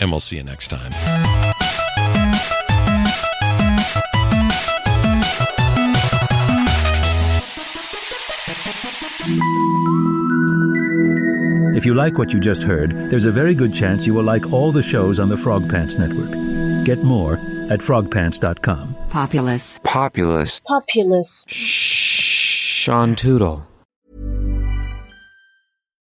[0.00, 0.92] And we'll see you next time.
[11.76, 14.50] If you like what you just heard, there's a very good chance you will like
[14.52, 16.30] all the shows on the Frog Pants Network.
[16.86, 17.38] Get more
[17.70, 18.96] at frogpants.com.
[19.10, 19.78] Populous.
[19.84, 20.60] Populous.
[20.66, 21.44] Populous.
[21.48, 23.67] Sean Toodle.